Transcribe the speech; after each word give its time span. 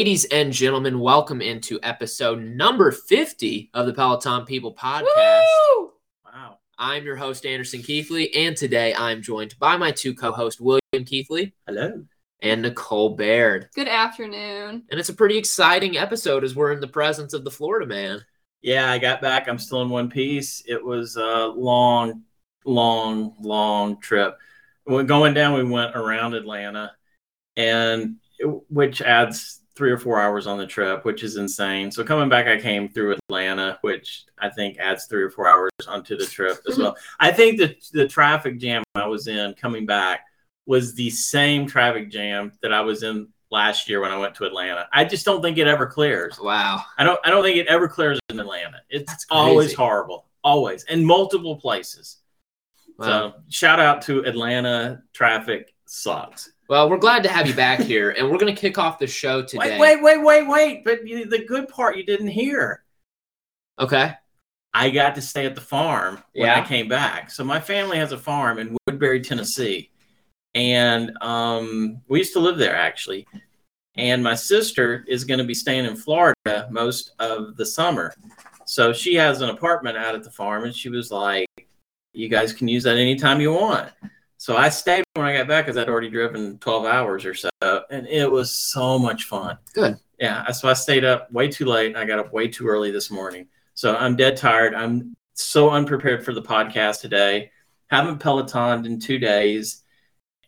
Ladies 0.00 0.24
and 0.24 0.50
gentlemen, 0.50 0.98
welcome 0.98 1.42
into 1.42 1.78
episode 1.82 2.40
number 2.40 2.90
50 2.90 3.68
of 3.74 3.84
the 3.84 3.92
Peloton 3.92 4.46
People 4.46 4.74
podcast. 4.74 5.42
Woo! 5.76 5.92
Wow. 6.24 6.56
I'm 6.78 7.04
your 7.04 7.16
host, 7.16 7.44
Anderson 7.44 7.82
Keithley, 7.82 8.34
and 8.34 8.56
today 8.56 8.94
I'm 8.94 9.20
joined 9.20 9.58
by 9.58 9.76
my 9.76 9.90
two 9.90 10.14
co 10.14 10.32
hosts, 10.32 10.58
William 10.58 11.04
Keithley 11.04 11.52
Hello. 11.66 12.02
and 12.40 12.62
Nicole 12.62 13.14
Baird. 13.14 13.68
Good 13.74 13.88
afternoon. 13.88 14.84
And 14.90 14.98
it's 14.98 15.10
a 15.10 15.14
pretty 15.14 15.36
exciting 15.36 15.98
episode 15.98 16.44
as 16.44 16.56
we're 16.56 16.72
in 16.72 16.80
the 16.80 16.88
presence 16.88 17.34
of 17.34 17.44
the 17.44 17.50
Florida 17.50 17.84
man. 17.84 18.24
Yeah, 18.62 18.90
I 18.90 18.96
got 18.96 19.20
back. 19.20 19.48
I'm 19.48 19.58
still 19.58 19.82
in 19.82 19.90
one 19.90 20.08
piece. 20.08 20.62
It 20.66 20.82
was 20.82 21.16
a 21.16 21.48
long, 21.48 22.22
long, 22.64 23.34
long 23.38 24.00
trip. 24.00 24.38
When 24.84 25.04
going 25.04 25.34
down, 25.34 25.58
we 25.58 25.70
went 25.70 25.94
around 25.94 26.32
Atlanta, 26.32 26.92
and 27.54 28.16
which 28.70 29.02
adds 29.02 29.59
three 29.76 29.90
or 29.90 29.98
four 29.98 30.20
hours 30.20 30.46
on 30.46 30.58
the 30.58 30.66
trip, 30.66 31.04
which 31.04 31.22
is 31.22 31.36
insane. 31.36 31.90
So 31.90 32.04
coming 32.04 32.28
back, 32.28 32.46
I 32.46 32.60
came 32.60 32.88
through 32.88 33.16
Atlanta, 33.28 33.78
which 33.82 34.24
I 34.38 34.48
think 34.48 34.78
adds 34.78 35.06
three 35.06 35.22
or 35.22 35.30
four 35.30 35.48
hours 35.48 35.70
onto 35.88 36.16
the 36.16 36.26
trip 36.26 36.58
as 36.68 36.78
well. 36.78 36.96
I 37.20 37.30
think 37.30 37.58
that 37.60 37.82
the 37.92 38.08
traffic 38.08 38.58
jam 38.58 38.82
I 38.94 39.06
was 39.06 39.26
in 39.26 39.54
coming 39.54 39.86
back 39.86 40.26
was 40.66 40.94
the 40.94 41.10
same 41.10 41.66
traffic 41.66 42.10
jam 42.10 42.52
that 42.62 42.72
I 42.72 42.80
was 42.80 43.02
in 43.02 43.28
last 43.50 43.88
year 43.88 44.00
when 44.00 44.12
I 44.12 44.18
went 44.18 44.34
to 44.36 44.44
Atlanta. 44.44 44.88
I 44.92 45.04
just 45.04 45.24
don't 45.24 45.42
think 45.42 45.58
it 45.58 45.66
ever 45.66 45.86
clears. 45.86 46.38
Wow. 46.40 46.84
I 46.98 47.04
don't 47.04 47.18
I 47.24 47.30
don't 47.30 47.42
think 47.42 47.56
it 47.56 47.66
ever 47.66 47.88
clears 47.88 48.18
in 48.28 48.38
Atlanta. 48.38 48.78
It's 48.88 49.26
always 49.30 49.74
horrible. 49.74 50.26
Always. 50.42 50.84
In 50.84 51.04
multiple 51.04 51.56
places. 51.56 52.18
Wow. 52.98 53.06
So 53.06 53.34
shout 53.48 53.80
out 53.80 54.02
to 54.02 54.20
Atlanta 54.20 55.02
traffic 55.12 55.74
sucks. 55.86 56.52
Well, 56.70 56.88
we're 56.88 56.98
glad 56.98 57.24
to 57.24 57.28
have 57.28 57.48
you 57.48 57.54
back 57.54 57.80
here, 57.80 58.10
and 58.10 58.30
we're 58.30 58.38
going 58.38 58.54
to 58.54 58.60
kick 58.60 58.78
off 58.78 59.00
the 59.00 59.06
show 59.08 59.42
today. 59.46 59.76
Wait, 59.76 60.00
wait, 60.00 60.00
wait, 60.00 60.22
wait, 60.24 60.46
wait. 60.46 60.84
But 60.84 61.04
you, 61.04 61.26
the 61.26 61.44
good 61.44 61.66
part 61.66 61.96
you 61.96 62.04
didn't 62.04 62.28
hear. 62.28 62.84
Okay. 63.80 64.14
I 64.72 64.90
got 64.90 65.16
to 65.16 65.20
stay 65.20 65.46
at 65.46 65.56
the 65.56 65.60
farm 65.60 66.22
when 66.32 66.46
Yeah. 66.46 66.60
I 66.60 66.64
came 66.64 66.86
back. 66.86 67.32
So 67.32 67.42
my 67.42 67.58
family 67.58 67.96
has 67.96 68.12
a 68.12 68.16
farm 68.16 68.60
in 68.60 68.76
Woodbury, 68.86 69.20
Tennessee. 69.20 69.90
And 70.54 71.10
um, 71.20 72.02
we 72.06 72.18
used 72.18 72.34
to 72.34 72.38
live 72.40 72.56
there 72.56 72.76
actually. 72.76 73.26
And 73.96 74.22
my 74.22 74.36
sister 74.36 75.04
is 75.08 75.24
going 75.24 75.38
to 75.38 75.44
be 75.44 75.54
staying 75.54 75.86
in 75.86 75.96
Florida 75.96 76.68
most 76.70 77.14
of 77.18 77.56
the 77.56 77.66
summer. 77.66 78.14
So 78.64 78.92
she 78.92 79.16
has 79.16 79.40
an 79.40 79.50
apartment 79.50 79.96
out 79.96 80.14
at 80.14 80.22
the 80.22 80.30
farm 80.30 80.62
and 80.62 80.74
she 80.74 80.88
was 80.88 81.10
like, 81.10 81.48
You 82.12 82.28
guys 82.28 82.52
can 82.52 82.68
use 82.68 82.84
that 82.84 82.96
anytime 82.96 83.40
you 83.40 83.52
want. 83.52 83.90
So 84.40 84.56
I 84.56 84.70
stayed 84.70 85.04
when 85.12 85.26
I 85.26 85.36
got 85.36 85.48
back 85.48 85.66
because 85.66 85.76
I'd 85.76 85.90
already 85.90 86.08
driven 86.08 86.56
12 86.60 86.86
hours 86.86 87.26
or 87.26 87.34
so. 87.34 87.50
And 87.60 88.06
it 88.06 88.28
was 88.32 88.50
so 88.50 88.98
much 88.98 89.24
fun. 89.24 89.58
Good. 89.74 89.98
Yeah. 90.18 90.50
So 90.52 90.66
I 90.66 90.72
stayed 90.72 91.04
up 91.04 91.30
way 91.30 91.48
too 91.48 91.66
late. 91.66 91.94
I 91.94 92.06
got 92.06 92.18
up 92.18 92.32
way 92.32 92.48
too 92.48 92.66
early 92.66 92.90
this 92.90 93.10
morning. 93.10 93.48
So 93.74 93.94
I'm 93.94 94.16
dead 94.16 94.38
tired. 94.38 94.74
I'm 94.74 95.14
so 95.34 95.68
unprepared 95.68 96.24
for 96.24 96.32
the 96.32 96.40
podcast 96.40 97.02
today. 97.02 97.50
Haven't 97.88 98.18
Pelotoned 98.18 98.86
in 98.86 98.98
two 98.98 99.18
days. 99.18 99.82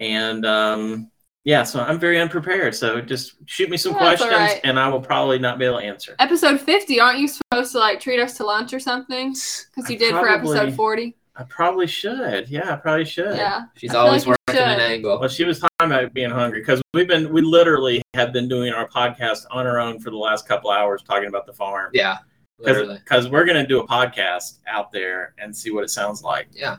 And 0.00 0.46
um, 0.46 1.10
yeah, 1.44 1.62
so 1.62 1.82
I'm 1.82 1.98
very 1.98 2.18
unprepared. 2.18 2.74
So 2.74 2.98
just 3.02 3.34
shoot 3.44 3.68
me 3.68 3.76
some 3.76 3.92
That's 3.92 4.22
all 4.22 4.28
questions 4.28 4.52
right. 4.52 4.60
and 4.64 4.80
I 4.80 4.88
will 4.88 5.02
probably 5.02 5.38
not 5.38 5.58
be 5.58 5.66
able 5.66 5.80
to 5.80 5.84
answer. 5.84 6.16
Episode 6.18 6.62
50, 6.62 6.98
aren't 6.98 7.18
you 7.18 7.28
supposed 7.28 7.72
to 7.72 7.78
like 7.78 8.00
treat 8.00 8.20
us 8.20 8.38
to 8.38 8.44
lunch 8.44 8.72
or 8.72 8.80
something? 8.80 9.32
Because 9.34 9.90
you 9.90 9.96
I 9.96 9.98
did 9.98 10.12
for 10.12 10.30
episode 10.30 10.72
40. 10.74 11.14
I 11.36 11.44
probably 11.44 11.86
should. 11.86 12.48
Yeah, 12.48 12.74
I 12.74 12.76
probably 12.76 13.04
should. 13.06 13.36
Yeah. 13.36 13.62
She's 13.76 13.94
always 13.94 14.26
like 14.26 14.36
you 14.48 14.54
working 14.54 14.62
an 14.74 14.80
angle. 14.80 15.18
Well, 15.18 15.28
she 15.28 15.44
was 15.44 15.60
talking 15.60 15.70
about 15.92 16.12
being 16.12 16.30
hungry 16.30 16.60
because 16.60 16.82
we've 16.92 17.08
been, 17.08 17.32
we 17.32 17.40
literally 17.40 18.02
have 18.14 18.32
been 18.32 18.48
doing 18.48 18.72
our 18.72 18.86
podcast 18.88 19.44
on 19.50 19.66
our 19.66 19.78
own 19.80 19.98
for 19.98 20.10
the 20.10 20.16
last 20.16 20.46
couple 20.46 20.70
hours 20.70 21.02
talking 21.02 21.28
about 21.28 21.46
the 21.46 21.52
farm. 21.54 21.90
Yeah. 21.94 22.18
Because 22.58 23.28
we're 23.30 23.44
going 23.46 23.60
to 23.60 23.66
do 23.66 23.80
a 23.80 23.86
podcast 23.88 24.58
out 24.68 24.92
there 24.92 25.34
and 25.38 25.56
see 25.56 25.70
what 25.70 25.84
it 25.84 25.88
sounds 25.90 26.22
like. 26.22 26.48
Yeah. 26.52 26.76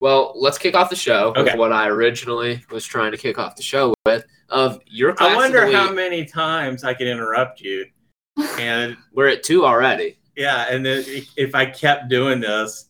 Well, 0.00 0.32
let's 0.34 0.56
kick 0.56 0.74
off 0.74 0.88
the 0.88 0.96
show 0.96 1.32
with 1.36 1.54
what 1.56 1.72
I 1.72 1.88
originally 1.88 2.64
was 2.70 2.86
trying 2.86 3.12
to 3.12 3.18
kick 3.18 3.38
off 3.38 3.54
the 3.54 3.62
show 3.62 3.92
with 4.06 4.24
of 4.48 4.80
your 4.86 5.12
class. 5.12 5.28
I 5.28 5.32
of 5.32 5.36
wonder 5.36 5.66
the 5.70 5.76
how 5.76 5.86
week. 5.88 5.96
many 5.96 6.24
times 6.24 6.84
I 6.84 6.94
could 6.94 7.06
interrupt 7.06 7.60
you. 7.60 7.84
And 8.58 8.96
We're 9.12 9.28
at 9.28 9.42
two 9.42 9.66
already. 9.66 10.18
yeah, 10.36 10.66
and 10.70 10.84
then 10.84 11.04
if 11.36 11.54
I 11.54 11.66
kept 11.66 12.08
doing 12.08 12.40
this, 12.40 12.86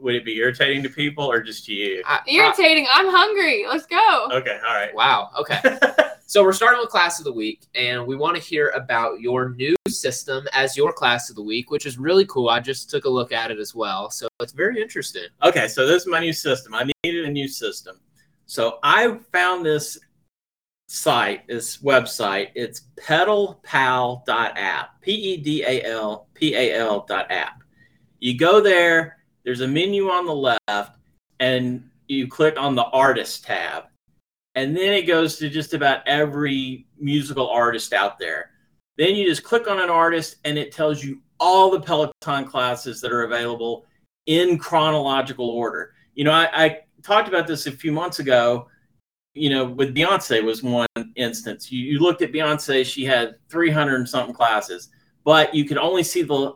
would 0.00 0.14
it 0.14 0.24
be 0.24 0.36
irritating 0.36 0.82
to 0.82 0.88
people 0.88 1.24
or 1.24 1.40
just 1.42 1.64
to 1.66 1.72
you? 1.72 2.02
I- 2.06 2.20
Irritating. 2.26 2.86
I'm 2.92 3.08
hungry. 3.08 3.64
Let's 3.68 3.86
go. 3.86 4.28
Okay, 4.32 4.58
all 4.66 4.74
right. 4.74 4.94
Wow. 4.94 5.30
Okay. 5.38 5.60
so 6.26 6.42
we're 6.42 6.52
starting 6.52 6.80
with 6.80 6.90
class 6.90 7.18
of 7.18 7.24
the 7.24 7.32
week, 7.32 7.66
and 7.74 8.06
we 8.06 8.16
want 8.16 8.36
to 8.36 8.42
hear 8.42 8.70
about 8.70 9.20
your 9.20 9.50
new 9.50 9.74
system 9.88 10.46
as 10.52 10.76
your 10.76 10.92
class 10.92 11.30
of 11.30 11.36
the 11.36 11.42
week, 11.42 11.70
which 11.70 11.86
is 11.86 11.98
really 11.98 12.26
cool. 12.26 12.48
I 12.48 12.60
just 12.60 12.90
took 12.90 13.04
a 13.04 13.10
look 13.10 13.32
at 13.32 13.50
it 13.50 13.58
as 13.58 13.74
well, 13.74 14.10
so 14.10 14.28
it's 14.40 14.52
very 14.52 14.80
interesting. 14.80 15.26
Okay, 15.42 15.68
so 15.68 15.86
this 15.86 16.02
is 16.02 16.08
my 16.08 16.20
new 16.20 16.32
system. 16.32 16.74
I 16.74 16.88
needed 17.04 17.24
a 17.24 17.30
new 17.30 17.48
system. 17.48 18.00
So 18.46 18.78
I 18.82 19.18
found 19.32 19.64
this 19.66 19.98
site, 20.88 21.46
this 21.48 21.78
website. 21.78 22.48
It's 22.54 22.82
pedalpal.app. 22.96 25.00
P 25.02 25.12
E 25.12 25.36
D 25.36 25.64
A 25.66 25.82
L 25.84 26.28
P 26.34 26.54
A 26.54 26.74
L 26.76 27.04
dot 27.08 27.30
app. 27.30 27.62
You 28.20 28.36
go 28.36 28.60
there, 28.60 29.17
there's 29.48 29.62
a 29.62 29.66
menu 29.66 30.10
on 30.10 30.26
the 30.26 30.58
left, 30.68 30.98
and 31.40 31.88
you 32.06 32.28
click 32.28 32.58
on 32.58 32.74
the 32.74 32.84
artist 32.84 33.46
tab. 33.46 33.84
And 34.54 34.76
then 34.76 34.92
it 34.92 35.06
goes 35.06 35.38
to 35.38 35.48
just 35.48 35.72
about 35.72 36.06
every 36.06 36.86
musical 36.98 37.48
artist 37.48 37.94
out 37.94 38.18
there. 38.18 38.50
Then 38.98 39.16
you 39.16 39.26
just 39.26 39.44
click 39.44 39.66
on 39.66 39.80
an 39.80 39.88
artist 39.88 40.36
and 40.44 40.58
it 40.58 40.70
tells 40.70 41.02
you 41.02 41.22
all 41.40 41.70
the 41.70 41.80
Peloton 41.80 42.44
classes 42.44 43.00
that 43.00 43.10
are 43.10 43.22
available 43.22 43.86
in 44.26 44.58
chronological 44.58 45.48
order. 45.48 45.94
You 46.12 46.24
know, 46.24 46.32
I, 46.32 46.48
I 46.52 46.80
talked 47.02 47.28
about 47.28 47.46
this 47.46 47.66
a 47.66 47.72
few 47.72 47.90
months 47.90 48.18
ago. 48.18 48.68
You 49.32 49.48
know, 49.48 49.64
with 49.64 49.94
Beyonce 49.94 50.44
was 50.44 50.62
one 50.62 50.86
instance. 51.16 51.72
You, 51.72 51.82
you 51.82 52.00
looked 52.00 52.20
at 52.20 52.32
Beyonce; 52.32 52.84
she 52.84 53.06
had 53.06 53.36
300 53.48 53.96
and 53.96 54.06
something 54.06 54.34
classes, 54.34 54.90
but 55.24 55.54
you 55.54 55.64
could 55.64 55.78
only 55.78 56.02
see 56.02 56.20
the 56.20 56.52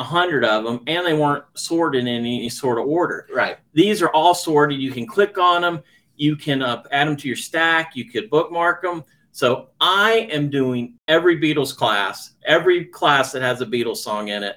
100 0.00 0.44
of 0.44 0.64
them, 0.64 0.80
and 0.86 1.06
they 1.06 1.12
weren't 1.12 1.44
sorted 1.54 2.00
in 2.00 2.08
any 2.08 2.48
sort 2.48 2.78
of 2.78 2.86
order. 2.86 3.26
Right. 3.32 3.58
These 3.74 4.00
are 4.00 4.08
all 4.08 4.34
sorted. 4.34 4.80
You 4.80 4.92
can 4.92 5.06
click 5.06 5.36
on 5.36 5.62
them. 5.62 5.82
You 6.16 6.36
can 6.36 6.62
uh, 6.62 6.82
add 6.90 7.06
them 7.06 7.16
to 7.16 7.28
your 7.28 7.36
stack. 7.36 7.94
You 7.94 8.10
could 8.10 8.30
bookmark 8.30 8.82
them. 8.82 9.04
So 9.32 9.68
I 9.80 10.28
am 10.32 10.50
doing 10.50 10.98
every 11.06 11.38
Beatles 11.38 11.76
class, 11.76 12.32
every 12.46 12.86
class 12.86 13.32
that 13.32 13.42
has 13.42 13.60
a 13.60 13.66
Beatles 13.66 13.98
song 13.98 14.28
in 14.28 14.42
it, 14.42 14.56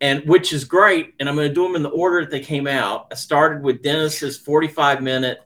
and 0.00 0.22
which 0.26 0.52
is 0.52 0.64
great. 0.64 1.14
And 1.18 1.28
I'm 1.28 1.36
going 1.36 1.48
to 1.48 1.54
do 1.54 1.64
them 1.64 1.74
in 1.74 1.82
the 1.82 1.90
order 1.90 2.20
that 2.20 2.30
they 2.30 2.40
came 2.40 2.66
out. 2.66 3.08
I 3.10 3.14
started 3.14 3.62
with 3.62 3.82
Denis's 3.82 4.36
45 4.36 5.02
minute 5.02 5.40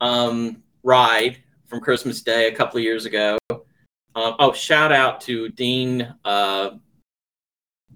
um, 0.00 0.62
ride 0.82 1.38
from 1.66 1.80
Christmas 1.80 2.22
Day 2.22 2.48
a 2.48 2.54
couple 2.54 2.78
of 2.78 2.84
years 2.84 3.06
ago. 3.06 3.38
Um, 3.50 4.34
oh, 4.40 4.52
shout 4.52 4.90
out 4.90 5.20
to 5.22 5.48
Dean 5.50 6.12
uh, 6.24 6.70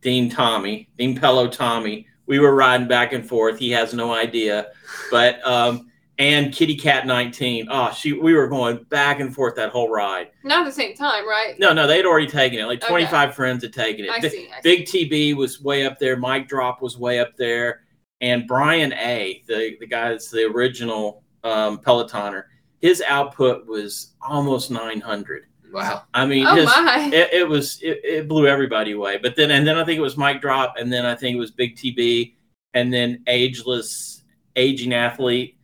Dean 0.04 0.28
Tommy, 0.28 0.86
Dean 0.98 1.18
Pello 1.18 1.50
Tommy. 1.50 2.06
We 2.26 2.38
were 2.38 2.54
riding 2.54 2.86
back 2.86 3.12
and 3.12 3.26
forth. 3.26 3.58
He 3.58 3.70
has 3.70 3.92
no 3.94 4.14
idea, 4.14 4.68
but 5.10 5.44
um, 5.46 5.90
and 6.18 6.52
Kitty 6.52 6.76
Cat 6.76 7.06
19. 7.06 7.68
Oh, 7.70 7.90
she 7.92 8.12
we 8.12 8.34
were 8.34 8.46
going 8.46 8.84
back 8.84 9.20
and 9.20 9.34
forth 9.34 9.56
that 9.56 9.70
whole 9.70 9.90
ride. 9.90 10.28
Not 10.44 10.60
at 10.60 10.64
the 10.66 10.72
same 10.72 10.94
time, 10.94 11.26
right? 11.26 11.58
No, 11.58 11.72
no, 11.72 11.86
they'd 11.86 12.04
already 12.04 12.26
taken 12.28 12.58
it. 12.60 12.66
Like 12.66 12.82
Okay. 12.82 12.88
25 12.90 13.34
friends 13.34 13.62
had 13.64 13.72
taken 13.72 14.04
it. 14.04 14.10
I 14.10 14.20
see. 14.20 14.48
I 14.54 14.60
see. 14.60 14.62
Big 14.62 14.84
TB 14.86 15.36
was 15.36 15.60
way 15.62 15.86
up 15.86 15.98
there. 15.98 16.16
Mike 16.18 16.48
Drop 16.48 16.82
was 16.82 16.98
way 16.98 17.18
up 17.18 17.34
there, 17.38 17.80
and 18.20 18.46
Brian 18.46 18.92
A, 18.92 19.42
the 19.48 19.76
the 19.80 19.86
guy 19.86 20.10
that's 20.10 20.30
the 20.30 20.44
original 20.44 21.24
um, 21.44 21.78
Pelotoner, 21.78 22.44
his 22.82 23.02
output 23.08 23.66
was 23.66 24.12
almost 24.20 24.70
900. 24.70 25.46
Wow. 25.74 26.04
I 26.14 26.24
mean, 26.26 26.46
Oh 26.46 26.54
his, 26.54 26.66
my. 26.66 27.10
it, 27.12 27.32
it 27.32 27.48
was 27.48 27.80
it, 27.82 28.00
it 28.04 28.28
blew 28.28 28.46
everybody 28.46 28.92
away. 28.92 29.18
But 29.18 29.36
then 29.36 29.50
and 29.50 29.66
then 29.66 29.76
I 29.76 29.84
think 29.84 29.98
it 29.98 30.02
was 30.02 30.16
Mike 30.16 30.40
Drop, 30.40 30.74
and 30.78 30.92
then 30.92 31.04
I 31.04 31.14
think 31.14 31.36
it 31.36 31.38
was 31.40 31.50
Big 31.50 31.76
TB, 31.76 32.34
and 32.74 32.92
then 32.92 33.22
Ageless 33.26 34.22
Aging 34.56 34.94
Athlete, 34.94 35.58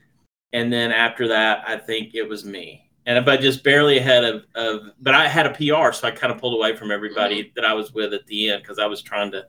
and 0.52 0.72
then 0.72 0.90
after 0.92 1.28
that 1.28 1.64
I 1.66 1.76
think 1.76 2.14
it 2.14 2.28
was 2.28 2.44
me. 2.44 2.86
And 3.06 3.24
but 3.24 3.40
just 3.40 3.64
barely 3.64 3.96
ahead 3.98 4.24
of, 4.24 4.44
of 4.54 4.80
but 5.00 5.14
I 5.14 5.26
had 5.26 5.46
a 5.46 5.50
PR, 5.50 5.92
so 5.92 6.06
I 6.06 6.10
kind 6.10 6.32
of 6.32 6.38
pulled 6.38 6.54
away 6.54 6.76
from 6.76 6.90
everybody 6.90 7.44
Mm-hmm. 7.44 7.50
that 7.56 7.64
I 7.64 7.72
was 7.72 7.92
with 7.94 8.12
at 8.12 8.26
the 8.26 8.50
end 8.50 8.62
because 8.62 8.78
I 8.78 8.86
was 8.86 9.00
trying 9.02 9.30
to 9.32 9.46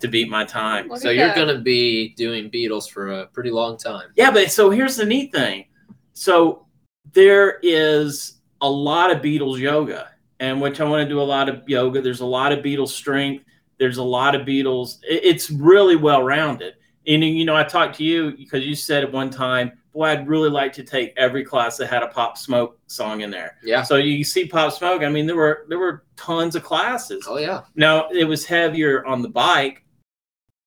to 0.00 0.08
beat 0.08 0.28
my 0.28 0.44
time. 0.44 0.88
Look 0.88 1.00
So 1.00 1.10
you're 1.10 1.26
that. 1.28 1.36
going 1.36 1.48
to 1.48 1.60
be 1.60 2.10
doing 2.14 2.50
Beatles 2.50 2.88
for 2.88 3.10
a 3.10 3.26
pretty 3.26 3.50
long 3.50 3.76
time. 3.76 4.10
Yeah, 4.16 4.30
but 4.30 4.50
so 4.50 4.70
here's 4.70 4.94
the 4.96 5.04
neat 5.04 5.32
thing. 5.32 5.66
So 6.12 6.66
there 7.12 7.58
is 7.62 8.37
a 8.60 8.70
lot 8.70 9.10
of 9.10 9.22
Beatles 9.22 9.58
yoga, 9.58 10.10
and 10.40 10.60
which 10.60 10.80
I 10.80 10.84
want 10.84 11.02
to 11.02 11.08
do 11.08 11.20
a 11.20 11.22
lot 11.22 11.48
of 11.48 11.62
yoga. 11.68 12.00
There's 12.00 12.20
a 12.20 12.26
lot 12.26 12.52
of 12.52 12.60
Beatles 12.60 12.88
strength. 12.88 13.44
There's 13.78 13.98
a 13.98 14.02
lot 14.02 14.34
of 14.34 14.42
Beatles. 14.42 14.98
It's 15.02 15.50
really 15.50 15.96
well 15.96 16.22
rounded. 16.22 16.74
And 17.06 17.24
you 17.24 17.44
know, 17.44 17.56
I 17.56 17.64
talked 17.64 17.96
to 17.96 18.04
you 18.04 18.36
because 18.36 18.66
you 18.66 18.74
said 18.74 19.02
at 19.02 19.12
one 19.12 19.30
time, 19.30 19.72
boy, 19.92 20.04
I'd 20.04 20.28
really 20.28 20.50
like 20.50 20.72
to 20.74 20.84
take 20.84 21.14
every 21.16 21.44
class 21.44 21.76
that 21.78 21.88
had 21.88 22.02
a 22.02 22.08
Pop 22.08 22.36
Smoke 22.36 22.78
song 22.86 23.22
in 23.22 23.30
there. 23.30 23.56
Yeah. 23.62 23.82
So 23.82 23.96
you 23.96 24.24
see 24.24 24.46
Pop 24.46 24.72
Smoke. 24.72 25.02
I 25.02 25.08
mean, 25.08 25.26
there 25.26 25.36
were 25.36 25.64
there 25.68 25.78
were 25.78 26.04
tons 26.16 26.54
of 26.54 26.64
classes. 26.64 27.26
Oh 27.28 27.38
yeah. 27.38 27.62
Now 27.76 28.08
it 28.10 28.24
was 28.24 28.44
heavier 28.44 29.04
on 29.06 29.22
the 29.22 29.28
bike. 29.28 29.84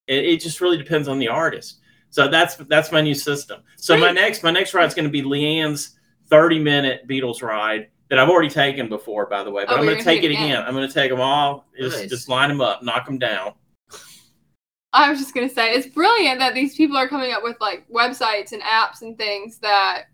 It, 0.08 0.26
it 0.26 0.42
just 0.42 0.62
really 0.62 0.78
depends 0.78 1.08
on 1.08 1.20
the 1.20 1.28
artist. 1.28 1.80
So 2.10 2.28
that's 2.28 2.56
that's 2.56 2.92
my 2.92 3.02
new 3.02 3.14
system. 3.14 3.62
So 3.78 3.98
my 3.98 4.12
next 4.12 4.44
my 4.44 4.52
next 4.52 4.74
ride 4.74 4.86
is 4.86 4.94
going 4.94 5.08
to 5.08 5.12
be 5.12 5.22
Leanne's 5.22 5.98
thirty 6.32 6.58
minute 6.58 7.08
Beatles 7.08 7.44
ride 7.44 7.90
that 8.10 8.18
I've 8.18 8.30
already 8.30 8.50
taken 8.50 8.90
before, 8.90 9.28
by 9.28 9.44
the 9.44 9.52
way. 9.52 9.66
But 9.66 9.76
Oh, 9.76 9.78
I'm 9.78 9.86
going 9.86 9.98
to 9.98 10.04
take 10.04 10.24
it 10.24 10.32
again. 10.32 10.64
I'm 10.64 10.74
going 10.74 10.88
to 10.88 10.94
take 10.94 11.12
them 11.12 11.22
all. 11.22 11.68
Just 11.80 11.98
Nice. 12.00 12.10
just 12.10 12.28
line 12.28 12.50
them 12.50 12.60
up, 12.60 12.82
knock 12.84 13.06
them 13.06 13.20
down. 13.20 13.54
I 14.94 15.10
was 15.10 15.20
just 15.20 15.34
gonna 15.34 15.48
say 15.48 15.72
it's 15.72 15.88
brilliant 15.88 16.40
that 16.40 16.54
these 16.54 16.76
people 16.76 16.98
are 16.98 17.08
coming 17.08 17.32
up 17.32 17.44
with 17.44 17.56
like 17.62 17.88
websites 17.88 18.52
and 18.52 18.62
apps 18.62 19.04
and 19.04 19.18
things 19.18 19.58
that 19.60 20.08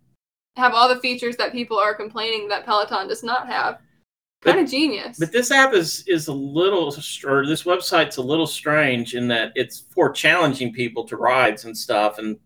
have 0.56 0.74
all 0.76 0.88
the 0.88 1.00
features 1.02 1.36
that 1.38 1.52
people 1.52 1.80
are 1.80 1.96
complaining 1.96 2.48
that 2.50 2.64
Peloton 2.66 3.08
does 3.08 3.24
not 3.24 3.48
have. 3.48 3.80
Kind 4.44 4.60
of 4.60 4.70
genius. 4.70 5.18
But 5.18 5.32
this 5.32 5.50
app 5.50 5.74
is 5.74 6.04
is 6.08 6.28
a 6.28 6.34
little, 6.34 6.96
or 7.26 7.48
this 7.48 7.64
website's 7.64 8.18
a 8.18 8.22
little 8.22 8.46
strange 8.46 9.16
in 9.16 9.28
that 9.30 9.52
it's 9.56 9.86
for 9.90 10.12
challenging 10.12 10.72
people 10.72 11.04
to 11.06 11.18
rides 11.18 11.66
and 11.66 11.76
stuff. 11.76 12.20
And 12.20 12.38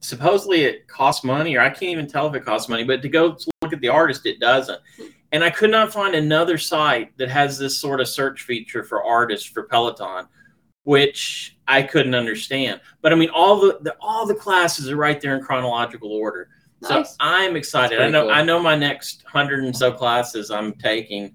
supposedly 0.00 0.62
it 0.62 0.86
costs 0.88 1.24
money, 1.24 1.56
or 1.56 1.60
I 1.60 1.70
can't 1.70 1.84
even 1.84 2.06
tell 2.06 2.26
if 2.26 2.34
it 2.34 2.44
costs 2.44 2.68
money. 2.68 2.84
But 2.84 3.02
to 3.02 3.08
go 3.08 3.36
look 3.62 3.72
at 3.72 3.80
the 3.80 3.88
artist, 3.88 4.26
it 4.26 4.40
doesn't. 4.40 4.80
And 5.32 5.42
I 5.42 5.50
could 5.50 5.70
not 5.70 5.92
find 5.92 6.14
another 6.14 6.58
site 6.58 7.16
that 7.18 7.28
has 7.28 7.58
this 7.58 7.78
sort 7.78 8.00
of 8.00 8.08
search 8.08 8.42
feature 8.42 8.84
for 8.84 9.02
artists 9.02 9.48
for 9.48 9.64
Peloton, 9.64 10.26
which 10.84 11.56
I 11.66 11.82
couldn't 11.82 12.14
understand. 12.14 12.80
But 13.02 13.12
I 13.12 13.16
mean, 13.16 13.30
all 13.30 13.60
the, 13.60 13.78
the 13.82 13.96
all 14.00 14.26
the 14.26 14.34
classes 14.34 14.88
are 14.88 14.96
right 14.96 15.20
there 15.20 15.36
in 15.36 15.42
chronological 15.42 16.12
order. 16.12 16.48
So 16.82 16.98
Nice. 16.98 17.16
I'm 17.20 17.56
excited. 17.56 18.00
I 18.00 18.08
know 18.08 18.22
cool. 18.24 18.30
I 18.30 18.42
know 18.42 18.60
my 18.60 18.76
next 18.76 19.24
hundred 19.26 19.64
and 19.64 19.76
so 19.76 19.90
classes 19.92 20.50
I'm 20.50 20.74
taking. 20.74 21.34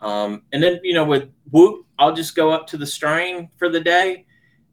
Um, 0.00 0.42
and 0.52 0.62
then 0.62 0.80
you 0.82 0.92
know 0.92 1.04
with 1.04 1.30
Whoop, 1.50 1.86
I'll 1.98 2.14
just 2.14 2.34
go 2.34 2.50
up 2.50 2.66
to 2.68 2.76
the 2.76 2.86
strain 2.86 3.48
for 3.56 3.68
the 3.68 3.80
day, 3.80 4.26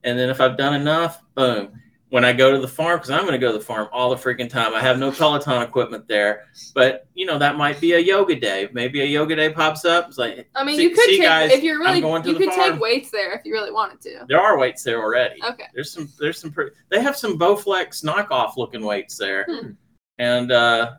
and 0.04 0.20
then 0.20 0.30
if 0.30 0.42
I've 0.42 0.58
done 0.58 0.74
enough, 0.74 1.22
boom. 1.36 1.81
When 2.12 2.26
I 2.26 2.34
go 2.34 2.52
to 2.52 2.60
the 2.60 2.68
farm, 2.68 2.98
because 2.98 3.10
I'm 3.10 3.22
going 3.22 3.32
to 3.32 3.38
go 3.38 3.54
to 3.54 3.58
the 3.58 3.64
farm 3.64 3.88
all 3.94 4.10
the 4.10 4.18
freaking 4.18 4.50
time. 4.50 4.74
I 4.74 4.82
have 4.82 5.00
no 5.00 5.12
Peloton 5.14 5.62
equipment 5.62 6.10
there, 6.10 6.44
but 6.76 7.08
you 7.14 7.26
know 7.26 7.38
that 7.40 7.56
might 7.56 7.80
be 7.80 7.94
a 7.94 8.00
yoga 8.00 8.36
day. 8.38 8.68
Maybe 8.74 9.00
a 9.00 9.06
yoga 9.06 9.34
day 9.34 9.50
pops 9.50 9.86
up. 9.86 10.10
It's 10.10 10.18
like 10.18 10.50
I 10.54 10.66
mean, 10.66 10.76
see- 10.76 10.84
you 10.84 10.90
could 10.90 11.06
take 11.08 11.22
guys, 11.22 11.52
if 11.52 11.64
you're 11.64 11.80
really 11.80 12.02
going 12.02 12.22
to 12.24 12.30
you 12.30 12.34
the 12.38 12.46
could 12.46 12.54
farm. 12.54 12.72
take 12.74 12.82
weights 12.82 13.12
there 13.12 13.32
if 13.32 13.46
you 13.46 13.54
really 13.54 13.72
wanted 13.72 14.02
to. 14.02 14.26
there 14.28 14.42
are 14.42 14.58
weights 14.58 14.84
there 14.84 15.02
already. 15.02 15.42
Okay. 15.42 15.68
There's 15.74 15.94
some 15.94 16.10
there's 16.20 16.38
some 16.38 16.52
pretty, 16.52 16.72
they 16.90 17.02
have 17.02 17.16
some 17.16 17.40
Bowflex 17.40 18.04
knockoff 18.04 18.58
looking 18.58 18.84
weights 18.84 19.18
there. 19.18 19.46
Hmm. 19.50 19.70
And 20.20 20.52
uh 20.52 20.96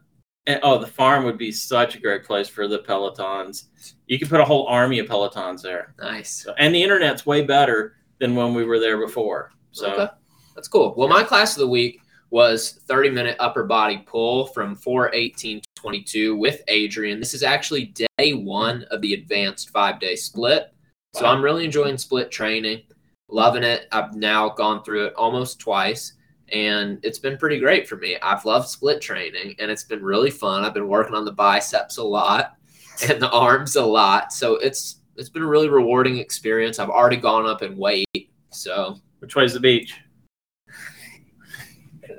and, 0.46 0.60
oh 0.62 0.78
the 0.78 0.86
farm 0.86 1.24
would 1.24 1.36
be 1.36 1.52
such 1.52 1.94
a 1.94 2.00
great 2.00 2.24
place 2.24 2.48
for 2.48 2.66
the 2.66 2.78
pelotons. 2.78 3.64
You 4.06 4.18
could 4.18 4.30
put 4.30 4.40
a 4.40 4.44
whole 4.46 4.66
army 4.66 4.98
of 4.98 5.08
pelotons 5.08 5.60
there. 5.60 5.94
Nice. 6.00 6.42
So, 6.44 6.54
and 6.58 6.74
the 6.74 6.82
internet's 6.82 7.26
way 7.26 7.42
better 7.44 7.96
than 8.18 8.34
when 8.34 8.54
we 8.54 8.64
were 8.64 8.78
there 8.78 8.96
before. 8.98 9.52
So 9.72 9.92
Okay. 9.92 10.12
That's 10.54 10.69
cool. 10.69 10.94
Well, 10.96 11.08
my 11.08 11.22
class 11.22 11.56
of 11.56 11.60
the 11.60 11.69
week 11.69 12.02
was 12.31 12.81
30 12.88 13.10
minute 13.10 13.37
upper 13.38 13.62
body 13.64 13.99
pull 14.06 14.46
from 14.46 14.75
41822 14.75 16.34
with 16.34 16.62
Adrian. 16.69 17.19
This 17.19 17.34
is 17.34 17.43
actually 17.43 17.94
day 18.16 18.32
one 18.32 18.84
of 18.90 19.02
the 19.02 19.14
advanced 19.14 19.70
five 19.70 20.00
day 20.00 20.16
split. 20.16 20.72
So 21.14 21.25
Wow. 21.25 21.32
I'm 21.32 21.44
really 21.44 21.66
enjoying 21.66 21.99
split 21.99 22.31
training, 22.31 22.82
loving 23.28 23.62
it. 23.64 23.87
I've 23.93 24.14
now 24.14 24.49
gone 24.49 24.82
through 24.82 25.06
it 25.06 25.14
almost 25.14 25.60
twice. 25.60 26.14
And 26.50 26.98
it's 27.02 27.19
been 27.19 27.37
pretty 27.37 27.58
great 27.58 27.87
for 27.87 27.96
me. 27.96 28.16
I've 28.22 28.44
loved 28.46 28.69
split 28.69 29.02
training 29.02 29.55
and 29.58 29.70
it's 29.70 29.84
been 29.84 30.02
really 30.02 30.31
fun. 30.31 30.64
I've 30.64 30.75
been 30.75 30.88
working 30.88 31.14
on 31.14 31.25
the 31.26 31.32
biceps 31.32 31.98
a 31.98 32.02
lot 32.02 32.56
and 33.08 33.20
the 33.20 33.31
arms 33.31 33.76
a 33.76 33.84
lot. 33.84 34.32
So 34.32 34.56
it's 34.56 35.00
it's 35.16 35.28
been 35.28 35.43
a 35.43 35.46
really 35.46 35.69
rewarding 35.69 36.16
experience. 36.16 36.78
I've 36.78 36.88
already 36.88 37.19
gone 37.19 37.44
up 37.44 37.62
in 37.62 37.76
weight. 37.76 38.31
So 38.50 38.98
which 39.19 39.37
way's 39.37 39.52
the 39.52 39.60
beach? 39.60 39.94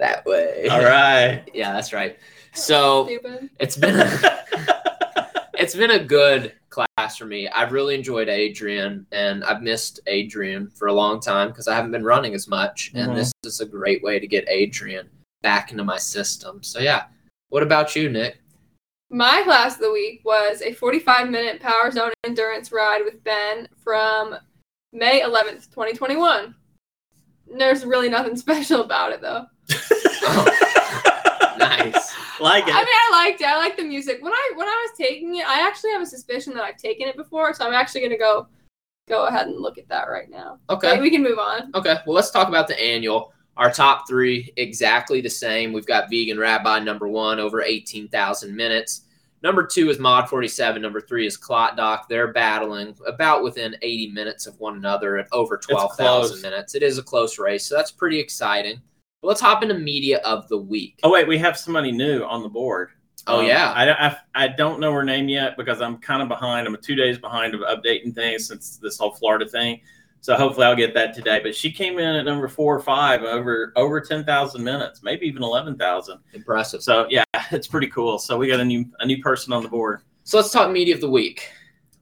That 0.04 0.26
way. 0.26 0.68
All 0.70 0.84
right. 0.84 1.44
Yeah, 1.54 1.74
that's 1.74 1.94
right. 1.94 2.18
So 2.54 3.06
Stupid. 3.06 3.50
it's 3.60 3.78
been 3.78 4.00
a, 4.00 4.44
it's 5.54 5.76
been 5.76 5.92
a 5.92 6.04
good 6.04 6.54
class 6.70 7.18
for 7.18 7.26
me. 7.26 7.48
I've 7.48 7.72
really 7.72 7.96
enjoyed 7.96 8.28
Adrian, 8.28 9.06
and 9.12 9.44
I've 9.44 9.62
missed 9.62 10.00
Adrian 10.08 10.70
for 10.70 10.88
a 10.88 10.94
long 10.94 11.20
time 11.20 11.50
because 11.50 11.68
I 11.68 11.76
haven't 11.76 11.92
been 11.92 12.04
running 12.04 12.34
as 12.34 12.48
much. 12.48 12.92
And 12.96 13.08
mm-hmm. 13.08 13.16
this 13.16 13.32
is 13.44 13.62
a 13.62 13.66
great 13.66 14.04
way 14.04 14.20
to 14.20 14.28
get 14.28 14.46
Adrian 14.48 15.10
back 15.42 15.72
into 15.72 15.84
my 15.84 15.98
system. 15.98 16.62
So 16.64 16.80
yeah. 16.80 17.06
What 17.50 17.62
about 17.62 17.96
you, 17.96 18.10
Nick? 18.10 18.40
My 19.12 19.44
class 19.44 19.76
of 19.76 19.82
the 19.82 19.92
week 19.92 20.22
was 20.26 20.64
a 20.64 20.74
45 20.74 21.30
minute 21.30 21.62
Power 21.62 21.92
Zone 21.92 22.12
endurance 22.24 22.72
ride 22.72 23.04
with 23.06 23.24
Ben 23.24 23.68
from 23.78 24.36
May 24.92 25.22
11th, 25.22 25.70
2021. 25.70 26.56
There's 27.56 27.86
really 27.86 28.10
nothing 28.10 28.36
special 28.48 28.82
about 28.82 29.12
it 29.12 29.22
though. 29.22 29.46
Nice. 31.58 32.14
like 32.42 32.64
I 32.66 32.68
mean. 32.68 32.88
I 32.88 33.10
liked 33.12 33.42
it. 33.42 33.48
I 33.48 33.58
liked 33.58 33.78
the 33.78 33.84
music. 33.84 34.18
When 34.22 34.34
I 34.34 34.52
when 34.56 34.68
I 34.68 34.88
was 34.88 34.98
taking 34.98 35.36
it, 35.36 35.48
I 35.48 35.66
actually 35.66 35.92
have 35.92 36.02
a 36.02 36.06
suspicion 36.06 36.54
that 36.56 36.64
I've 36.64 36.78
taken 36.78 37.08
it 37.08 37.16
before, 37.16 37.54
so 37.54 37.66
I'm 37.66 37.74
actually 37.74 38.02
gonna 38.02 38.18
go 38.18 38.48
go 39.08 39.28
ahead 39.28 39.48
and 39.48 39.60
look 39.60 39.78
at 39.78 39.88
that 39.90 40.10
right 40.10 40.30
now. 40.30 40.60
Okay. 40.70 40.92
Okay, 40.92 41.02
we 41.02 41.10
can 41.10 41.24
move 41.24 41.40
on. 41.40 41.72
Okay, 41.76 41.98
well, 42.06 42.16
let's 42.16 42.32
talk 42.32 42.48
about 42.48 42.68
the 42.68 42.80
annual. 42.82 43.34
Our 43.56 43.72
top 43.72 44.08
three 44.08 44.52
exactly 44.58 45.22
the 45.22 45.30
same. 45.30 45.74
We've 45.74 45.86
got 45.86 46.10
Vegan 46.10 46.40
Rabbi 46.40 46.80
number 46.80 47.08
one, 47.08 47.40
over 47.40 47.62
18,000 47.62 48.56
minutes. 48.56 49.02
Number 49.44 49.68
two 49.68 49.90
is 49.90 50.00
Mod 50.00 50.30
47. 50.30 50.82
Number 50.82 51.02
three 51.02 51.28
is 51.28 51.38
Clot 51.38 51.76
Doc. 51.76 52.08
They're 52.08 52.32
battling 52.32 52.96
about 53.06 53.44
within 53.44 53.76
80 53.82 54.08
minutes 54.12 54.48
of 54.48 54.58
one 54.60 54.78
another 54.78 55.18
at 55.18 55.28
over 55.34 55.58
12,000 55.58 55.98
close. 55.98 56.42
minutes. 56.42 56.76
It 56.76 56.82
is 56.82 56.98
a 56.98 57.04
close 57.04 57.38
race, 57.38 57.66
so 57.66 57.76
that's 57.76 57.92
pretty 57.92 58.20
exciting. 58.20 58.82
But 59.24 59.30
let's 59.30 59.42
hop 59.42 59.64
into 59.64 59.76
media 59.76 60.18
of 60.26 60.50
the 60.50 60.58
week. 60.58 61.00
Oh 61.02 61.10
wait, 61.10 61.30
we 61.30 61.38
have 61.38 61.58
somebody 61.58 61.94
new 61.94 62.24
on 62.24 62.44
the 62.44 62.50
board. 62.50 62.90
Oh, 63.26 63.40
Um, 63.40 63.46
yeah. 63.46 63.72
I, 63.72 64.08
I, 64.08 64.18
I 64.36 64.48
don't 64.50 64.82
know 64.82 64.92
her 64.92 65.06
name 65.06 65.30
yet 65.30 65.56
because 65.56 65.80
I'm 65.82 65.98
kind 65.98 66.22
of 66.22 66.28
behind. 66.28 66.68
I'm 66.68 66.76
two 66.82 66.94
days 66.96 67.18
behind 67.18 67.56
of 67.56 67.62
updating 67.62 68.14
things 68.14 68.48
since 68.48 68.76
this 68.76 68.98
whole 68.98 69.14
Florida 69.14 69.48
thing. 69.48 69.80
So 70.20 70.36
hopefully 70.36 70.66
I'll 70.66 70.76
get 70.76 70.94
that 70.96 71.14
today. 71.14 71.40
But 71.42 71.56
she 71.56 71.72
came 71.72 72.00
in 72.00 72.16
at 72.18 72.26
number 72.26 72.50
four 72.50 72.76
or 72.76 72.82
five 72.82 73.22
over 73.24 73.72
over 73.78 74.02
ten 74.02 74.26
thousand 74.26 74.62
minutes, 74.62 75.04
maybe 75.04 75.26
even 75.26 75.42
eleven 75.42 75.78
thousand. 75.78 76.20
Impressive. 76.34 76.84
So 76.84 77.08
yeah, 77.10 77.24
it's 77.52 77.68
pretty 77.68 77.88
cool. 77.88 78.20
So 78.20 78.38
we 78.38 78.48
got 78.50 78.60
a 78.60 78.66
new 78.66 78.84
a 79.00 79.06
new 79.06 79.22
person 79.24 79.54
on 79.54 79.64
the 79.64 79.70
board. 79.70 80.02
So 80.26 80.36
let's 80.36 80.52
talk 80.52 80.70
media 80.70 80.96
of 80.96 81.00
the 81.00 81.10
week. 81.10 81.50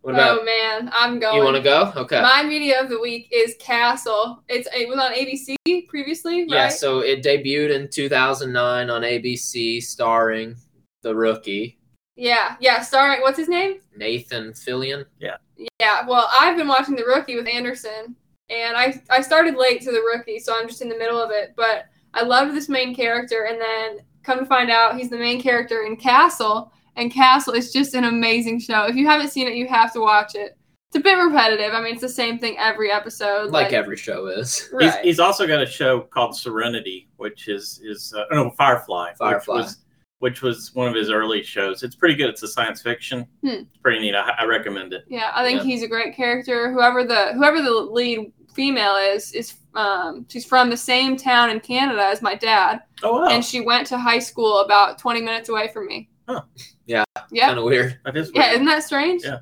What 0.02 0.16
about 0.16 0.40
oh 0.42 0.44
man, 0.44 0.90
I'm 0.94 1.20
going. 1.20 1.36
you? 1.38 1.44
Want 1.44 1.58
to 1.58 1.62
go? 1.62 1.94
Okay. 1.96 2.22
My 2.22 2.42
media 2.44 2.82
of 2.82 2.90
the 2.90 3.00
week 3.00 3.28
is 3.32 3.56
Castle. 3.60 4.44
It's 4.48 4.68
it 4.74 4.90
was 4.90 4.98
on 4.98 5.12
ABC 5.14 5.88
previously, 5.88 6.46
Yeah, 6.48 6.64
right? 6.64 6.72
so 6.74 7.00
it 7.00 7.24
debuted 7.24 7.70
in 7.76 7.88
2009 7.90 8.90
on 8.90 9.02
ABC, 9.04 9.82
starring 9.84 10.56
the 11.04 11.16
rookie 11.16 11.78
Yeah, 12.16 12.56
yeah. 12.60 12.82
Starring 12.82 13.22
what's 13.22 13.38
his 13.38 13.48
name? 13.50 13.80
Nathan 13.96 14.54
Fillion. 14.54 15.06
Yeah. 15.20 15.38
Yeah. 15.80 16.08
Well, 16.08 16.30
I've 16.40 16.58
been 16.58 16.68
watching 16.68 16.96
the 16.96 17.06
rookie 17.06 17.36
with 17.36 17.48
Anderson, 17.48 18.16
and 18.50 18.76
I 18.76 19.00
I 19.12 19.22
started 19.22 19.56
late 19.56 19.82
to 19.82 19.92
the 19.92 20.02
rookie, 20.02 20.40
so 20.40 20.56
I'm 20.58 20.68
just 20.68 20.82
in 20.82 20.90
the 20.90 20.98
middle 20.98 21.22
of 21.22 21.30
it. 21.30 21.54
But 21.56 21.86
I 22.16 22.24
loved 22.24 22.56
this 22.56 22.70
main 22.70 22.96
character, 22.96 23.44
and 23.50 23.62
then 23.62 24.00
come 24.24 24.40
to 24.40 24.46
find 24.46 24.70
out, 24.72 24.96
he's 24.98 25.10
the 25.12 25.18
main 25.18 25.42
character 25.42 25.84
in 25.84 25.96
Castle, 25.96 26.72
and 26.96 27.12
Castle 27.12 27.54
is 27.54 27.72
just 27.72 27.94
an 27.94 28.04
amazing 28.04 28.60
show. 28.60 28.86
If 28.86 28.96
you 28.96 29.08
haven't 29.08 29.30
seen 29.30 29.48
it, 29.48 29.56
you 29.56 29.68
have 29.68 29.94
to 29.94 30.00
watch 30.02 30.36
it. 30.36 30.58
It's 30.90 30.98
a 30.98 31.00
bit 31.00 31.14
repetitive. 31.14 31.74
I 31.74 31.82
mean, 31.82 31.94
it's 31.94 32.02
the 32.02 32.10
same 32.10 32.38
thing 32.38 32.58
every 32.58 32.92
episode. 32.92 33.52
Like 33.52 33.72
every 33.72 33.96
show 33.96 34.28
is. 34.28 34.70
He's, 34.80 34.96
he's 34.98 35.20
also 35.20 35.48
got 35.48 35.62
a 35.62 35.66
show 35.66 36.02
called 36.02 36.36
Serenity, 36.36 37.08
which 37.16 37.48
is 37.48 37.80
is 37.84 38.14
uh, 38.14 38.24
no 38.32 38.52
Firefly. 38.58 39.14
Firefly. 39.18 39.56
Which 39.56 39.64
was, 39.66 39.78
which 40.20 40.42
was 40.42 40.76
one 40.76 40.90
of 40.90 40.94
his 40.96 41.10
early 41.10 41.44
shows. 41.44 41.82
It's 41.82 41.96
pretty 41.96 42.16
good. 42.16 42.30
It's 42.30 42.44
a 42.44 42.48
science 42.48 42.82
fiction. 42.82 43.26
Hmm. 43.42 43.48
It's 43.48 43.78
pretty 43.82 44.00
neat. 44.02 44.16
I, 44.16 44.34
I 44.40 44.44
recommend 44.46 44.92
it. 44.94 45.06
Yeah, 45.08 45.32
I 45.34 45.46
think 45.46 45.60
Yeah. 45.60 45.64
he's 45.66 45.82
a 45.84 45.88
great 45.88 46.14
character. 46.14 46.72
Whoever 46.74 47.06
the 47.06 47.34
whoever 47.36 47.62
the 47.62 47.72
lead 47.72 48.34
female 48.54 48.98
is 48.98 49.32
is 49.32 49.54
um 49.76 50.26
she's 50.30 50.46
from 50.46 50.70
the 50.70 50.76
same 50.76 51.16
town 51.16 51.50
in 51.52 51.62
Canada 51.62 52.04
as 52.04 52.22
my 52.22 52.36
dad, 52.36 52.82
Oh 53.02 53.22
wow, 53.22 53.30
and 53.30 53.46
she 53.46 53.62
went 53.62 53.88
to 53.88 53.98
high 53.98 54.20
school 54.20 54.60
about 54.60 55.00
20 55.00 55.22
minutes 55.22 55.48
away 55.48 55.70
from 55.70 55.88
me. 55.88 56.10
Huh. 56.34 56.42
Yeah. 56.86 57.04
Yeah. 57.32 57.48
Kind 57.48 57.60
of 57.60 57.66
weird. 57.66 58.00
that 58.06 58.16
is 58.18 58.32
Yeah, 58.34 58.52
isn't 58.52 58.66
that 58.66 58.84
strange? 58.84 59.24
Yeah. 59.24 59.40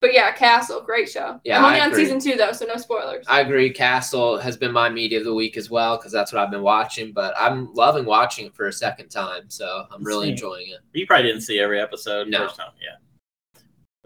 But 0.00 0.12
yeah, 0.14 0.32
Castle, 0.32 0.80
great 0.80 1.08
show. 1.08 1.40
Yeah, 1.44 1.58
I'm 1.58 1.64
only 1.64 1.78
I 1.78 1.84
on 1.84 1.90
agree. 1.92 2.04
season 2.04 2.18
two 2.18 2.36
though, 2.36 2.50
so 2.52 2.64
no 2.66 2.76
spoilers. 2.76 3.24
I 3.28 3.40
agree. 3.40 3.70
Castle 3.70 4.36
has 4.38 4.56
been 4.56 4.72
my 4.72 4.88
media 4.88 5.18
of 5.18 5.24
the 5.24 5.32
week 5.34 5.56
as 5.56 5.70
well 5.70 5.96
because 5.96 6.10
that's 6.10 6.32
what 6.32 6.42
I've 6.42 6.50
been 6.50 6.62
watching. 6.62 7.12
But 7.12 7.34
I'm 7.38 7.72
loving 7.74 8.04
watching 8.04 8.46
it 8.46 8.54
for 8.56 8.66
a 8.66 8.72
second 8.72 9.10
time, 9.10 9.44
so 9.48 9.86
I'm 9.92 10.02
really 10.02 10.26
See. 10.26 10.30
enjoying 10.32 10.68
it. 10.70 10.80
You 10.92 11.06
probably 11.06 11.28
didn't 11.28 11.42
see 11.42 11.60
every 11.60 11.80
episode 11.80 12.26
No. 12.26 12.38
first 12.38 12.56
time. 12.56 12.72
Yeah. 12.82 13.60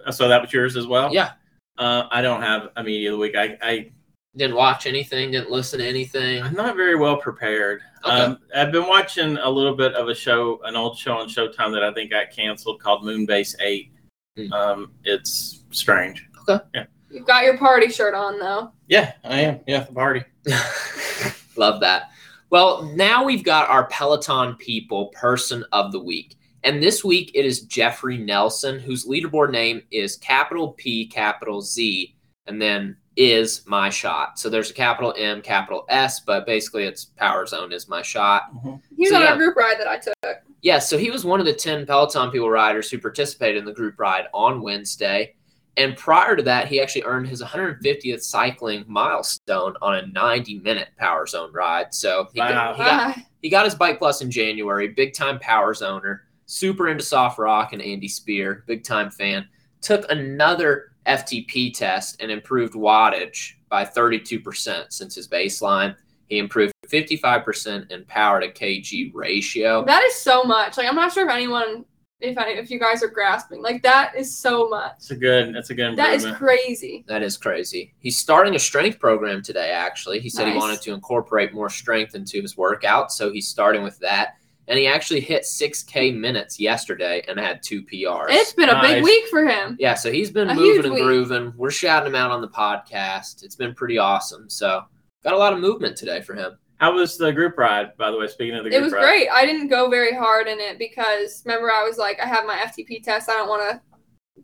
Uh, 0.07 0.13
So 0.13 0.29
that 0.29 0.43
was 0.43 0.53
yours 0.53 0.77
as 0.77 0.87
well. 0.87 1.13
Yeah. 1.15 1.33
Uh, 1.79 2.07
I 2.11 2.21
don't 2.21 2.43
have 2.43 2.69
a 2.77 2.83
media 2.83 3.11
of 3.11 3.19
the 3.19 3.19
week. 3.23 3.35
I, 3.37 3.57
I 3.63 3.93
Didn't 4.37 4.57
watch 4.57 4.87
anything. 4.87 5.31
Didn't 5.31 5.51
listen 5.51 5.79
to 5.79 5.87
anything. 5.87 6.43
I'm 6.43 6.55
not 6.55 6.77
very 6.77 6.95
well 6.95 7.17
prepared. 7.17 7.81
Okay. 8.05 8.15
Um, 8.15 8.39
I've 8.55 8.71
been 8.71 8.87
watching 8.87 9.39
a 9.39 9.49
little 9.49 9.75
bit 9.75 9.95
of 9.95 10.09
a 10.09 10.15
show, 10.15 10.61
an 10.65 10.77
old 10.77 10.99
show 10.99 11.17
on 11.17 11.29
Showtime 11.29 11.73
that 11.73 11.83
I 11.83 11.93
think 11.95 12.11
got 12.11 12.31
canceled 12.31 12.81
called 12.81 13.03
Moonbase 13.03 13.55
Eight. 13.61 13.93
Hmm. 14.37 14.53
Um, 14.53 14.93
it's 15.05 15.65
strange. 15.71 16.29
Okay. 16.49 16.63
Yeah. 16.75 16.85
You've 17.11 17.27
got 17.27 17.45
your 17.45 17.57
party 17.57 17.89
shirt 17.89 18.15
on 18.15 18.39
though. 18.39 18.73
Yeah, 18.89 19.13
I 19.25 19.41
am. 19.41 19.61
Yeah, 19.67 19.85
the 19.85 19.93
party. 19.93 20.23
Love 21.57 21.81
that. 21.81 22.11
Well, 22.51 22.83
now 22.95 23.25
we've 23.25 23.45
got 23.45 23.69
our 23.71 23.87
Peloton 23.87 24.55
people 24.57 25.07
person 25.09 25.65
of 25.73 25.93
the 25.93 26.01
week. 26.01 26.37
And 26.63 26.83
this 26.83 27.05
week 27.05 27.31
it 27.35 27.47
is 27.47 27.63
Jeffrey 27.63 28.19
Nelson, 28.19 28.79
whose 28.79 29.07
leaderboard 29.07 29.51
name 29.51 29.83
is 29.91 30.17
capital 30.17 30.73
P, 30.73 31.07
capital 31.07 31.63
Z, 31.63 32.15
and 32.47 32.61
then 32.61 32.97
is 33.17 33.63
my 33.67 33.89
shot. 33.91 34.39
So 34.39 34.49
there's 34.51 34.71
a 34.71 34.75
capital 34.75 35.15
M, 35.17 35.41
capital 35.43 35.85
S, 35.89 36.21
but 36.21 36.45
basically 36.47 36.85
it's 36.85 37.07
Power 37.07 37.47
Zone 37.47 37.73
is 37.73 37.89
my 37.89 38.03
shot. 38.03 38.55
Mm-hmm. 38.55 38.75
He 38.97 39.03
was 39.05 39.11
So, 39.11 39.17
on 39.17 39.23
yeah. 39.23 39.29
our 39.31 39.37
group 39.37 39.57
ride 39.57 39.77
that 39.79 39.89
I 39.89 39.99
took. 39.99 40.15
Yeah, 40.63 40.79
so 40.79 40.99
he 40.99 41.11
was 41.11 41.25
one 41.25 41.41
of 41.41 41.47
the 41.47 41.53
10 41.53 41.87
Peloton 41.87 42.31
people 42.31 42.51
riders 42.51 42.91
who 42.91 42.99
participated 42.99 43.57
in 43.57 43.65
the 43.65 43.73
group 43.73 43.99
ride 43.99 44.25
on 44.35 44.61
Wednesday. 44.61 45.35
And 45.79 45.97
prior 45.97 46.37
to 46.37 46.43
that, 46.45 46.69
he 46.69 46.81
actually 46.81 47.03
earned 47.05 47.29
his 47.29 47.43
150th 47.43 48.23
cycling 48.23 48.85
milestone 48.89 49.75
on 49.83 49.95
a 49.97 50.07
90 50.07 50.59
minute 50.61 50.89
Power 50.99 51.27
Zone 51.27 51.53
ride. 51.53 51.93
So 51.95 52.29
he, 52.33 52.41
Wow. 52.41 52.49
got, 52.49 52.77
he, 52.77 52.83
got, 52.83 53.19
he 53.43 53.49
got 53.51 53.65
his 53.67 53.75
Bike 53.75 53.99
Plus 53.99 54.23
in 54.23 54.31
January, 54.31 54.89
big 54.89 55.13
time 55.15 55.39
Power 55.39 55.75
Zoner, 55.75 56.21
super 56.47 56.89
into 56.89 57.05
soft 57.05 57.39
rock 57.39 57.73
and 57.73 57.83
Andy 57.83 58.09
Speer, 58.09 58.65
big 58.67 58.85
time 58.85 59.11
fan. 59.11 59.47
Took 59.83 60.11
another 60.11 60.93
FTP 61.07 61.73
test 61.73 62.21
and 62.21 62.31
improved 62.31 62.75
wattage 62.75 63.55
by 63.69 63.85
32% 63.85 64.93
since 64.93 65.15
his 65.15 65.29
baseline. 65.29 65.95
He 66.29 66.39
improved 66.39 66.73
55% 66.89 67.91
in 67.91 68.05
power 68.07 68.41
to 68.41 68.49
kg 68.51 69.13
ratio. 69.15 69.85
that 69.85 70.03
is 70.05 70.15
so 70.15 70.43
much. 70.43 70.77
Like 70.77 70.89
I'm 70.89 70.97
not 70.97 71.13
sure 71.13 71.25
if 71.25 71.33
anyone, 71.33 71.85
if 72.21 72.37
I, 72.39 72.49
if 72.49 72.71
you 72.71 72.81
guys 72.81 73.03
are 73.03 73.09
grasping, 73.09 73.63
like 73.63 73.83
that 73.83 74.15
is 74.17 74.37
so 74.37 74.69
much. 74.69 74.95
It's 74.97 75.11
a 75.11 75.17
good. 75.17 75.55
It's 75.55 75.71
a 75.71 75.75
good 75.75 75.97
That 75.97 76.15
is 76.15 76.27
crazy. 76.37 77.05
That 77.07 77.23
is 77.23 77.37
crazy. 77.37 77.95
He's 78.01 78.17
starting 78.19 78.55
a 78.55 78.59
strength 78.59 78.99
program 78.99 79.43
today, 79.43 79.71
actually. 79.71 80.19
He 80.21 80.29
said 80.31 80.49
he 80.49 80.57
wanted 80.57 80.81
to 80.83 80.95
incorporate 80.95 81.53
more 81.55 81.71
strength 81.71 82.15
into 82.15 82.41
his 82.41 82.57
workout, 82.57 83.13
so 83.13 83.33
he's 83.33 83.47
starting 83.49 83.83
with 83.83 83.99
that. 84.01 84.37
And 84.69 84.79
he 84.79 84.87
actually 84.89 85.21
hit 85.21 85.43
6K 85.43 86.17
minutes 86.17 86.59
yesterday 86.59 87.23
and 87.29 87.39
had 87.39 87.63
two 87.63 87.83
PRs. 87.83 88.27
It's 88.31 88.53
been 88.53 88.69
a 88.69 88.81
big 88.81 89.05
week 89.05 89.27
for 89.29 89.45
him. 89.47 89.77
yeah, 89.79 89.95
so 89.95 90.11
he's 90.11 90.31
been 90.31 90.51
A 90.51 90.55
moving 90.55 90.73
huge 90.73 90.85
and 90.87 90.95
week. 90.95 91.05
grooving. 91.05 91.53
We're 91.57 91.71
shouting 91.71 92.09
him 92.09 92.15
out 92.17 92.33
on 92.33 92.41
the 92.41 92.49
podcast. 92.49 93.45
It's 93.45 93.55
been 93.55 93.75
pretty 93.75 93.97
awesome. 93.99 94.51
So, 94.51 94.83
got 95.23 95.35
a 95.35 95.39
lot 95.39 95.53
of 95.53 95.61
movement 95.61 95.97
today 95.97 96.21
for 96.21 96.35
him. 96.35 96.59
How 96.79 96.95
was 96.95 97.17
the 97.17 97.33
group 97.33 97.57
ride? 97.59 97.97
By 97.97 98.11
the 98.11 98.19
way, 98.19 98.27
speaking 98.27 98.57
of 98.57 98.65
the 98.65 98.71
group 98.71 98.75
ride? 98.75 98.81
It 98.81 98.85
was 98.85 98.93
ride, 98.93 99.01
great. 99.03 99.29
I 99.31 99.47
didn't 99.47 99.69
go 99.69 99.89
very 99.89 100.13
hard 100.15 100.49
in 100.49 100.59
it 100.61 100.79
because 100.79 101.43
remember 101.47 101.71
I 101.71 101.85
was 101.85 101.97
like 101.97 102.19
I 102.21 102.27
have 102.27 102.45
my 102.45 102.57
FTP 102.57 103.03
test. 103.03 103.31
I 103.31 103.35
don't 103.35 103.49
want 103.49 103.71
to 103.71 103.81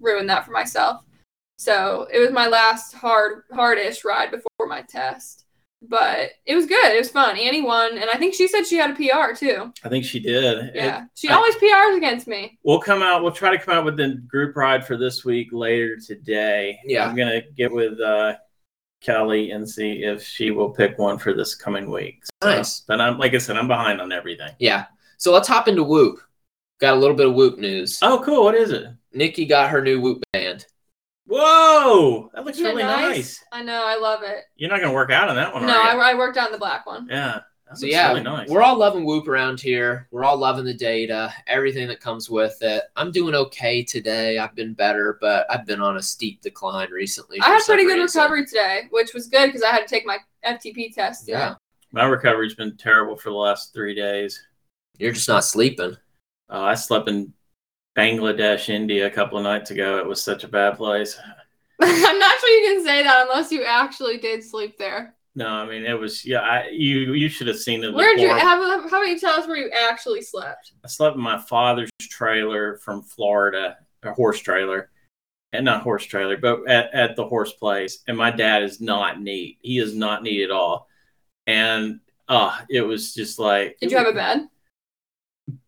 ruin 0.00 0.26
that 0.29 0.45
for 0.47 0.52
myself. 0.52 1.02
So 1.59 2.07
it 2.12 2.19
was 2.21 2.31
my 2.31 2.47
last 2.47 2.95
hard 2.95 3.43
hardish 3.52 4.05
ride 4.05 4.31
before 4.31 4.67
my 4.67 4.83
test. 4.83 5.41
But 5.89 6.31
it 6.47 6.55
was 6.55 6.67
good. 6.67 6.93
It 6.93 6.99
was 6.99 7.11
fun. 7.11 7.37
Annie 7.37 7.61
won, 7.62 7.93
and 7.99 8.09
I 8.12 8.17
think 8.17 8.35
she 8.35 8.47
said 8.47 8.65
she 8.67 8.77
had 8.77 8.91
a 8.91 8.95
PR 8.95 9.35
too. 9.37 9.73
I 9.85 9.89
think 9.89 10.05
she 10.05 10.21
did. 10.21 10.45
It- 10.59 10.73
Yeah, 10.77 11.05
she 11.15 11.29
I- 11.29 11.35
always 11.35 11.55
PRs 11.57 11.97
against 11.97 12.27
me. 12.29 12.59
we'll 12.62 12.79
come 12.81 13.03
out. 13.03 13.23
We'll 13.23 13.33
try 13.33 13.51
to 13.51 13.59
come 13.62 13.75
out 13.75 13.85
with 13.85 13.97
the 13.97 14.15
group 14.29 14.57
ride 14.57 14.87
for 14.87 14.97
this 14.97 15.25
week 15.25 15.49
later 15.53 15.97
today. 15.97 16.79
Yeah. 16.85 17.07
I'm 17.09 17.17
gonna 17.17 17.43
get 17.57 17.73
with 17.73 18.01
uh, 18.01 18.35
Kelly 19.01 19.51
and 19.51 19.69
see 19.69 20.05
if 20.05 20.23
she 20.23 20.51
will 20.53 20.71
pick 20.71 20.99
one 20.99 21.19
for 21.19 21.35
this 21.35 21.55
coming 21.55 21.91
week. 21.91 22.23
So, 22.43 22.49
Nice. 22.49 22.81
But 22.81 23.01
I'm 23.01 23.19
like 23.19 23.35
I 23.35 23.39
said, 23.39 23.57
I'm 23.57 23.69
behind 23.69 24.01
on 24.01 24.12
everything. 24.12 24.53
Yeah. 24.61 24.85
So, 25.19 25.33
let's 25.33 25.49
hop 25.49 25.67
into 25.69 25.83
Whoop. 25.83 26.21
Got 26.81 26.95
a 26.95 27.01
little 27.01 27.17
bit 27.17 27.27
of 27.29 27.35
Whoop 27.35 27.59
news. 27.59 27.99
Oh, 28.03 28.23
cool. 28.25 28.45
What 28.45 28.55
is 28.55 28.71
it? 28.71 28.87
Nikki 29.12 29.45
got 29.47 29.71
her 29.71 29.83
new 29.83 30.01
Whoop 30.01 30.23
band. 30.33 30.41
Whoa, 31.35 32.31
that 32.35 32.45
looks 32.45 32.61
really 32.61 32.83
nice? 32.83 33.43
I 33.53 33.62
know. 33.62 33.83
I 33.87 33.97
love 33.97 34.23
it. 34.23 34.45
You're 34.57 34.71
not 34.71 34.81
gonna 34.81 34.93
work 34.93 35.11
out 35.11 35.29
on 35.31 35.37
that 35.37 35.53
one, 35.53 35.67
no, 35.67 35.73
are 35.81 35.95
you? 35.95 36.01
I, 36.01 36.11
I 36.11 36.15
worked 36.15 36.37
on 36.39 36.53
the 36.53 36.59
black 36.59 36.85
one. 36.87 37.07
yeah. 37.11 37.41
That 37.69 37.79
So 37.79 37.87
looks 37.87 37.93
yeah, 37.95 38.09
really 38.09 38.23
nice. 38.23 38.51
we're 38.51 38.61
all 38.61 38.77
loving 38.77 39.05
Whoop 39.07 39.27
around 39.29 39.59
here. 39.59 40.09
We're 40.11 40.25
all 40.25 40.37
loving 40.37 40.65
the 40.67 40.75
data, 40.75 41.33
everything 41.47 41.89
that 41.89 42.01
comes 42.01 42.29
with 42.29 42.59
it. 42.61 42.83
I'm 42.97 43.11
doing 43.11 43.35
okay 43.35 43.83
today. 43.83 44.37
I've 44.37 44.55
been 44.55 44.75
better, 44.75 45.17
but 45.23 45.47
I've 45.51 45.65
been 45.65 45.81
on 45.81 45.97
a 45.97 46.03
steep 46.03 46.43
decline 46.43 46.91
recently. 46.91 47.39
I 47.41 47.45
for 47.47 47.53
had 47.53 47.62
some 47.62 47.75
pretty 47.77 47.89
good 47.89 47.99
reason. 48.03 48.21
recovery 48.21 48.45
today, 48.47 48.83
which 48.91 49.15
was 49.15 49.29
good 49.29 49.47
because 49.47 49.62
I 49.62 49.69
had 49.71 49.87
to 49.87 49.89
take 49.89 50.05
my 50.05 50.19
FTP 50.45 50.95
test. 50.95 51.21
today. 51.25 51.39
Yeah, 51.39 51.55
My 51.93 52.05
recovery's 52.05 52.55
been 52.55 52.77
terrible 52.77 53.17
for 53.17 53.31
the 53.31 53.37
last 53.37 53.73
three 53.73 53.95
days. 53.95 54.45
you're 54.99 55.12
just 55.12 55.29
not 55.29 55.43
sleeping. 55.45 55.97
Uh, 56.51 56.61
I 56.61 56.75
slept 56.75 57.09
in 57.09 57.33
Bangladesh, 57.96 58.68
India, 58.68 59.06
a 59.06 59.11
couple 59.11 59.38
of 59.38 59.44
nights 59.44 59.70
ago. 59.70 59.99
It 59.99 60.06
was 60.06 60.22
such 60.22 60.44
a 60.44 60.49
bad 60.49 60.76
place. 60.76 61.18
I'm 61.82 62.18
not 62.18 62.38
sure 62.38 62.50
you 62.61 62.75
can 62.75 62.84
say 62.84 63.02
that 63.02 63.26
unless 63.28 63.52
you 63.52 63.64
actually 63.64 64.18
did 64.18 64.42
sleep 64.42 64.78
there. 64.78 65.14
No, 65.34 65.49
I 65.49 65.66
mean 65.66 65.84
it 65.84 65.99
was. 65.99 66.25
Yeah, 66.25 66.40
I, 66.40 66.68
you 66.68 67.14
you 67.14 67.28
should 67.28 67.46
have 67.46 67.58
seen 67.58 67.82
it. 67.82 67.92
Where'd 67.94 68.20
you 68.20 68.28
horrible- 68.28 68.70
have? 68.70 68.90
How 68.90 68.99
about 68.99 69.08
you 69.08 69.18
tell 69.18 69.38
us 69.38 69.46
where 69.46 69.56
you 69.56 69.70
actually 69.70 70.20
slept? 70.22 70.72
I 70.84 70.88
slept 70.88 71.16
in 71.16 71.22
my 71.22 71.38
father's 71.38 71.90
trailer 72.00 72.76
from 72.78 73.02
Florida, 73.02 73.78
a 74.02 74.12
horse 74.12 74.40
trailer, 74.40 74.90
and 75.54 75.64
not 75.64 75.82
horse 75.82 76.04
trailer, 76.04 76.37
but 76.37 76.68
at, 76.68 76.92
at 76.92 77.16
the 77.16 77.26
horse 77.26 77.52
place. 77.52 78.00
And 78.06 78.16
my 78.16 78.30
dad 78.30 78.62
is 78.62 78.80
not 78.80 79.22
neat. 79.22 79.58
He 79.62 79.78
is 79.78 79.94
not 79.94 80.22
neat 80.22 80.42
at 80.44 80.50
all. 80.50 80.88
And 81.46 82.00
uh 82.28 82.58
it 82.68 82.82
was 82.82 83.14
just 83.14 83.38
like 83.38 83.78
Did 83.80 83.90
you 83.90 83.96
have 83.96 84.06
a 84.06 84.12
bed? 84.12 84.49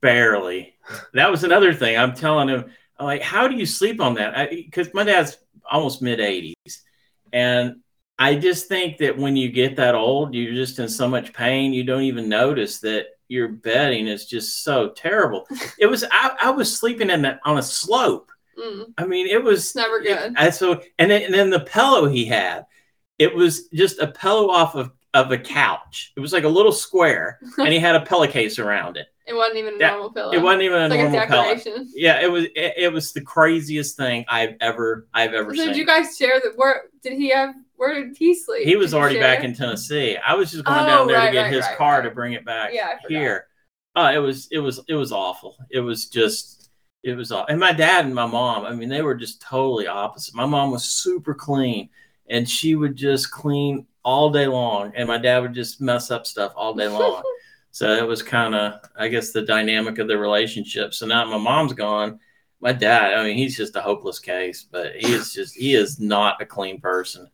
Barely. 0.00 0.74
That 1.14 1.30
was 1.30 1.44
another 1.44 1.72
thing. 1.72 1.96
I'm 1.96 2.14
telling 2.14 2.48
him, 2.48 2.66
I'm 2.98 3.06
like, 3.06 3.22
how 3.22 3.48
do 3.48 3.56
you 3.56 3.66
sleep 3.66 4.00
on 4.00 4.14
that? 4.14 4.50
Because 4.50 4.92
my 4.94 5.04
dad's 5.04 5.38
almost 5.70 6.02
mid 6.02 6.18
80s, 6.18 6.80
and 7.32 7.76
I 8.18 8.36
just 8.36 8.68
think 8.68 8.98
that 8.98 9.18
when 9.18 9.36
you 9.36 9.50
get 9.50 9.76
that 9.76 9.94
old, 9.94 10.34
you're 10.34 10.54
just 10.54 10.78
in 10.78 10.88
so 10.88 11.08
much 11.08 11.32
pain, 11.32 11.72
you 11.72 11.84
don't 11.84 12.02
even 12.02 12.28
notice 12.28 12.78
that 12.80 13.06
your 13.28 13.48
bedding 13.48 14.06
is 14.06 14.26
just 14.26 14.62
so 14.62 14.90
terrible. 14.90 15.46
It 15.78 15.86
was 15.86 16.04
I, 16.10 16.36
I 16.40 16.50
was 16.50 16.76
sleeping 16.76 17.10
in 17.10 17.22
that 17.22 17.40
on 17.44 17.58
a 17.58 17.62
slope. 17.62 18.30
Mm, 18.58 18.92
I 18.98 19.06
mean, 19.06 19.26
it 19.26 19.42
was 19.42 19.64
it's 19.64 19.74
never 19.74 20.00
good. 20.00 20.34
and 20.36 20.54
so 20.54 20.80
and 20.98 21.10
then, 21.10 21.22
and 21.22 21.34
then 21.34 21.50
the 21.50 21.60
pillow 21.60 22.06
he 22.06 22.24
had, 22.24 22.66
it 23.18 23.34
was 23.34 23.68
just 23.68 23.98
a 23.98 24.06
pillow 24.06 24.50
off 24.50 24.74
of 24.76 24.92
of 25.12 25.32
a 25.32 25.38
couch. 25.38 26.12
It 26.16 26.20
was 26.20 26.32
like 26.32 26.44
a 26.44 26.48
little 26.48 26.72
square, 26.72 27.40
and 27.58 27.72
he 27.72 27.78
had 27.78 27.96
a 27.96 28.04
pillowcase 28.06 28.58
around 28.58 28.96
it. 28.96 29.06
It 29.26 29.34
wasn't 29.34 29.56
even 29.58 29.74
a 29.74 29.78
Yeah, 29.78 29.90
normal 29.92 30.10
pillow. 30.12 30.32
It 30.34 30.42
wasn't 30.42 30.62
even 30.62 30.78
a 30.78 30.82
It's 30.82 30.90
like 30.90 31.00
a 31.00 31.02
normal 31.04 31.20
pillow. 31.26 31.86
Yeah, 31.94 32.20
it 32.20 32.30
was. 32.30 32.44
It, 32.44 32.74
it 32.76 32.92
was 32.92 33.12
the 33.12 33.20
craziest 33.22 33.96
thing 33.96 34.24
I've 34.28 34.56
ever 34.60 35.06
I've 35.14 35.32
ever 35.32 35.54
So 35.54 35.64
seen. 35.64 35.68
did 35.68 35.76
you 35.78 35.86
guys 35.86 36.16
share 36.16 36.40
the 36.40 36.52
where? 36.56 36.82
Did 37.02 37.14
he 37.14 37.30
have? 37.30 37.54
Where 37.76 37.94
did 38.04 38.16
he 38.16 38.34
sleep? 38.34 38.66
he 38.66 38.76
was 38.76 38.90
Did 38.92 38.98
already 39.00 39.18
back 39.18 39.44
in 39.44 39.54
Tennessee. 39.54 40.16
I 40.16 40.34
was 40.34 40.50
just 40.50 40.64
going 40.64 40.78
Oh, 40.80 40.86
down 40.86 41.06
there 41.06 41.16
right, 41.16 41.26
to 41.26 41.32
get 41.32 41.44
right, 41.44 41.52
his 41.54 41.64
right, 41.66 41.76
car 41.76 42.02
to 42.02 42.10
bring 42.10 42.34
it 42.34 42.44
back 42.44 42.72
Yeah, 42.72 42.98
here. 43.08 43.46
Uh, 43.96 44.12
it 44.14 44.18
was 44.18 44.48
it 44.50 44.58
was 44.58 44.80
it 44.88 44.94
was 44.94 45.12
awful. 45.12 45.56
It 45.70 45.80
was 45.80 46.08
just 46.08 46.70
it 47.02 47.14
was 47.14 47.32
aw- 47.32 47.46
and 47.48 47.60
my 47.60 47.72
dad 47.72 48.04
and 48.04 48.14
my 48.14 48.26
mom. 48.26 48.64
I 48.64 48.72
mean, 48.74 48.88
they 48.88 49.02
were 49.02 49.14
just 49.14 49.40
totally 49.40 49.86
opposite. 49.86 50.34
My 50.34 50.46
mom 50.46 50.70
was 50.70 50.84
super 50.84 51.34
clean, 51.34 51.88
and 52.28 52.48
she 52.48 52.74
would 52.74 52.96
just 52.96 53.30
clean 53.30 53.86
all 54.04 54.30
day 54.30 54.46
long, 54.46 54.92
and 54.96 55.08
my 55.08 55.18
dad 55.18 55.40
would 55.40 55.54
just 55.54 55.80
mess 55.80 56.10
up 56.10 56.26
stuff 56.26 56.52
all 56.56 56.74
day 56.74 56.88
long. 56.88 57.22
so 57.74 57.92
it 57.92 58.06
was 58.06 58.22
kind 58.22 58.54
of, 58.54 58.88
I 58.94 59.08
guess, 59.08 59.32
the 59.32 59.42
dynamic 59.42 59.98
of 59.98 60.06
the 60.06 60.16
relationship. 60.16 60.94
So 60.94 61.06
now 61.06 61.24
my 61.24 61.38
mom's 61.38 61.72
gone. 61.72 62.20
My 62.60 62.70
dad, 62.70 63.14
I 63.14 63.24
mean, 63.24 63.36
he's 63.36 63.56
just 63.56 63.74
a 63.74 63.80
hopeless 63.80 64.20
case, 64.20 64.64
but 64.70 64.94
he 64.94 65.12
is 65.12 65.32
just 65.32 65.56
he 65.56 65.74
is 65.74 65.98
not 65.98 66.40
a 66.40 66.46
clean 66.46 66.80
person. 66.80 67.28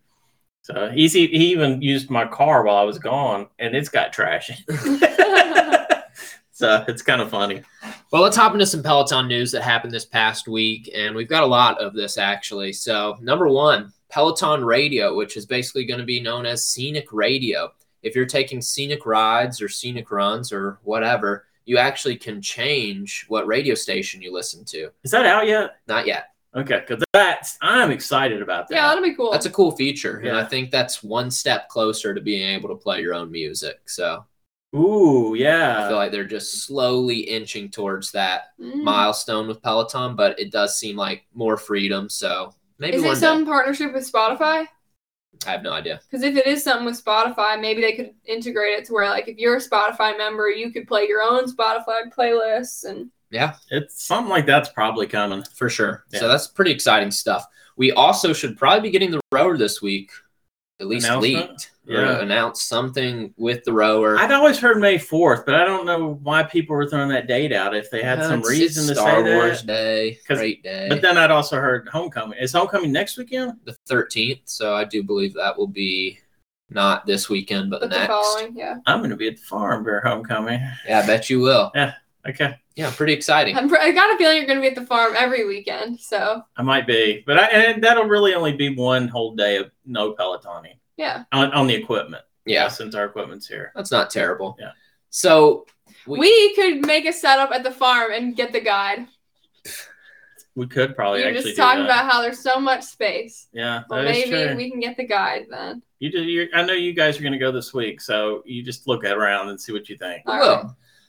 So 0.63 0.89
he's 0.89 1.13
he 1.13 1.27
even 1.27 1.83
used 1.83 2.09
my 2.09 2.25
car 2.25 2.63
while 2.63 2.79
I 2.79 2.85
was 2.85 2.99
gone, 2.99 3.49
and 3.59 3.77
it's 3.77 3.91
got 3.91 4.15
trash. 4.15 4.51
so 6.53 6.87
it's 6.89 7.03
kind 7.03 7.21
of 7.21 7.29
funny. 7.29 7.63
Well, 8.11 8.23
let's 8.23 8.39
hop 8.39 8.55
into 8.55 8.65
some 8.65 8.83
Peloton 8.83 9.29
news 9.29 9.53
that 9.53 9.61
happened 9.61 9.93
this 9.93 10.07
past 10.07 10.49
week, 10.49 10.91
and 10.97 11.15
we've 11.15 11.29
got 11.29 11.43
a 11.43 11.47
lot 11.47 11.79
of 11.83 11.93
this 11.93 12.17
actually. 12.17 12.73
So, 12.73 13.19
number 13.21 13.47
one, 13.49 13.93
Peloton 14.09 14.65
Radio, 14.65 15.15
which 15.15 15.37
is 15.37 15.45
basically 15.45 15.85
going 15.85 16.01
to 16.01 16.07
be 16.07 16.19
known 16.19 16.47
as 16.47 16.65
Scenic 16.65 17.13
Radio. 17.13 17.75
If 18.03 18.15
you're 18.17 18.27
taking 18.27 18.61
scenic 18.63 19.05
rides 19.07 19.61
or 19.61 19.69
scenic 19.69 20.11
runs 20.11 20.53
or 20.53 20.79
whatever, 20.85 21.47
you 21.67 21.79
actually 21.79 22.17
can 22.17 22.41
change 22.43 23.25
what 23.29 23.47
radio 23.47 23.75
station 23.75 24.23
you 24.23 24.33
listen 24.33 24.65
to. 24.67 24.91
Is 25.05 25.11
that 25.11 25.27
out 25.27 25.47
yet? 25.47 25.77
Not 25.87 26.07
yet. 26.07 26.29
Okay, 26.57 26.83
because 26.87 27.05
that's 27.13 27.57
I'm 27.61 27.93
excited 27.93 28.43
about 28.43 28.67
that. 28.69 28.75
yeah, 28.75 28.89
that'll 28.89 29.05
be 29.05 29.15
cool. 29.15 29.31
That's 29.31 29.47
a 29.47 29.51
cool 29.51 29.71
feature, 29.73 30.19
and 30.19 30.37
I 30.37 30.45
think 30.45 30.71
that's 30.73 31.01
one 31.03 31.31
step 31.31 31.69
closer 31.69 32.13
to 32.13 32.21
being 32.21 32.49
able 32.49 32.69
to 32.71 32.75
play 32.75 33.01
your 33.01 33.15
own 33.15 33.31
music. 33.31 33.89
So, 33.89 34.25
Ooh, 34.75 35.35
yeah, 35.37 35.85
I 35.85 35.89
feel 35.89 35.97
like 35.97 36.11
they're 36.11 36.25
just 36.25 36.65
slowly 36.65 37.19
inching 37.21 37.71
towards 37.71 38.11
that 38.13 38.49
Mm. 38.61 38.83
milestone 38.83 39.47
with 39.47 39.63
Peloton, 39.63 40.17
but 40.17 40.39
it 40.41 40.51
does 40.51 40.77
seem 40.77 40.97
like 40.97 41.25
more 41.35 41.57
freedom. 41.57 42.09
So 42.09 42.53
maybe 42.79 42.97
Is 42.97 43.03
one 43.03 43.13
it 43.13 43.15
day. 43.15 43.21
some 43.21 43.45
partnership 43.47 43.93
with 43.93 44.11
Spotify? 44.11 44.67
I 45.47 45.53
have 45.53 45.63
no 45.63 45.73
idea. 45.73 46.01
Because 46.11 46.23
if 46.23 46.37
it 46.37 46.47
is 46.47 46.63
something 46.63 46.85
with 46.85 47.03
Spotify, 47.03 47.61
maybe 47.61 47.81
they 47.81 47.93
could 47.93 48.11
integrate 48.27 48.79
it 48.79 48.85
to 48.87 48.93
where, 48.93 49.09
like, 49.09 49.29
if 49.29 49.39
you're 49.39 49.57
a 49.57 49.61
Spotify 49.61 50.17
member, 50.19 50.49
you 50.51 50.71
could 50.71 50.87
play 50.87 51.07
your 51.07 51.23
own 51.23 51.45
Spotify 51.45 52.13
playlists. 52.15 52.85
And 52.85 53.11
Yeah, 53.31 53.55
It's 53.71 54.05
something 54.05 54.29
like 54.29 54.47
that's 54.47 54.69
probably 54.69 55.07
coming. 55.07 55.43
For 55.55 55.71
sure. 55.71 56.05
Yeah. 56.11 56.21
So 56.21 56.29
that's 56.29 56.47
pretty 56.47 56.73
exciting 56.73 57.11
stuff. 57.11 57.47
We 57.77 57.93
also 57.93 58.33
should 58.33 58.59
probably 58.59 58.83
be 58.83 58.91
getting 58.91 59.11
the 59.11 59.21
rower 59.33 59.57
this 59.57 59.81
week, 59.81 60.11
at 60.81 60.87
least 60.87 61.07
Announcement? 61.07 61.71
Leaked. 61.91 62.01
Yeah. 62.03 62.17
Or 62.19 62.21
announce 62.21 62.63
something 62.63 63.35
with 63.37 63.65
the 63.65 63.73
rower. 63.73 64.19
I'd 64.19 64.33
always 64.33 64.59
heard 64.59 64.79
May 64.79 64.99
fourth, 64.99 65.45
but 65.47 65.55
I 65.55 65.65
don't 65.65 65.87
know 65.87 66.19
why 66.23 66.43
people 66.45 66.77
were 66.77 66.87
throwing 66.89 67.09
that 67.11 67.27
date 67.27 67.53
out. 67.53 67.75
If 67.75 67.91
they 67.91 68.03
had 68.03 68.21
Uh, 68.21 68.29
some 68.29 68.41
it's- 68.41 68.51
reason 68.51 68.83
it's 68.85 68.89
to 68.91 68.95
Star 68.97 69.25
say 69.25 69.35
Wars 69.35 69.61
that. 69.63 69.67
Day, 69.67 70.19
'Cause- 70.27 70.39
great 70.39 70.63
day. 70.63 70.87
But 70.89 71.03
then 71.03 71.19
I'd 71.19 71.31
also 71.31 71.57
heard 71.57 71.89
homecoming. 71.93 72.39
Is 72.39 72.53
homecoming 72.53 72.93
next 72.93 73.17
weekend? 73.19 73.53
the 73.65 73.77
13th. 73.89 74.43
So 74.45 74.75
I 74.75 74.85
do 74.85 75.03
believe 75.03 75.35
that 75.35 75.57
will 75.59 75.67
be 75.67 76.19
not 76.71 77.05
this 77.07 77.29
weekend, 77.29 77.69
but 77.71 77.81
the 77.81 77.89
but 77.89 77.93
the 77.93 77.99
next. 77.99 78.11
following, 78.13 78.57
yeah. 78.57 78.77
I'm 78.87 78.99
going 79.01 79.11
to 79.11 79.17
be 79.17 79.27
at 79.29 79.37
the 79.37 79.43
farm 79.43 79.83
for 79.85 80.01
homecoming. 80.01 80.61
Yeah, 80.87 81.01
I 81.01 81.07
bet 81.07 81.29
you 81.29 81.41
will. 81.41 81.73
Yeah. 81.75 81.95
Okay, 82.29 82.55
Yeah, 82.77 82.93
pretty 82.95 83.15
exciting. 83.15 83.57
I'm, 83.57 83.75
I 83.75 83.93
got 83.93 84.15
a 84.15 84.19
feeling 84.19 84.37
you're 84.37 84.47
going 84.47 84.59
to 84.59 84.61
be 84.63 84.69
at 84.69 84.75
the 84.75 84.85
farm 84.85 85.15
every 85.17 85.47
weekend. 85.47 85.99
So, 86.01 86.43
I 86.55 86.63
might 86.63 86.87
be, 86.87 87.25
but 87.27 87.39
I, 87.39 87.47
and 87.47 87.83
that'll 87.83 88.05
really 88.05 88.35
only 88.35 88.53
be 88.53 88.75
one 88.75 89.09
whole 89.09 89.35
day 89.35 89.57
of 89.57 89.71
no 89.87 90.13
pelotoning 90.13 90.75
yeah. 91.01 91.25
on, 91.33 91.51
on 91.53 91.67
the 91.67 91.75
equipment. 91.75 92.23
Yeah, 92.47 92.69
since 92.69 92.95
our 92.95 93.05
equipment's 93.05 93.47
here. 93.47 93.71
that's 93.75 93.91
not 93.91 94.11
terrible. 94.11 94.57
Yeah. 94.59 94.73
So 95.11 95.67
We, 96.07 96.55
could 96.55 96.87
make 96.87 97.07
a 97.07 97.13
setup 97.13 97.51
at 97.53 97.63
the 97.63 97.71
farm 97.71 98.13
and 98.13 98.35
get 98.35 98.53
the 98.53 98.61
guide. 98.61 99.07
We 100.57 100.67
could 100.67 100.97
probably 100.97 101.21
You're 101.21 101.29
actually 101.29 101.45
just 101.45 101.57
do 101.57 101.63
talking 101.63 101.85
about 101.85 102.11
how 102.11 102.21
there's 102.21 102.41
so 102.41 102.59
much 102.59 102.83
space. 102.83 103.47
yeah, 103.53 103.83
Well, 103.89 104.03
maybe 104.03 104.31
true. 104.31 104.57
we 104.57 104.71
can 104.71 104.81
get 104.81 104.97
the 104.97 105.07
guide 105.07 105.47
then. 105.49 105.83
You 106.01 106.11
did. 106.11 106.27
You, 106.27 106.49
I 106.55 106.63
know 106.63 106.73
you 106.73 106.93
guys 106.93 107.19
are 107.19 107.23
going 107.23 107.33
to 107.33 107.39
go 107.39 107.53
this 107.53 107.73
week, 107.73 108.01
so 108.01 108.43
you 108.45 108.63
just 108.63 108.89
look 108.89 109.05
around 109.05 109.49
and 109.51 109.61
see 109.61 109.73
what 109.73 109.89
you 109.89 109.97
think. 109.97 110.27
we 110.27 110.33
All 110.33 110.39
will. 110.41 110.57
right. 110.57 110.67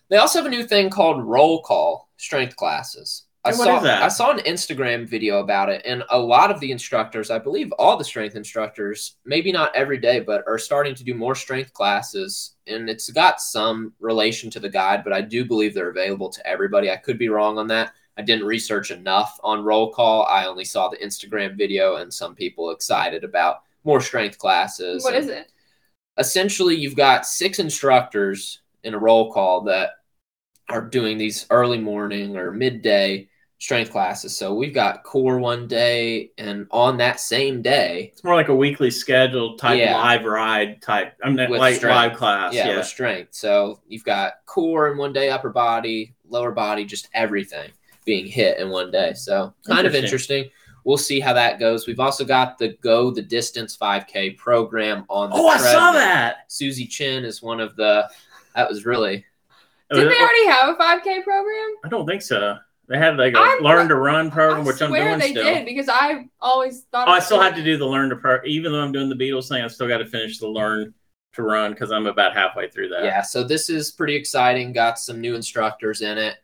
They 0.09 0.17
also 0.17 0.39
have 0.39 0.45
a 0.45 0.55
new 0.55 0.65
thing 0.67 0.89
called 0.89 1.23
roll 1.23 1.61
call 1.63 2.09
strength 2.17 2.55
classes. 2.55 3.23
I 3.43 3.51
saw 3.51 3.79
that? 3.79 4.03
I 4.03 4.07
saw 4.07 4.31
an 4.31 4.39
Instagram 4.39 5.07
video 5.07 5.39
about 5.39 5.69
it, 5.69 5.81
and 5.83 6.03
a 6.09 6.19
lot 6.19 6.51
of 6.51 6.59
the 6.59 6.71
instructors, 6.71 7.31
I 7.31 7.39
believe 7.39 7.71
all 7.73 7.97
the 7.97 8.03
strength 8.03 8.35
instructors, 8.35 9.15
maybe 9.25 9.51
not 9.51 9.75
every 9.75 9.97
day, 9.97 10.19
but 10.19 10.43
are 10.47 10.59
starting 10.59 10.93
to 10.95 11.03
do 11.03 11.15
more 11.15 11.33
strength 11.33 11.73
classes. 11.73 12.55
And 12.67 12.89
it's 12.89 13.09
got 13.09 13.41
some 13.41 13.93
relation 13.99 14.49
to 14.51 14.59
the 14.59 14.69
guide, 14.69 15.03
but 15.03 15.13
I 15.13 15.21
do 15.21 15.43
believe 15.43 15.73
they're 15.73 15.89
available 15.89 16.29
to 16.29 16.47
everybody. 16.47 16.91
I 16.91 16.97
could 16.97 17.17
be 17.17 17.29
wrong 17.29 17.57
on 17.57 17.67
that. 17.67 17.93
I 18.17 18.21
didn't 18.21 18.45
research 18.45 18.91
enough 18.91 19.39
on 19.43 19.63
roll 19.63 19.91
call. 19.91 20.25
I 20.25 20.45
only 20.45 20.65
saw 20.65 20.89
the 20.89 20.97
Instagram 20.97 21.57
video 21.57 21.95
and 21.95 22.13
some 22.13 22.35
people 22.35 22.69
excited 22.71 23.23
about 23.23 23.63
more 23.83 24.01
strength 24.01 24.37
classes. 24.37 25.03
What 25.03 25.15
is 25.15 25.27
it? 25.27 25.51
essentially 26.17 26.75
you've 26.75 26.95
got 26.95 27.25
six 27.25 27.59
instructors 27.59 28.61
in 28.83 28.93
a 28.93 28.99
roll 28.99 29.31
call 29.31 29.61
that 29.61 29.91
are 30.69 30.81
doing 30.81 31.17
these 31.17 31.45
early 31.49 31.79
morning 31.79 32.37
or 32.37 32.51
midday 32.51 33.27
strength 33.61 33.91
classes. 33.91 34.35
So 34.35 34.55
we've 34.55 34.73
got 34.73 35.03
core 35.03 35.37
one 35.37 35.67
day, 35.67 36.31
and 36.39 36.65
on 36.71 36.97
that 36.97 37.19
same 37.19 37.61
day, 37.61 38.09
It's 38.11 38.23
more 38.23 38.33
like 38.33 38.47
a 38.47 38.55
weekly 38.55 38.89
scheduled 38.89 39.59
type 39.59 39.77
Yeah. 39.77 39.95
live 39.97 40.23
ride 40.25 40.81
type. 40.81 41.13
I'm 41.23 41.35
not 41.35 41.51
With 41.51 41.59
like 41.59 41.75
strength. 41.75 41.95
live 41.95 42.13
class. 42.17 42.53
yeah, 42.55 42.69
Yeah, 42.69 42.77
with 42.77 42.87
strength. 42.87 43.35
So 43.35 43.79
you've 43.87 44.03
got 44.03 44.33
core 44.47 44.91
in 44.91 44.97
one 44.97 45.13
day, 45.13 45.29
upper 45.29 45.51
body, 45.51 46.15
lower 46.27 46.51
body, 46.51 46.85
just 46.85 47.07
everything 47.13 47.69
being 48.03 48.25
hit 48.25 48.57
in 48.57 48.71
one 48.71 48.89
day. 48.89 49.13
So 49.13 49.53
kind 49.67 49.85
of 49.85 49.93
Interesting. 49.93 50.37
interesting. 50.45 50.51
We'll 50.83 50.97
see 50.97 51.19
how 51.19 51.33
that 51.33 51.59
goes. 51.59 51.85
We've 51.85 51.99
also 51.99 52.25
got 52.25 52.57
the 52.57 52.69
Go 52.81 53.11
the 53.11 53.21
Distance 53.21 53.77
5K 53.77 54.31
program 54.37 55.05
on 55.07 55.29
the 55.29 55.35
Oh, 55.35 55.45
I 55.49 55.57
saw 55.57 55.91
that. 55.91 56.45
Susie 56.47 56.87
Chan 56.87 57.23
is 57.25 57.43
one 57.43 57.59
of 57.59 57.75
the. 57.75 58.09
That 58.55 58.67
was 58.67 58.87
really 58.87 59.23
Did 59.93 60.09
they 60.09 60.17
already 60.19 60.47
have 60.47 60.69
a 60.69 60.75
5K 60.75 61.21
program? 61.23 61.75
I 61.85 61.89
don't 61.89 62.07
think 62.07 62.23
so. 62.23 62.57
They 62.91 62.97
had 62.97 63.15
like 63.17 63.33
a 63.33 63.39
I'm- 63.39 63.63
learn 63.63 63.87
to 63.87 63.95
run 63.95 64.29
program, 64.29 64.61
I 64.61 64.63
which 64.65 64.81
I'm 64.81 64.89
swear 64.89 65.05
doing 65.07 65.19
they 65.19 65.31
still. 65.31 65.45
did 65.45 65.65
because 65.65 65.87
I 65.87 66.25
always 66.41 66.81
thought. 66.91 67.07
Oh, 67.07 67.11
I 67.11 67.19
still 67.19 67.37
was- 67.37 67.45
have 67.47 67.55
to 67.55 67.63
do 67.63 67.77
the 67.77 67.85
learn 67.87 68.09
to 68.09 68.17
pro. 68.17 68.39
Even 68.45 68.73
though 68.73 68.81
I'm 68.81 68.91
doing 68.91 69.07
the 69.07 69.15
Beatles 69.15 69.47
thing, 69.47 69.63
I 69.63 69.67
still 69.67 69.87
got 69.87 69.99
to 69.99 70.05
finish 70.05 70.39
the 70.39 70.47
learn 70.49 70.93
to 71.33 71.43
run 71.43 71.71
because 71.71 71.89
I'm 71.93 72.05
about 72.05 72.33
halfway 72.35 72.67
through 72.69 72.89
that. 72.89 73.05
Yeah, 73.05 73.21
so 73.21 73.45
this 73.45 73.69
is 73.69 73.91
pretty 73.91 74.15
exciting. 74.15 74.73
Got 74.73 74.99
some 74.99 75.21
new 75.21 75.35
instructors 75.35 76.01
in 76.01 76.17
it, 76.17 76.35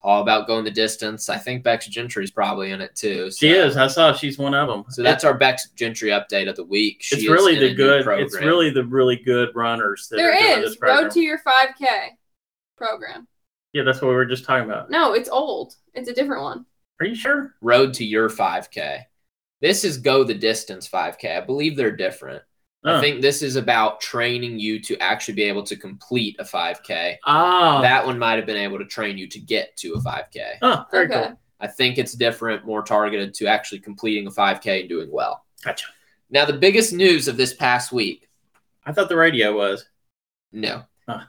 all 0.00 0.22
about 0.22 0.46
going 0.46 0.62
the 0.64 0.70
distance. 0.70 1.28
I 1.28 1.36
think 1.36 1.64
Bex 1.64 1.88
Gentry's 1.88 2.30
probably 2.30 2.70
in 2.70 2.80
it 2.80 2.94
too. 2.94 3.32
She 3.32 3.48
is. 3.50 3.76
I 3.76 3.88
saw 3.88 4.12
she's 4.12 4.38
one 4.38 4.54
of 4.54 4.68
them. 4.68 4.84
So 4.90 5.02
that's 5.02 5.24
our 5.24 5.34
Bex 5.34 5.70
Gentry 5.70 6.10
update 6.10 6.48
of 6.48 6.54
the 6.54 6.62
week. 6.62 6.98
She 7.00 7.16
it's 7.16 7.28
really 7.28 7.58
the 7.58 7.74
good. 7.74 8.04
program. 8.04 8.24
It's 8.24 8.36
really 8.36 8.70
the 8.70 8.84
really 8.84 9.16
good 9.16 9.48
runners 9.56 10.06
that 10.12 10.18
There 10.18 10.32
are 10.32 10.38
doing 10.38 10.60
this 10.60 10.76
program. 10.76 11.02
Road 11.06 11.10
to 11.14 11.20
Your 11.20 11.38
5K 11.40 11.86
program. 12.76 13.26
Yeah, 13.72 13.82
that's 13.84 14.00
what 14.00 14.08
we 14.08 14.14
were 14.14 14.24
just 14.26 14.44
talking 14.44 14.68
about. 14.68 14.90
No, 14.90 15.12
it's 15.14 15.28
old. 15.28 15.74
It's 15.94 16.08
a 16.08 16.14
different 16.14 16.42
one. 16.42 16.64
Are 17.00 17.06
you 17.06 17.14
sure? 17.14 17.54
Road 17.60 17.94
to 17.94 18.04
Your 18.04 18.28
5K. 18.28 19.02
This 19.60 19.84
is 19.84 19.98
Go 19.98 20.24
the 20.24 20.34
Distance 20.34 20.88
5K. 20.88 21.36
I 21.36 21.40
believe 21.40 21.76
they're 21.76 21.94
different. 21.96 22.42
I 22.84 22.94
Oh. 22.96 23.00
think 23.00 23.20
this 23.20 23.42
is 23.42 23.56
about 23.56 24.00
training 24.00 24.58
you 24.60 24.80
to 24.82 24.96
actually 24.98 25.34
be 25.34 25.42
able 25.42 25.64
to 25.64 25.76
complete 25.76 26.36
a 26.38 26.44
5K. 26.44 27.14
Oh, 27.14 27.18
ah. 27.26 27.80
That 27.82 28.06
one 28.06 28.18
might 28.18 28.36
have 28.36 28.46
been 28.46 28.56
able 28.56 28.78
to 28.78 28.84
train 28.84 29.18
you 29.18 29.26
to 29.28 29.40
get 29.40 29.76
to 29.78 29.94
a 29.94 30.00
5K. 30.00 30.58
oh, 30.62 30.84
very 30.90 31.06
okay. 31.06 31.26
cool. 31.28 31.40
I 31.60 31.66
think 31.66 31.98
it's 31.98 32.12
different, 32.12 32.64
more 32.64 32.82
targeted 32.82 33.34
to 33.34 33.46
actually 33.48 33.80
completing 33.80 34.26
a 34.28 34.30
5K 34.30 34.80
and 34.80 34.88
doing 34.88 35.10
well. 35.10 35.44
Gotcha. 35.64 35.86
Now, 36.30 36.44
the 36.44 36.52
biggest 36.52 36.92
news 36.92 37.26
of 37.26 37.36
this 37.36 37.52
past 37.54 37.90
week 37.90 38.28
I 38.86 38.92
thought 38.92 39.08
the 39.08 39.16
radio 39.16 39.56
was. 39.56 39.84
no. 40.52 40.82
Huh. 41.08 41.24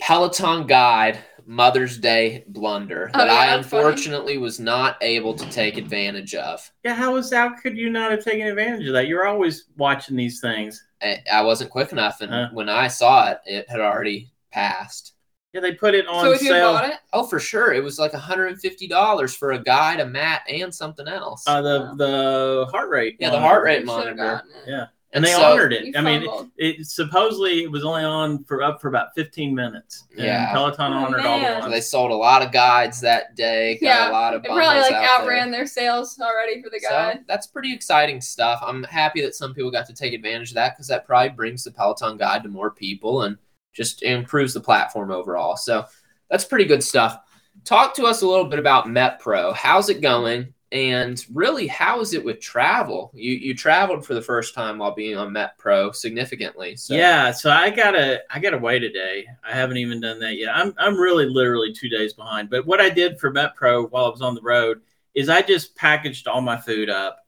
Peloton 0.00 0.66
Guide 0.66 1.18
Mother's 1.48 1.96
Day 1.96 2.44
blunder 2.48 3.10
Oh, 3.14 3.18
that 3.18 3.26
yeah, 3.26 3.32
I 3.32 3.46
that's 3.56 3.68
funny. 3.68 3.82
unfortunately 3.82 4.36
was 4.38 4.60
not 4.60 4.98
able 5.00 5.32
to 5.34 5.48
take 5.50 5.78
advantage 5.78 6.34
of. 6.34 6.70
Yeah, 6.84 6.94
how 6.94 7.14
was 7.14 7.32
how 7.32 7.54
could 7.54 7.76
you 7.76 7.88
not 7.88 8.10
have 8.10 8.22
taken 8.22 8.46
advantage 8.46 8.86
of 8.86 8.92
that? 8.92 9.06
You're 9.08 9.26
always 9.26 9.64
watching 9.78 10.14
these 10.14 10.40
things. 10.40 10.84
I, 11.02 11.20
I 11.32 11.42
wasn't 11.42 11.70
quick 11.70 11.90
enough, 11.92 12.20
and 12.20 12.30
Huh. 12.30 12.48
when 12.52 12.68
I 12.68 12.88
saw 12.88 13.30
it, 13.30 13.38
it 13.46 13.70
had 13.70 13.80
already 13.80 14.30
passed. 14.52 15.14
Yeah, 15.54 15.62
they 15.62 15.72
put 15.72 15.94
it 15.94 16.06
on 16.06 16.22
So 16.26 16.32
if 16.32 16.42
you 16.42 16.48
sale. 16.50 16.72
bought 16.74 16.84
it, 16.90 16.96
Oh, 17.14 17.26
for 17.26 17.40
sure. 17.40 17.72
It 17.72 17.82
was 17.82 17.98
like 17.98 18.12
$150 18.12 19.34
for 19.34 19.52
a 19.52 19.58
guide, 19.58 20.00
a 20.00 20.06
mat, 20.06 20.42
and 20.50 20.74
something 20.74 21.08
else. 21.08 21.44
Uh, 21.46 21.62
the 21.62 21.94
the 21.96 22.66
heart 22.70 22.90
rate. 22.90 23.16
Yeah, 23.18 23.30
the 23.30 23.40
heart 23.40 23.64
rate 23.64 23.86
monitor. 23.86 24.42
Yeah, 24.66 24.88
and 25.12 25.24
they 25.24 25.32
So- 25.32 25.42
honored 25.42 25.72
it. 25.72 25.96
I 25.96 26.00
mean, 26.02 26.22
it, 26.58 26.80
it 26.80 26.86
supposedly 26.86 27.62
it 27.62 27.70
was 27.70 27.84
only 27.84 28.04
on 28.04 28.44
for 28.44 28.62
up 28.62 28.80
for 28.80 28.88
about 28.88 29.08
15 29.16 29.54
minutes. 29.54 30.04
And 30.16 30.26
Yeah. 30.26 30.52
Peloton 30.52 30.92
Oh, 30.92 30.96
honored 31.06 31.20
all 31.24 31.38
the 31.38 31.42
man. 31.44 31.62
So 31.62 31.70
they 31.70 31.80
sold 31.80 32.10
a 32.10 32.14
lot 32.14 32.42
of 32.42 32.52
guides 32.52 33.00
that 33.00 33.34
day. 33.34 33.74
Got 33.80 33.86
Yeah, 33.86 34.10
a 34.10 34.12
lot 34.12 34.34
of 34.34 34.44
It 34.44 34.48
probably 34.48 34.66
like 34.66 34.92
out 34.92 35.00
there. 35.00 35.08
outran 35.20 35.50
their 35.50 35.66
sales 35.66 36.18
already 36.20 36.62
for 36.62 36.68
the 36.70 36.78
So 36.80 36.88
guide. 36.90 37.24
that's 37.26 37.46
pretty 37.46 37.72
exciting 37.72 38.20
stuff. 38.20 38.60
I'm 38.62 38.84
happy 38.84 39.22
that 39.22 39.34
some 39.34 39.54
people 39.54 39.70
got 39.70 39.86
to 39.86 39.94
take 39.94 40.12
advantage 40.12 40.50
of 40.50 40.54
that 40.56 40.74
because 40.76 40.88
that 40.88 41.06
probably 41.06 41.30
brings 41.30 41.64
the 41.64 41.70
Peloton 41.70 42.16
guide 42.18 42.42
to 42.42 42.48
more 42.50 42.70
people 42.70 43.22
and 43.22 43.38
just 43.72 44.02
improves 44.02 44.52
the 44.54 44.60
platform 44.60 45.10
overall. 45.10 45.56
So 45.56 45.86
that's 46.30 46.44
pretty 46.44 46.64
good 46.66 46.82
stuff. 46.84 47.18
Talk 47.64 47.94
to 47.94 48.04
us 48.04 48.22
a 48.22 48.26
little 48.26 48.44
bit 48.44 48.58
about 48.58 48.86
MetPro. 48.86 49.54
How's 49.54 49.88
it 49.88 50.00
going? 50.00 50.52
And 50.70 51.24
really, 51.32 51.66
how 51.66 52.00
is 52.00 52.12
it 52.12 52.22
with 52.22 52.40
travel? 52.40 53.10
You 53.14 53.32
you 53.32 53.54
traveled 53.54 54.04
for 54.04 54.12
the 54.12 54.20
first 54.20 54.54
time 54.54 54.78
while 54.78 54.94
being 54.94 55.16
on 55.16 55.30
MetPro 55.30 55.94
significantly. 55.94 56.76
So 56.76 56.94
Yeah, 56.94 57.30
so 57.30 57.50
I 57.50 57.70
gotta 57.70 58.22
I 58.30 58.38
gotta 58.38 58.58
wait 58.58 58.82
a 58.82 58.92
day. 58.92 59.26
I 59.42 59.54
haven't 59.54 59.78
even 59.78 60.00
done 60.00 60.18
that 60.20 60.36
yet. 60.36 60.54
I'm 60.54 60.74
I'm 60.76 60.98
really 60.98 61.24
literally 61.24 61.72
two 61.72 61.88
days 61.88 62.12
behind. 62.12 62.50
But 62.50 62.66
what 62.66 62.82
I 62.82 62.90
did 62.90 63.18
for 63.18 63.32
MetPro 63.32 63.90
while 63.90 64.04
I 64.04 64.10
was 64.10 64.20
on 64.20 64.34
the 64.34 64.42
road 64.42 64.82
is 65.14 65.30
I 65.30 65.40
just 65.40 65.74
packaged 65.74 66.28
all 66.28 66.42
my 66.42 66.58
food 66.58 66.90
up 66.90 67.24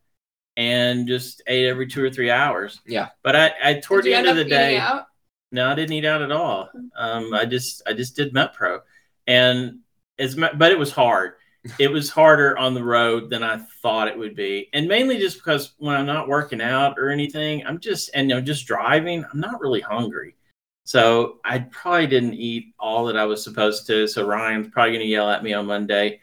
and 0.57 1.09
just 1.09 1.43
ate 1.47 1.67
every 1.67 1.87
two 1.87 2.05
or 2.05 2.11
three 2.11 2.31
hours. 2.31 2.81
Yeah. 2.87 3.09
But 3.23 3.37
I, 3.37 3.53
I 3.65 3.75
toward 3.81 4.05
the 4.05 4.13
end 4.13 4.29
of 4.29 4.37
the 4.37 4.45
day, 4.45 4.77
out? 4.77 5.07
no, 5.51 5.71
I 5.71 5.75
didn't 5.75 5.95
eat 5.95 6.05
out 6.05 6.21
at 6.21 6.31
all. 6.31 6.69
Um, 6.95 7.33
I 7.33 7.47
just 7.47 7.83
I 7.87 7.95
just 7.95 8.17
did 8.17 8.35
MetPro, 8.35 8.81
and 9.27 9.79
as 10.19 10.37
mu- 10.37 10.55
but 10.55 10.73
it 10.73 10.79
was 10.79 10.93
hard. 10.93 11.35
It 11.79 11.91
was 11.91 12.09
harder 12.09 12.57
on 12.57 12.73
the 12.75 12.83
road 12.83 13.29
than 13.29 13.43
I 13.43 13.59
thought 13.83 14.09
it 14.09 14.17
would 14.19 14.35
be, 14.35 14.69
and 14.73 14.89
mainly 14.89 15.19
just 15.19 15.37
because 15.39 15.73
when 15.79 15.95
I'm 15.95 16.07
not 16.07 16.27
working 16.29 16.61
out 16.63 16.99
or 16.99 17.11
anything, 17.11 17.65
I'm 17.67 17.79
just 17.79 18.11
and 18.15 18.29
you 18.31 18.35
know 18.37 18.41
just 18.41 18.67
driving. 18.67 19.25
I'm 19.31 19.41
not 19.41 19.61
really 19.61 19.81
hungry, 19.83 20.35
so 20.85 21.39
I 21.45 21.59
probably 21.71 22.07
didn't 22.07 22.35
eat 22.35 22.73
all 22.79 23.05
that 23.07 23.17
I 23.17 23.25
was 23.27 23.45
supposed 23.45 23.87
to. 23.89 24.07
So 24.07 24.27
Ryan's 24.27 24.69
probably 24.69 24.93
going 24.93 25.03
to 25.05 25.07
yell 25.07 25.29
at 25.31 25.43
me 25.43 25.53
on 25.53 25.67
Monday, 25.67 26.21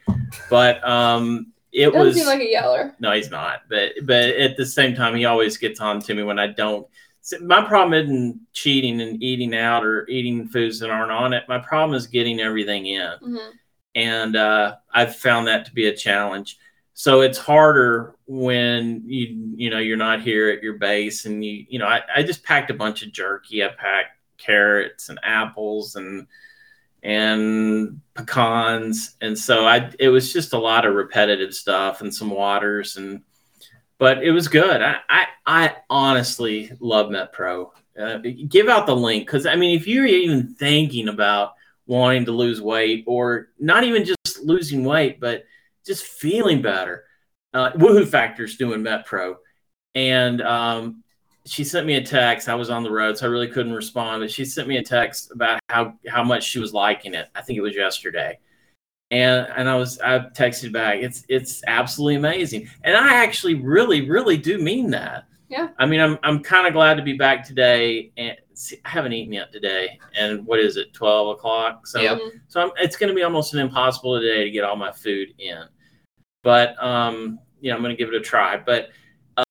but 0.50 0.82
um, 0.88 1.52
it 1.72 1.86
Doesn't 1.92 2.00
was 2.00 2.16
seem 2.16 2.26
like 2.26 2.40
a 2.40 2.50
yeller. 2.50 2.96
no, 2.98 3.12
he's 3.12 3.30
not. 3.30 3.60
But 3.70 3.92
but 4.04 4.30
at 4.30 4.56
the 4.56 4.66
same 4.66 4.96
time, 4.96 5.14
he 5.14 5.24
always 5.24 5.56
gets 5.56 5.78
on 5.78 6.00
to 6.02 6.14
me 6.14 6.24
when 6.24 6.40
I 6.40 6.48
don't. 6.48 6.84
My 7.42 7.62
problem 7.62 7.92
isn't 7.94 8.40
cheating 8.54 9.00
and 9.02 9.22
eating 9.22 9.54
out 9.54 9.84
or 9.84 10.08
eating 10.08 10.48
foods 10.48 10.80
that 10.80 10.90
aren't 10.90 11.12
on 11.12 11.32
it. 11.32 11.44
My 11.46 11.58
problem 11.58 11.94
is 11.94 12.06
getting 12.08 12.40
everything 12.40 12.86
in, 12.86 13.12
Mhm. 13.22 13.50
And 13.94 14.36
uh, 14.36 14.76
I've 14.92 15.16
found 15.16 15.46
that 15.46 15.66
to 15.66 15.72
be 15.72 15.86
a 15.88 15.96
challenge. 15.96 16.58
So 16.94 17.20
it's 17.20 17.38
harder 17.38 18.16
when 18.26 19.02
you 19.06 19.52
you 19.56 19.70
know 19.70 19.78
you're 19.78 19.96
not 19.96 20.20
here 20.20 20.50
at 20.50 20.62
your 20.62 20.74
base, 20.74 21.26
and 21.26 21.44
you 21.44 21.64
you 21.68 21.78
know 21.78 21.86
I, 21.86 22.02
I 22.16 22.22
just 22.22 22.44
packed 22.44 22.70
a 22.70 22.74
bunch 22.74 23.02
of 23.02 23.12
jerky. 23.12 23.64
I 23.64 23.68
packed 23.68 24.18
carrots 24.36 25.08
and 25.08 25.18
apples 25.22 25.96
and 25.96 26.26
and 27.02 28.00
pecans, 28.14 29.16
and 29.20 29.38
so 29.38 29.64
I 29.64 29.92
it 29.98 30.08
was 30.08 30.32
just 30.32 30.52
a 30.52 30.58
lot 30.58 30.86
of 30.86 30.94
repetitive 30.94 31.54
stuff 31.54 32.00
and 32.00 32.12
some 32.12 32.30
waters 32.30 32.96
and 32.96 33.22
but 33.98 34.22
it 34.22 34.30
was 34.30 34.48
good. 34.48 34.80
I 34.80 34.98
I, 35.08 35.26
I 35.46 35.76
honestly 35.90 36.72
love 36.80 37.10
MetPro. 37.10 37.70
Uh, 38.00 38.18
give 38.48 38.68
out 38.68 38.86
the 38.86 38.96
link 38.96 39.26
because 39.26 39.44
I 39.44 39.56
mean, 39.56 39.76
if 39.76 39.86
you're 39.86 40.06
even 40.06 40.54
thinking 40.54 41.08
about 41.08 41.54
wanting 41.88 42.24
to 42.26 42.32
lose 42.32 42.62
weight 42.62 43.02
or 43.06 43.48
not 43.58 43.82
even 43.82 44.04
just 44.04 44.44
losing 44.44 44.84
weight, 44.84 45.18
but 45.18 45.44
just 45.84 46.04
feeling 46.04 46.62
better, 46.62 47.04
uh, 47.54 47.72
Woohoo 47.72 48.06
Factor's 48.06 48.56
doing 48.56 48.82
MetPro, 48.82 49.36
and 49.96 50.40
um, 50.42 51.02
she 51.44 51.64
sent 51.64 51.86
me 51.86 51.96
a 51.96 52.02
text. 52.02 52.48
I 52.48 52.54
was 52.54 52.70
on 52.70 52.84
the 52.84 52.90
road, 52.90 53.18
so 53.18 53.26
I 53.26 53.30
really 53.30 53.48
couldn't 53.48 53.72
respond, 53.72 54.22
but 54.22 54.30
she 54.30 54.44
sent 54.44 54.68
me 54.68 54.76
a 54.76 54.84
text 54.84 55.32
about 55.32 55.58
how 55.68 55.94
how 56.06 56.22
much 56.22 56.44
she 56.44 56.60
was 56.60 56.72
liking 56.72 57.14
it. 57.14 57.28
I 57.34 57.42
think 57.42 57.58
it 57.58 57.62
was 57.62 57.74
yesterday 57.74 58.38
and 59.10 59.48
and 59.56 59.68
I 59.68 59.76
was 59.76 59.98
I 60.00 60.18
texted 60.18 60.72
back. 60.72 60.98
It's 61.00 61.24
it's 61.28 61.62
absolutely 61.66 62.16
amazing, 62.16 62.68
and 62.82 62.96
I 62.96 63.14
actually 63.16 63.54
really 63.54 64.08
really 64.08 64.36
do 64.36 64.58
mean 64.58 64.90
that. 64.90 65.24
Yeah. 65.48 65.68
I 65.78 65.86
mean, 65.86 66.00
I'm 66.00 66.18
I'm 66.22 66.42
kind 66.42 66.66
of 66.66 66.72
glad 66.74 66.96
to 66.96 67.02
be 67.02 67.14
back 67.14 67.44
today, 67.44 68.12
and 68.16 68.36
see, 68.54 68.78
I 68.84 68.90
haven't 68.90 69.12
eaten 69.14 69.32
yet 69.32 69.50
today. 69.50 69.98
And 70.18 70.44
what 70.46 70.58
is 70.60 70.76
it? 70.76 70.92
Twelve 70.92 71.28
o'clock. 71.36 71.86
So 71.86 72.00
Yep. 72.00 72.18
so 72.48 72.60
I'm, 72.60 72.70
it's 72.76 72.96
going 72.96 73.08
to 73.08 73.14
be 73.14 73.22
almost 73.22 73.54
an 73.54 73.60
impossible 73.60 74.20
today 74.20 74.44
to 74.44 74.50
get 74.50 74.64
all 74.64 74.76
my 74.76 74.92
food 74.92 75.28
in. 75.38 75.64
But 76.42 76.82
um, 76.82 77.38
yeah, 77.60 77.74
I'm 77.74 77.82
going 77.82 77.96
to 77.96 77.96
give 77.96 78.12
it 78.12 78.14
a 78.14 78.20
try. 78.20 78.58
But 78.58 78.90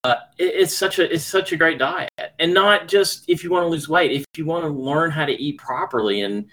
uh, 0.03 0.15
it, 0.37 0.53
it's 0.55 0.77
such 0.77 0.99
a 0.99 1.11
it's 1.11 1.25
such 1.25 1.51
a 1.51 1.57
great 1.57 1.79
diet, 1.79 2.09
and 2.39 2.53
not 2.53 2.87
just 2.87 3.25
if 3.27 3.43
you 3.43 3.49
want 3.49 3.63
to 3.63 3.69
lose 3.69 3.89
weight. 3.89 4.11
If 4.11 4.25
you 4.37 4.45
want 4.45 4.65
to 4.65 4.69
learn 4.69 5.09
how 5.09 5.25
to 5.25 5.33
eat 5.33 5.57
properly 5.57 6.21
and 6.21 6.45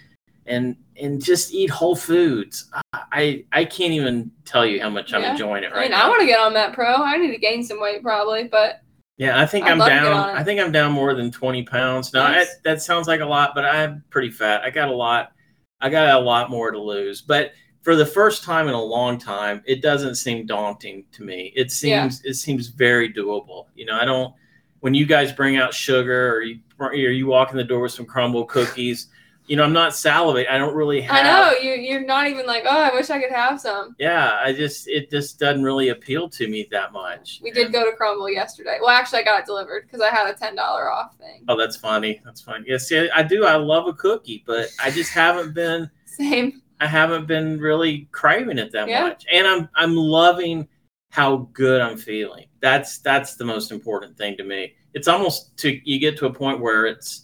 and 0.47 0.77
and 1.01 1.23
just 1.23 1.53
eat 1.53 1.71
whole 1.71 1.97
foods. 1.97 2.71
I 2.95 3.45
I 3.53 3.65
can't 3.65 3.93
even 3.93 4.31
tell 4.45 4.65
you 4.65 4.81
how 4.81 4.91
much 4.91 5.13
I'm 5.13 5.25
enjoying 5.25 5.65
it 5.65 5.73
I 5.73 5.77
right 5.77 5.83
mean, 5.83 5.91
now. 5.91 6.07
I 6.07 6.09
want 6.09 6.21
to 6.21 6.27
get 6.27 6.41
on 6.41 6.55
that 6.55 6.73
pro. 6.73 6.95
I 6.95 7.17
need 7.17 7.33
to 7.33 7.39
gain 7.39 7.63
some 7.63 7.81
weight 7.81 8.03
probably, 8.03 8.45
but 8.45 8.81
yeah, 9.17 9.41
I 9.41 9.47
think 9.47 9.67
I'd 9.67 9.73
I'm 9.73 9.79
love 9.79 9.89
to 9.89 9.95
get 9.95 10.03
down. 10.05 10.31
I 10.37 10.43
think 10.43 10.61
I'm 10.61 10.73
down 10.73 10.93
more 10.93 11.15
than 11.15 11.31
20 11.31 11.63
pounds. 11.65 12.13
Now 12.13 12.29
Nice. 12.29 12.49
I, 12.49 12.53
that 12.65 12.83
sounds 12.83 13.07
like 13.09 13.21
a 13.21 13.27
lot, 13.27 13.53
but 13.55 13.65
I'm 13.65 14.03
pretty 14.11 14.31
fat. 14.31 14.63
I 14.63 14.71
got 14.71 14.89
a 14.89 14.95
lot. 14.95 15.33
I 15.81 15.91
got 15.91 16.09
a 16.17 16.19
lot 16.25 16.51
more 16.51 16.71
to 16.71 16.79
lose. 16.79 17.21
But 17.21 17.53
for 17.83 17.95
the 17.97 18.07
first 18.07 18.43
time 18.43 18.67
in 18.69 18.75
a 18.75 18.83
long 18.83 19.19
time, 19.19 19.63
it 19.67 19.83
doesn't 19.83 20.15
seem 20.17 20.47
daunting 20.47 21.05
to 21.13 21.23
me. 21.23 21.53
It 21.55 21.67
Yeah. 21.83 22.09
seems 22.09 22.25
it 22.25 22.35
seems 22.35 22.69
very 22.69 23.13
doable. 23.13 23.67
You 23.75 23.87
know, 23.87 23.95
I 24.01 24.05
don't. 24.05 24.35
When 24.81 24.95
you 24.95 25.07
guys 25.07 25.33
bring 25.33 25.57
out 25.57 25.73
sugar 25.73 26.35
or 26.35 26.43
you 26.43 26.61
or 26.79 26.93
you 26.95 27.27
walk 27.27 27.51
in 27.53 27.57
the 27.57 27.65
door 27.65 27.81
with 27.83 27.93
some 27.93 28.07
Crumbl 28.07 28.47
cookies, 28.49 29.09
you 29.47 29.57
know, 29.57 29.63
I'm 29.65 29.73
not 29.73 29.93
salivating. 29.93 30.49
I 30.51 30.57
don't 30.59 30.75
really 30.75 31.01
have. 31.03 31.17
I 31.17 31.23
know 31.23 31.59
you 31.59 31.73
you're 31.75 32.05
not 32.05 32.27
even 32.29 32.47
like, 32.47 32.65
oh, 32.67 32.83
I 32.83 32.95
wish 32.95 33.11
I 33.11 33.21
could 33.21 33.31
have 33.33 33.61
some. 33.61 33.95
yeah, 33.99 34.39
I 34.43 34.53
just 34.53 34.89
it 34.89 35.11
just 35.11 35.39
doesn't 35.39 35.63
really 35.63 35.91
appeal 35.91 36.29
to 36.31 36.49
me 36.49 36.67
that 36.71 36.93
much. 36.93 37.41
We 37.43 37.51
did 37.51 37.73
go 37.73 37.85
to 37.85 37.97
Crumbl 37.97 38.33
yesterday. 38.33 38.79
Well, 38.81 38.91
actually, 38.91 39.21
I 39.21 39.25
got 39.25 39.41
it 39.41 39.47
delivered 39.47 39.83
because 39.85 40.01
I 40.01 40.09
had 40.11 40.29
a 40.29 40.35
ten 40.39 40.55
dollar 40.57 40.91
off 40.91 41.17
thing. 41.19 41.45
Oh, 41.49 41.57
that's 41.59 41.77
funny. 41.77 42.21
That's 42.25 42.41
funny. 42.41 42.65
Yeah, 42.69 42.79
see, 42.79 43.11
I 43.11 43.23
do. 43.23 43.45
I 43.45 43.57
love 43.57 43.87
a 43.87 43.93
cookie, 43.93 44.43
but 44.47 44.69
I 44.83 44.91
just 44.91 45.11
haven't 45.13 45.55
been. 45.55 45.91
Same. 46.07 46.63
I 46.81 46.87
haven't 46.87 47.27
been 47.27 47.59
really 47.61 48.09
craving 48.13 48.59
it 48.59 48.73
that 48.73 48.89
Yeah. 48.89 49.03
much, 49.03 49.25
and 49.33 49.47
I'm 49.47 49.69
I'm 49.75 49.95
loving 49.97 50.69
how 51.11 51.49
good 51.53 51.81
I'm 51.81 51.97
feeling. 51.97 52.47
That's 52.61 52.99
that's 52.99 53.37
the 53.37 53.45
most 53.45 53.71
important 53.71 54.17
thing 54.17 54.37
to 54.39 54.43
me. 54.45 54.75
It's 54.95 55.07
almost 55.07 55.57
to 55.59 55.79
you 55.89 55.99
get 56.01 56.17
to 56.19 56.27
a 56.27 56.33
point 56.33 56.61
where 56.61 56.87
it's 56.87 57.24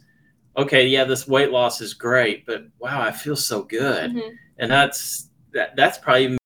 okay. 0.57 0.87
Yeah, 0.87 1.05
this 1.05 1.27
weight 1.29 1.51
loss 1.51 1.81
is 1.81 1.95
great, 1.95 2.45
but 2.47 2.65
wow, 2.79 3.01
I 3.01 3.11
feel 3.13 3.37
so 3.37 3.63
good. 3.63 4.13
Mhm. 4.13 4.31
and 4.59 4.71
that's 4.71 5.29
that 5.53 5.75
that's 5.77 5.99
probably 5.99 6.37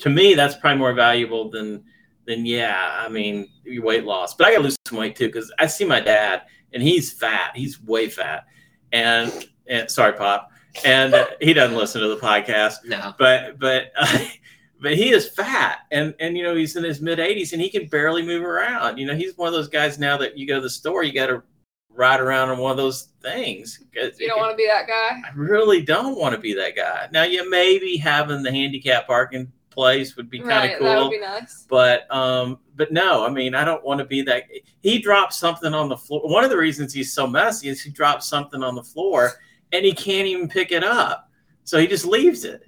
to 0.00 0.08
me 0.10 0.34
that's 0.34 0.56
probably 0.56 0.78
more 0.78 0.92
valuable 0.92 1.50
than 1.50 1.82
than 2.26 2.44
yeah 2.44 2.98
i 3.04 3.08
mean 3.08 3.48
your 3.64 3.82
weight 3.84 4.04
loss 4.04 4.34
but 4.34 4.46
i 4.46 4.50
gotta 4.52 4.62
lose 4.64 4.76
some 4.86 4.98
weight 4.98 5.14
too 5.16 5.26
because 5.26 5.52
i 5.58 5.66
see 5.66 5.84
my 5.84 6.00
dad 6.00 6.42
and 6.72 6.82
he's 6.82 7.12
fat 7.12 7.52
he's 7.54 7.80
way 7.82 8.08
fat 8.08 8.44
and, 8.92 9.46
and 9.68 9.90
sorry 9.90 10.12
pop 10.12 10.50
and 10.84 11.14
uh, 11.14 11.26
he 11.40 11.52
doesn't 11.52 11.76
listen 11.76 12.00
to 12.00 12.08
the 12.08 12.16
podcast 12.16 12.76
No. 12.84 13.14
but 13.18 13.58
but 13.58 13.92
but 14.82 14.94
he 14.96 15.10
is 15.10 15.28
fat 15.28 15.80
and 15.90 16.14
and 16.20 16.36
you 16.36 16.42
know 16.42 16.54
he's 16.56 16.76
in 16.76 16.84
his 16.84 17.00
mid 17.00 17.18
80s 17.18 17.52
and 17.52 17.60
he 17.62 17.70
can 17.70 17.86
barely 17.86 18.22
move 18.22 18.42
around 18.42 18.98
you 18.98 19.06
know 19.06 19.14
he's 19.14 19.36
one 19.36 19.48
of 19.48 19.54
those 19.54 19.68
guys 19.68 19.98
now 19.98 20.16
that 20.18 20.36
you 20.36 20.46
go 20.46 20.56
to 20.56 20.60
the 20.62 20.70
store 20.70 21.02
you 21.04 21.12
got 21.12 21.26
to 21.26 21.42
ride 21.94 22.20
around 22.20 22.50
on 22.50 22.58
one 22.58 22.70
of 22.70 22.76
those 22.76 23.08
things 23.22 23.80
You 23.92 24.28
don't 24.28 24.38
want 24.38 24.52
to 24.52 24.56
be 24.56 24.66
that 24.66 24.86
guy. 24.86 25.20
I 25.26 25.32
really 25.34 25.82
don't 25.82 26.18
want 26.18 26.34
to 26.34 26.40
be 26.40 26.54
that 26.54 26.74
guy. 26.76 27.08
Now, 27.12 27.24
yeah, 27.24 27.42
maybe 27.48 27.96
having 27.96 28.42
the 28.42 28.50
handicap 28.50 29.06
parking 29.06 29.52
place 29.70 30.16
would 30.16 30.30
be 30.30 30.38
kind 30.38 30.48
right. 30.48 30.74
of 30.74 30.80
That 30.80 30.94
cool, 30.96 31.04
would 31.04 31.10
be 31.10 31.20
nice. 31.20 31.66
but 31.68 32.12
um, 32.14 32.58
but 32.76 32.92
no, 32.92 33.24
I 33.24 33.30
mean, 33.30 33.54
I 33.54 33.64
don't 33.64 33.84
want 33.84 33.98
to 33.98 34.04
be 34.04 34.22
that. 34.22 34.44
He 34.80 34.98
dropped 35.00 35.34
something 35.34 35.74
on 35.74 35.88
the 35.88 35.96
floor. 35.96 36.22
One 36.24 36.44
of 36.44 36.50
the 36.50 36.56
reasons 36.56 36.92
he's 36.92 37.12
so 37.12 37.26
messy 37.26 37.68
is 37.68 37.82
he 37.82 37.90
dropped 37.90 38.22
something 38.22 38.62
on 38.62 38.74
the 38.74 38.82
floor 38.82 39.32
and 39.72 39.84
he 39.84 39.92
can't 39.92 40.26
even 40.26 40.48
pick 40.48 40.72
it 40.72 40.82
up, 40.82 41.28
so 41.64 41.78
he 41.78 41.86
just 41.86 42.04
leaves 42.04 42.44
it. 42.44 42.62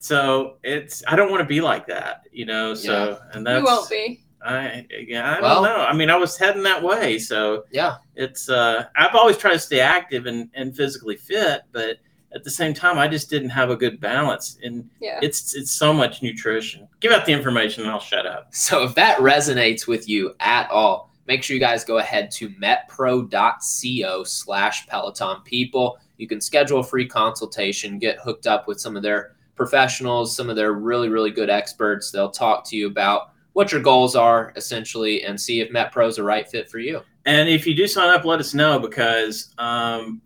So 0.00 0.56
it's 0.62 1.02
I 1.08 1.16
don't 1.16 1.30
want 1.30 1.40
to 1.40 1.46
be 1.46 1.60
like 1.60 1.86
that, 1.88 2.22
you 2.32 2.46
know. 2.46 2.74
So 2.74 3.18
and 3.32 3.46
that's 3.46 3.58
you 3.58 3.64
won't 3.64 3.90
be. 3.90 4.24
I 4.44 4.86
yeah, 5.06 5.36
I 5.36 5.40
Well- 5.40 5.62
don't 5.62 5.64
know. 5.64 5.84
I 5.84 5.92
mean, 5.92 6.10
I 6.10 6.16
was 6.16 6.36
heading 6.36 6.62
that 6.62 6.82
way, 6.82 7.18
so 7.18 7.64
Yeah. 7.70 7.96
it's 8.14 8.48
uh 8.48 8.84
I've 8.96 9.14
always 9.14 9.36
tried 9.36 9.52
to 9.54 9.58
stay 9.58 9.80
active 9.80 10.26
and, 10.26 10.48
and 10.54 10.76
physically 10.76 11.16
fit, 11.16 11.62
but 11.72 11.96
at 12.34 12.44
the 12.44 12.50
same 12.50 12.74
time 12.74 12.98
I 12.98 13.08
just 13.08 13.30
didn't 13.30 13.48
have 13.50 13.70
a 13.70 13.76
good 13.76 14.00
balance 14.00 14.58
and 14.62 14.88
Yeah. 15.00 15.18
it's 15.22 15.54
it's 15.56 15.72
so 15.72 15.92
much 15.92 16.22
nutrition. 16.22 16.86
Give 17.00 17.10
out 17.12 17.26
the 17.26 17.32
information 17.32 17.82
and 17.82 17.90
I'll 17.92 17.98
shut 18.00 18.26
up. 18.26 18.48
So 18.54 18.84
if 18.84 18.94
that 18.94 19.18
resonates 19.18 19.86
with 19.86 20.08
you 20.08 20.34
at 20.40 20.70
all, 20.70 21.12
make 21.26 21.42
sure 21.42 21.54
you 21.54 21.60
guys 21.60 21.84
go 21.84 21.98
ahead 21.98 22.30
to 22.32 22.48
metpro.co 22.50 24.24
slash 24.24 24.86
Peloton 24.86 25.40
people. 25.44 25.98
You 26.16 26.26
can 26.26 26.40
schedule 26.40 26.80
a 26.80 26.84
free 26.84 27.06
consultation, 27.06 27.98
get 27.98 28.18
hooked 28.18 28.46
up 28.46 28.66
with 28.68 28.80
some 28.80 28.96
of 28.96 29.02
their 29.02 29.32
professionals, 29.56 30.34
some 30.36 30.48
of 30.50 30.56
their 30.56 30.72
really, 30.72 31.08
really 31.08 31.30
good 31.30 31.50
experts. 31.50 32.10
They'll 32.10 32.30
talk 32.30 32.64
to 32.66 32.76
you 32.76 32.86
about 32.86 33.30
what 33.58 33.72
your 33.72 33.80
goals 33.80 34.14
are 34.14 34.52
essentially 34.54 35.24
and 35.24 35.38
see 35.38 35.58
if 35.58 35.68
MetPro 35.70 36.06
is 36.06 36.18
a 36.18 36.22
right 36.22 36.48
fit 36.48 36.70
for 36.70 36.78
you. 36.78 37.00
And 37.26 37.48
if 37.48 37.66
you 37.66 37.74
do 37.74 37.88
sign 37.88 38.08
up, 38.08 38.24
let 38.24 38.38
us 38.38 38.54
know 38.54 38.78
because 38.78 39.52
um 39.58 40.22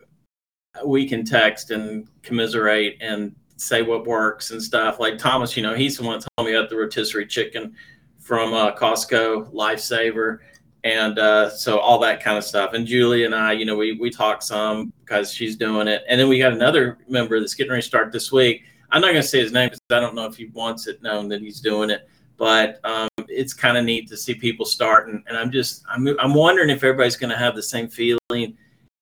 we 0.85 1.09
can 1.09 1.25
text 1.25 1.71
and 1.71 2.07
commiserate 2.23 2.99
and 3.01 3.35
say 3.57 3.81
what 3.81 4.05
works 4.07 4.51
and 4.51 4.62
stuff. 4.62 5.01
Like 5.01 5.16
Thomas, 5.16 5.57
you 5.57 5.62
know, 5.62 5.75
he's 5.75 5.97
the 5.97 6.03
one 6.03 6.18
that 6.18 6.29
told 6.37 6.47
me 6.47 6.55
about 6.55 6.68
the 6.68 6.77
rotisserie 6.77 7.27
chicken 7.27 7.75
from 8.21 8.53
uh, 8.53 8.77
Costco, 8.77 9.51
Lifesaver. 9.55 10.40
And 10.85 11.18
uh, 11.18 11.49
so 11.49 11.79
all 11.79 11.99
that 12.01 12.23
kind 12.23 12.37
of 12.37 12.45
stuff. 12.45 12.75
And 12.75 12.87
Julie 12.87 13.25
and 13.25 13.35
I, 13.35 13.53
you 13.53 13.64
know, 13.64 13.77
we 13.77 13.92
we 13.92 14.11
talk 14.11 14.42
some 14.42 14.92
because 15.01 15.33
she's 15.33 15.57
doing 15.57 15.88
it. 15.88 16.03
And 16.07 16.21
then 16.21 16.29
we 16.29 16.38
got 16.38 16.53
another 16.53 16.99
member 17.09 17.40
that's 17.40 17.55
getting 17.55 17.71
ready 17.71 17.81
to 17.81 17.88
start 17.88 18.12
this 18.12 18.31
week. 18.31 18.64
I'm 18.90 19.01
not 19.01 19.12
going 19.12 19.23
to 19.23 19.27
say 19.27 19.40
his 19.40 19.53
name 19.53 19.68
because 19.68 19.81
I 19.90 20.01
don't 20.01 20.14
know 20.14 20.27
if 20.27 20.37
he 20.37 20.49
wants 20.49 20.87
it 20.87 21.01
known 21.01 21.29
that 21.29 21.40
he's 21.40 21.61
doing 21.61 21.88
it. 21.88 22.07
But 22.37 22.81
um, 22.85 23.09
it's 23.33 23.55
kind 23.55 23.77
of 23.77 23.85
neat 23.85 24.09
to 24.09 24.16
see 24.16 24.35
people 24.35 24.64
starting. 24.66 25.23
And 25.27 25.37
I'm 25.37 25.51
just, 25.51 25.83
I'm, 25.88 26.09
I'm 26.18 26.35
wondering 26.35 26.71
if 26.71 26.79
everybody's 26.79 27.16
going 27.16 27.31
to 27.31 27.37
have 27.37 27.55
the 27.55 27.62
same 27.62 27.88
feeling 27.88 28.57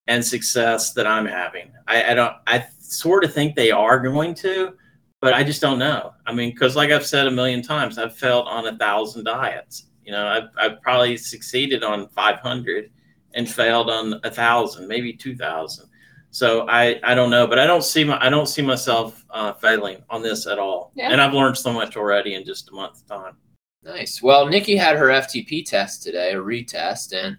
and 0.06 0.24
success 0.24 0.92
that 0.94 1.06
I'm 1.06 1.26
having. 1.26 1.70
I, 1.86 2.12
I 2.12 2.14
don't, 2.14 2.36
I 2.46 2.66
sort 2.78 3.24
of 3.24 3.32
think 3.32 3.54
they 3.54 3.70
are 3.70 3.98
going 3.98 4.34
to, 4.36 4.74
but 5.20 5.34
I 5.34 5.44
just 5.44 5.60
don't 5.60 5.78
know. 5.78 6.14
I 6.26 6.32
mean, 6.32 6.50
because 6.50 6.76
like 6.76 6.90
I've 6.90 7.06
said 7.06 7.26
a 7.26 7.30
million 7.30 7.62
times, 7.62 7.98
I've 7.98 8.16
failed 8.16 8.46
on 8.48 8.66
a 8.66 8.76
thousand 8.76 9.24
diets. 9.24 9.86
You 10.04 10.12
know, 10.12 10.26
I've, 10.26 10.48
I've 10.56 10.82
probably 10.82 11.16
succeeded 11.16 11.84
on 11.84 12.08
500 12.08 12.90
and 13.34 13.48
failed 13.48 13.90
on 13.90 14.20
a 14.24 14.30
thousand, 14.30 14.88
maybe 14.88 15.12
2,000. 15.12 15.86
So 16.32 16.66
I, 16.68 17.00
I 17.02 17.14
don't 17.14 17.30
know, 17.30 17.46
but 17.46 17.58
I 17.58 17.66
don't 17.66 17.84
see 17.84 18.04
my, 18.04 18.24
I 18.24 18.30
don't 18.30 18.46
see 18.46 18.62
myself 18.62 19.24
uh, 19.30 19.52
failing 19.52 20.02
on 20.08 20.22
this 20.22 20.46
at 20.46 20.58
all. 20.58 20.92
Yeah. 20.94 21.10
And 21.10 21.20
I've 21.20 21.34
learned 21.34 21.58
so 21.58 21.72
much 21.72 21.96
already 21.96 22.34
in 22.34 22.44
just 22.44 22.68
a 22.70 22.72
month's 22.72 23.02
time. 23.02 23.36
Nice. 23.82 24.22
Well, 24.22 24.46
Nikki 24.46 24.76
had 24.76 24.96
her 24.96 25.08
FTP 25.08 25.64
test 25.64 26.02
today, 26.02 26.32
a 26.32 26.36
retest, 26.36 27.12
and 27.12 27.36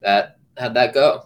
that 0.00 0.38
how'd 0.58 0.74
that 0.74 0.94
go? 0.94 1.22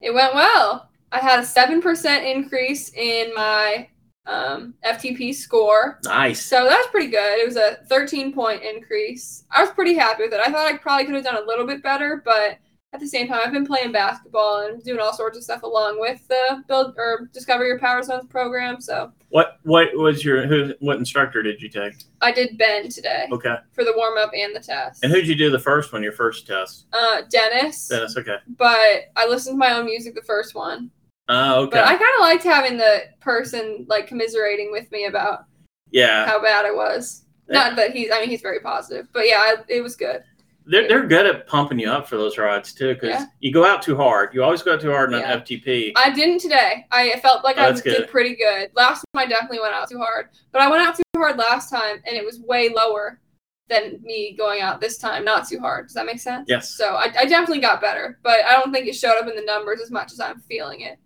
It 0.00 0.12
went 0.12 0.34
well. 0.34 0.90
I 1.12 1.18
had 1.18 1.40
a 1.40 1.46
seven 1.46 1.80
percent 1.80 2.24
increase 2.24 2.92
in 2.94 3.32
my 3.34 3.88
um, 4.26 4.74
FTP 4.84 5.34
score. 5.34 5.98
Nice. 6.04 6.44
So 6.44 6.64
that's 6.64 6.86
pretty 6.88 7.08
good. 7.08 7.38
It 7.38 7.46
was 7.46 7.56
a 7.56 7.78
13 7.88 8.32
point 8.32 8.62
increase. 8.62 9.44
I 9.50 9.62
was 9.62 9.70
pretty 9.72 9.94
happy 9.94 10.24
with 10.24 10.32
it. 10.32 10.40
I 10.40 10.50
thought 10.50 10.72
I 10.72 10.76
probably 10.76 11.06
could 11.06 11.14
have 11.14 11.24
done 11.24 11.42
a 11.42 11.46
little 11.46 11.66
bit 11.66 11.82
better, 11.82 12.22
but 12.24 12.58
at 12.92 12.98
the 12.98 13.06
same 13.06 13.28
time, 13.28 13.40
I've 13.44 13.52
been 13.52 13.66
playing 13.66 13.92
basketball 13.92 14.66
and 14.66 14.82
doing 14.82 14.98
all 14.98 15.12
sorts 15.12 15.36
of 15.36 15.44
stuff 15.44 15.62
along 15.62 16.00
with 16.00 16.26
the 16.26 16.64
build 16.66 16.94
or 16.96 17.28
discover 17.32 17.64
your 17.64 17.78
power 17.78 18.02
zones 18.02 18.26
program. 18.26 18.80
So 18.80 19.12
What 19.28 19.58
what 19.62 19.88
was 19.94 20.24
your 20.24 20.46
who 20.46 20.74
what 20.80 20.96
instructor 20.96 21.40
did 21.42 21.62
you 21.62 21.68
take? 21.68 21.94
I 22.20 22.32
did 22.32 22.58
Ben 22.58 22.88
today 22.88 23.28
Okay. 23.30 23.56
for 23.72 23.84
the 23.84 23.92
warm 23.96 24.18
up 24.18 24.32
and 24.36 24.54
the 24.54 24.60
test. 24.60 25.04
And 25.04 25.12
who'd 25.12 25.28
you 25.28 25.36
do 25.36 25.50
the 25.50 25.58
first 25.58 25.92
one, 25.92 26.02
your 26.02 26.12
first 26.12 26.48
test? 26.48 26.86
Uh, 26.92 27.22
Denis. 27.30 27.86
Denis, 27.86 28.16
okay. 28.16 28.36
But 28.58 29.10
I 29.14 29.26
listened 29.28 29.54
to 29.54 29.58
my 29.58 29.72
own 29.76 29.84
music 29.84 30.16
the 30.16 30.22
first 30.22 30.56
one. 30.56 30.90
Oh, 31.28 31.62
okay. 31.62 31.78
But 31.78 31.84
I 31.84 31.90
kind 31.90 32.14
of 32.16 32.20
liked 32.22 32.42
having 32.42 32.76
the 32.76 33.04
person 33.20 33.86
like 33.88 34.08
commiserating 34.08 34.72
with 34.72 34.90
me 34.90 35.04
about 35.04 35.44
yeah. 35.92 36.26
how 36.26 36.42
bad 36.42 36.66
I 36.66 36.72
was. 36.72 37.24
Not 37.48 37.74
that 37.76 37.90
he's, 37.92 38.12
I 38.12 38.20
mean, 38.20 38.30
he's 38.30 38.42
very 38.42 38.60
positive, 38.60 39.08
but 39.12 39.26
yeah, 39.26 39.38
I, 39.38 39.56
it 39.68 39.80
was 39.80 39.96
good. 39.96 40.22
They're, 40.70 40.86
they're 40.86 41.06
good 41.06 41.26
at 41.26 41.46
pumping 41.48 41.78
you 41.80 41.90
up 41.90 42.08
for 42.08 42.16
those 42.16 42.38
rides 42.38 42.72
too, 42.72 42.94
because 42.94 43.10
Yeah. 43.10 43.24
you 43.40 43.52
go 43.52 43.64
out 43.66 43.82
too 43.82 43.96
hard. 43.96 44.32
You 44.32 44.44
always 44.44 44.62
go 44.62 44.74
out 44.74 44.80
too 44.80 44.90
hard 44.92 45.12
on 45.12 45.20
Yeah. 45.20 45.32
an 45.32 45.40
FTP. 45.40 45.92
I 45.96 46.10
didn't 46.10 46.38
today. 46.38 46.86
I 46.92 47.18
felt 47.20 47.42
like 47.42 47.56
Oh, 47.58 47.62
I 47.64 47.72
did 47.72 47.82
good. 47.82 48.08
pretty 48.08 48.36
good. 48.36 48.70
Last 48.74 49.04
time 49.12 49.22
I 49.22 49.26
definitely 49.26 49.60
went 49.60 49.74
out 49.74 49.88
too 49.90 49.98
hard, 49.98 50.28
but 50.52 50.62
I 50.62 50.70
went 50.70 50.82
out 50.86 50.94
too 50.94 51.02
hard 51.16 51.36
last 51.38 51.70
time, 51.70 52.00
and 52.06 52.16
it 52.16 52.24
was 52.24 52.38
way 52.40 52.68
lower 52.68 53.20
than 53.68 54.00
me 54.02 54.34
going 54.36 54.60
out 54.60 54.80
this 54.80 54.96
time, 54.98 55.24
not 55.24 55.46
too 55.48 55.58
hard. 55.60 55.86
Does 55.86 55.94
that 55.94 56.06
make 56.06 56.18
sense? 56.20 56.46
Yes. 56.48 56.70
So 56.70 56.94
I, 56.94 57.12
I 57.18 57.24
definitely 57.24 57.60
got 57.60 57.80
better, 57.80 58.18
but 58.22 58.44
I 58.44 58.52
don't 58.52 58.72
think 58.72 58.86
it 58.86 58.94
showed 58.94 59.18
up 59.20 59.28
in 59.28 59.36
the 59.36 59.42
numbers 59.42 59.80
as 59.80 59.90
much 59.90 60.12
as 60.12 60.20
I'm 60.20 60.40
feeling 60.40 60.80
it. 60.82 60.98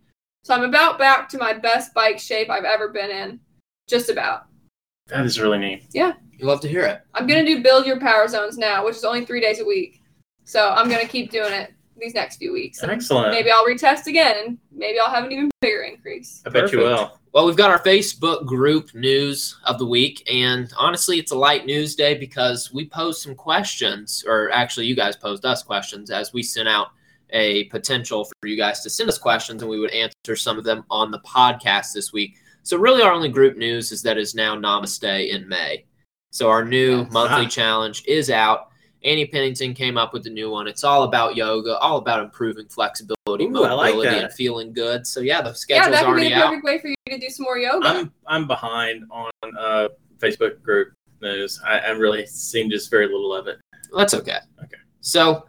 So 0.44 0.54
I'm 0.54 0.62
about 0.64 0.98
back 0.98 1.28
to 1.30 1.38
my 1.38 1.52
best 1.54 1.94
bike 1.94 2.18
shape 2.18 2.50
I've 2.50 2.64
ever 2.64 2.88
been 2.88 3.10
in, 3.10 3.40
just 3.88 4.10
about. 4.10 4.46
That 5.08 5.26
is 5.26 5.38
really 5.40 5.58
neat. 5.58 5.86
Yeah. 5.92 6.12
You 6.38 6.46
love 6.46 6.60
to 6.62 6.68
hear 6.68 6.84
it. 6.84 7.02
I'm 7.14 7.26
gonna 7.26 7.44
do 7.44 7.62
build 7.62 7.86
your 7.86 8.00
power 8.00 8.26
zones 8.26 8.58
now, 8.58 8.84
which 8.84 8.96
is 8.96 9.04
only 9.04 9.24
three 9.24 9.40
days 9.40 9.60
a 9.60 9.64
week. 9.64 10.02
So 10.44 10.70
I'm 10.70 10.88
gonna 10.88 11.06
keep 11.06 11.30
doing 11.30 11.52
it 11.52 11.72
these 11.96 12.14
next 12.14 12.38
few 12.38 12.52
weeks. 12.52 12.82
And 12.82 12.90
Excellent. 12.90 13.30
maybe 13.30 13.50
I'll 13.50 13.64
retest 13.64 14.06
again, 14.06 14.36
and 14.44 14.58
maybe 14.72 14.98
I'll 14.98 15.12
have 15.12 15.24
an 15.24 15.32
even 15.32 15.50
bigger 15.60 15.82
increase. 15.82 16.42
I 16.46 16.50
bet 16.50 16.72
you 16.72 16.78
will. 16.78 17.18
Well, 17.32 17.46
we've 17.46 17.56
got 17.56 17.70
our 17.70 17.80
Facebook 17.80 18.46
group 18.46 18.94
news 18.94 19.58
of 19.64 19.78
the 19.78 19.86
week, 19.86 20.28
and 20.32 20.72
honestly, 20.76 21.18
it's 21.18 21.32
a 21.32 21.36
light 21.36 21.66
news 21.66 21.94
day 21.94 22.14
because 22.16 22.72
we 22.72 22.86
posed 22.86 23.22
some 23.22 23.34
questions, 23.34 24.24
or 24.26 24.50
actually, 24.50 24.86
you 24.86 24.96
guys 24.96 25.16
posed 25.16 25.44
us 25.44 25.62
questions 25.62 26.10
as 26.10 26.32
we 26.32 26.42
sent 26.42 26.68
out 26.68 26.88
a 27.30 27.64
potential 27.64 28.24
for 28.24 28.48
you 28.48 28.56
guys 28.56 28.80
to 28.82 28.90
send 28.90 29.08
us 29.08 29.18
questions, 29.18 29.62
and 29.62 29.70
we 29.70 29.80
would 29.80 29.90
answer 29.90 30.36
some 30.36 30.58
of 30.58 30.64
them 30.64 30.84
on 30.90 31.10
the 31.10 31.20
podcast 31.20 31.92
this 31.92 32.12
week. 32.12 32.36
So, 32.64 32.78
really, 32.78 33.02
our 33.02 33.12
only 33.12 33.28
group 33.28 33.56
news 33.58 33.92
is 33.92 34.02
that 34.02 34.16
it's 34.16 34.34
now 34.34 34.56
Namaste 34.56 35.28
in 35.28 35.46
May. 35.46 35.84
So, 36.32 36.48
our 36.48 36.64
new 36.64 37.00
Yes. 37.02 37.12
monthly 37.12 37.44
Ah. 37.44 37.48
challenge 37.48 38.02
is 38.06 38.30
out. 38.30 38.68
Annie 39.04 39.26
Pennington 39.26 39.74
came 39.74 39.98
up 39.98 40.14
with 40.14 40.24
the 40.24 40.30
new 40.30 40.48
one. 40.50 40.66
It's 40.66 40.82
all 40.82 41.02
about 41.02 41.36
yoga, 41.36 41.76
all 41.78 41.98
about 41.98 42.20
improving 42.22 42.66
flexibility, 42.68 43.44
Ooh, 43.44 43.64
I 43.64 43.72
like 43.74 43.94
mobility, 43.94 44.16
and 44.18 44.32
feeling 44.32 44.72
good. 44.72 45.06
So, 45.06 45.20
yeah, 45.20 45.42
the 45.42 45.50
Yeah, 45.50 45.54
schedule's 45.54 45.90
that 45.90 46.04
could 46.06 46.16
be 46.16 46.32
already 46.32 46.34
the 46.34 46.40
perfect 46.40 46.64
way 46.64 46.78
for 46.80 46.88
you 46.88 46.94
to 47.10 47.18
do 47.18 47.28
some 47.28 47.44
more 47.44 47.58
yoga. 47.58 47.86
I'm 47.86 48.12
I'm 48.26 48.46
behind 48.46 49.04
on 49.10 49.30
uh, 49.58 49.88
Facebook 50.18 50.62
group 50.62 50.94
news. 51.20 51.60
I, 51.66 51.80
I 51.80 51.90
really 51.90 52.24
seen 52.24 52.70
just 52.70 52.90
very 52.90 53.06
little 53.06 53.34
of 53.34 53.46
it. 53.46 53.58
That's 53.94 54.14
okay. 54.14 54.38
Okay. 54.62 54.78
So 55.02 55.44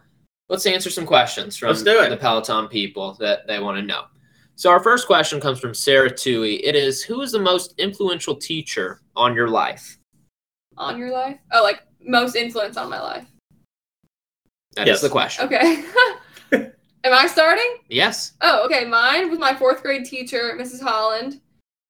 let's 0.50 0.66
answer 0.66 0.90
some 0.90 1.06
questions 1.06 1.56
from 1.56 1.68
Let's 1.68 1.82
do 1.82 1.98
it. 2.02 2.10
the 2.10 2.16
Peloton 2.18 2.68
people 2.68 3.14
that 3.20 3.46
they 3.46 3.58
want 3.58 3.78
to 3.78 3.82
know. 3.82 4.04
So 4.58 4.70
our 4.70 4.80
first 4.80 5.06
question 5.06 5.38
comes 5.40 5.60
from 5.60 5.74
Sarah 5.74 6.10
Tui. 6.10 6.64
It 6.64 6.74
is 6.74 7.02
who 7.02 7.20
is 7.20 7.32
the 7.32 7.38
most 7.38 7.74
influential 7.78 8.34
teacher 8.34 9.00
on 9.14 9.34
your 9.34 9.48
life? 9.48 9.98
on 10.78 10.98
your 10.98 11.10
life. 11.10 11.38
Oh, 11.52 11.62
like 11.62 11.80
most 12.02 12.36
influence 12.36 12.76
on 12.76 12.90
my 12.90 13.00
life. 13.00 13.24
That 14.74 14.86
is 14.86 14.92
Yes. 14.96 15.00
the 15.00 15.08
question. 15.08 15.46
Okay. 15.46 15.84
Am 16.52 17.14
I 17.14 17.26
starting? 17.26 17.78
Yes. 17.88 18.34
Oh, 18.42 18.62
okay. 18.66 18.84
Mine 18.84 19.30
was 19.30 19.38
my 19.38 19.54
fourth 19.54 19.82
grade 19.82 20.04
teacher, 20.04 20.54
Mrs. 20.60 20.82
Holland. 20.82 21.40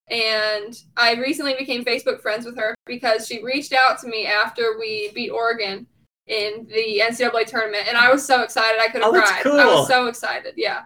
And 0.09 0.81
I 0.97 1.15
recently 1.15 1.55
became 1.59 1.85
Facebook 1.85 2.21
friends 2.23 2.47
with 2.47 2.57
her 2.59 2.77
because 2.87 3.27
she 3.27 3.43
reached 3.43 3.73
out 3.73 3.99
to 4.03 4.07
me 4.07 4.25
after 4.27 4.77
we 4.79 5.11
beat 5.17 5.31
Oregon 5.31 5.85
in 6.29 6.65
the 6.73 7.01
NCAA 7.03 7.45
tournament. 7.45 7.89
And 7.89 7.97
I 7.97 8.13
was 8.13 8.25
so 8.25 8.43
excited. 8.43 8.81
I 8.81 8.87
could 8.87 9.03
have 9.03 9.11
Oh, 9.11 9.13
that's 9.15 9.43
cried. 9.43 9.47
I 9.59 9.65
was 9.67 9.89
so 9.89 10.07
excited. 10.07 10.55
Yeah. 10.57 10.83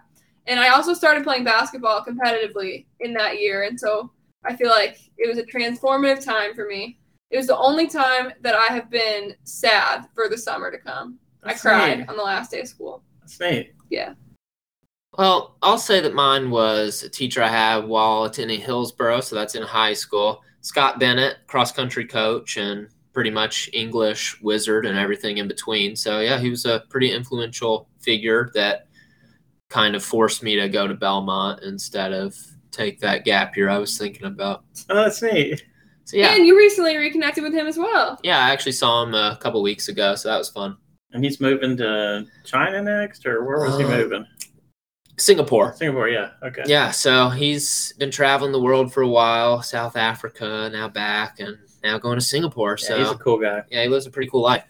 And 0.47 0.59
I 0.59 0.69
also 0.69 0.93
started 0.93 1.23
playing 1.23 1.43
basketball 1.43 2.03
competitively 2.03 2.85
in 2.99 3.13
that 3.13 3.39
year. 3.39 3.63
And 3.63 3.79
so 3.79 4.11
I 4.43 4.55
feel 4.55 4.69
like 4.69 4.97
it 5.17 5.27
was 5.27 5.37
a 5.37 5.43
transformative 5.43 6.23
time 6.23 6.55
for 6.55 6.65
me. 6.65 6.97
It 7.29 7.37
was 7.37 7.47
the 7.47 7.57
only 7.57 7.87
time 7.87 8.33
that 8.41 8.55
I 8.55 8.73
have 8.73 8.89
been 8.89 9.35
sad 9.43 10.07
for 10.13 10.27
the 10.27 10.37
summer 10.37 10.71
to 10.71 10.77
come. 10.77 11.17
That's 11.43 11.65
I 11.65 11.69
cried 11.69 11.99
neat. 11.99 12.09
on 12.09 12.17
the 12.17 12.23
last 12.23 12.51
day 12.51 12.61
of 12.61 12.67
school. 12.67 13.03
That's 13.21 13.39
neat. 13.39 13.73
Yeah. 13.89 14.13
Well, 15.17 15.57
I'll 15.61 15.77
say 15.77 15.99
that 16.01 16.13
mine 16.13 16.49
was 16.49 17.03
a 17.03 17.09
teacher 17.09 17.43
I 17.43 17.49
had 17.49 17.85
while 17.85 18.23
attending 18.23 18.61
Hillsboro, 18.61 19.21
so 19.21 19.35
that's 19.35 19.55
in 19.55 19.63
high 19.63 19.93
school. 19.93 20.41
Scott 20.61 20.99
Bennett, 20.99 21.37
cross 21.47 21.71
country 21.71 22.05
coach, 22.05 22.57
and 22.57 22.87
pretty 23.13 23.29
much 23.29 23.69
English 23.73 24.41
wizard 24.41 24.85
and 24.85 24.97
everything 24.97 25.37
in 25.37 25.47
between. 25.47 25.95
So 25.95 26.19
yeah, 26.19 26.39
he 26.39 26.49
was 26.49 26.65
a 26.65 26.83
pretty 26.89 27.11
influential 27.11 27.89
figure 27.99 28.51
that 28.53 28.87
kind 29.71 29.95
of 29.95 30.03
forced 30.03 30.43
me 30.43 30.55
to 30.57 30.67
go 30.69 30.85
to 30.85 30.93
Belmont 30.93 31.63
instead 31.63 32.11
of 32.13 32.35
take 32.71 32.99
that 32.99 33.23
gap 33.25 33.55
year 33.57 33.69
I 33.69 33.77
was 33.79 33.97
thinking 33.97 34.25
about. 34.25 34.63
Oh, 34.89 34.95
that's 34.95 35.21
neat. 35.21 35.63
So 36.05 36.17
yeah, 36.17 36.35
And 36.35 36.45
you 36.45 36.57
recently 36.57 36.97
reconnected 36.97 37.43
with 37.43 37.53
him 37.53 37.67
as 37.67 37.77
well. 37.77 38.19
yeah, 38.23 38.39
I 38.45 38.49
actually 38.51 38.73
saw 38.73 39.03
him 39.03 39.13
a 39.15 39.37
couple 39.41 39.61
weeks 39.61 39.87
ago, 39.87 40.15
so 40.15 40.29
that 40.29 40.37
was 40.37 40.49
fun. 40.49 40.75
And 41.13 41.23
he's 41.23 41.39
moving 41.39 41.77
to 41.77 42.25
China 42.43 42.81
next, 42.81 43.25
or 43.25 43.43
where 43.45 43.59
was 43.65 43.77
he 43.77 43.83
Uh, 43.85 43.89
moving? 43.89 44.25
Singapore. 45.17 45.73
Singapore. 45.75 46.09
Yeah. 46.09 46.31
Okay. 46.43 46.63
Yeah, 46.65 46.91
so 46.91 47.29
he's 47.29 47.93
been 47.99 48.11
traveling 48.11 48.51
the 48.51 48.59
world 48.61 48.91
for 48.93 49.03
a 49.03 49.07
while, 49.07 49.61
South 49.61 49.95
Africa, 49.95 50.69
now 50.73 50.87
back, 50.89 51.39
and 51.39 51.57
now 51.83 51.97
going 51.97 52.17
to 52.17 52.25
Singapore. 52.25 52.77
Yeah, 52.81 52.87
So 52.87 52.97
he's 52.99 53.11
a 53.11 53.15
cool 53.15 53.37
guy. 53.37 53.63
yeah, 53.69 53.83
he 53.83 53.89
lives 53.89 54.05
a 54.07 54.11
pretty 54.11 54.29
cool 54.29 54.41
life. 54.41 54.63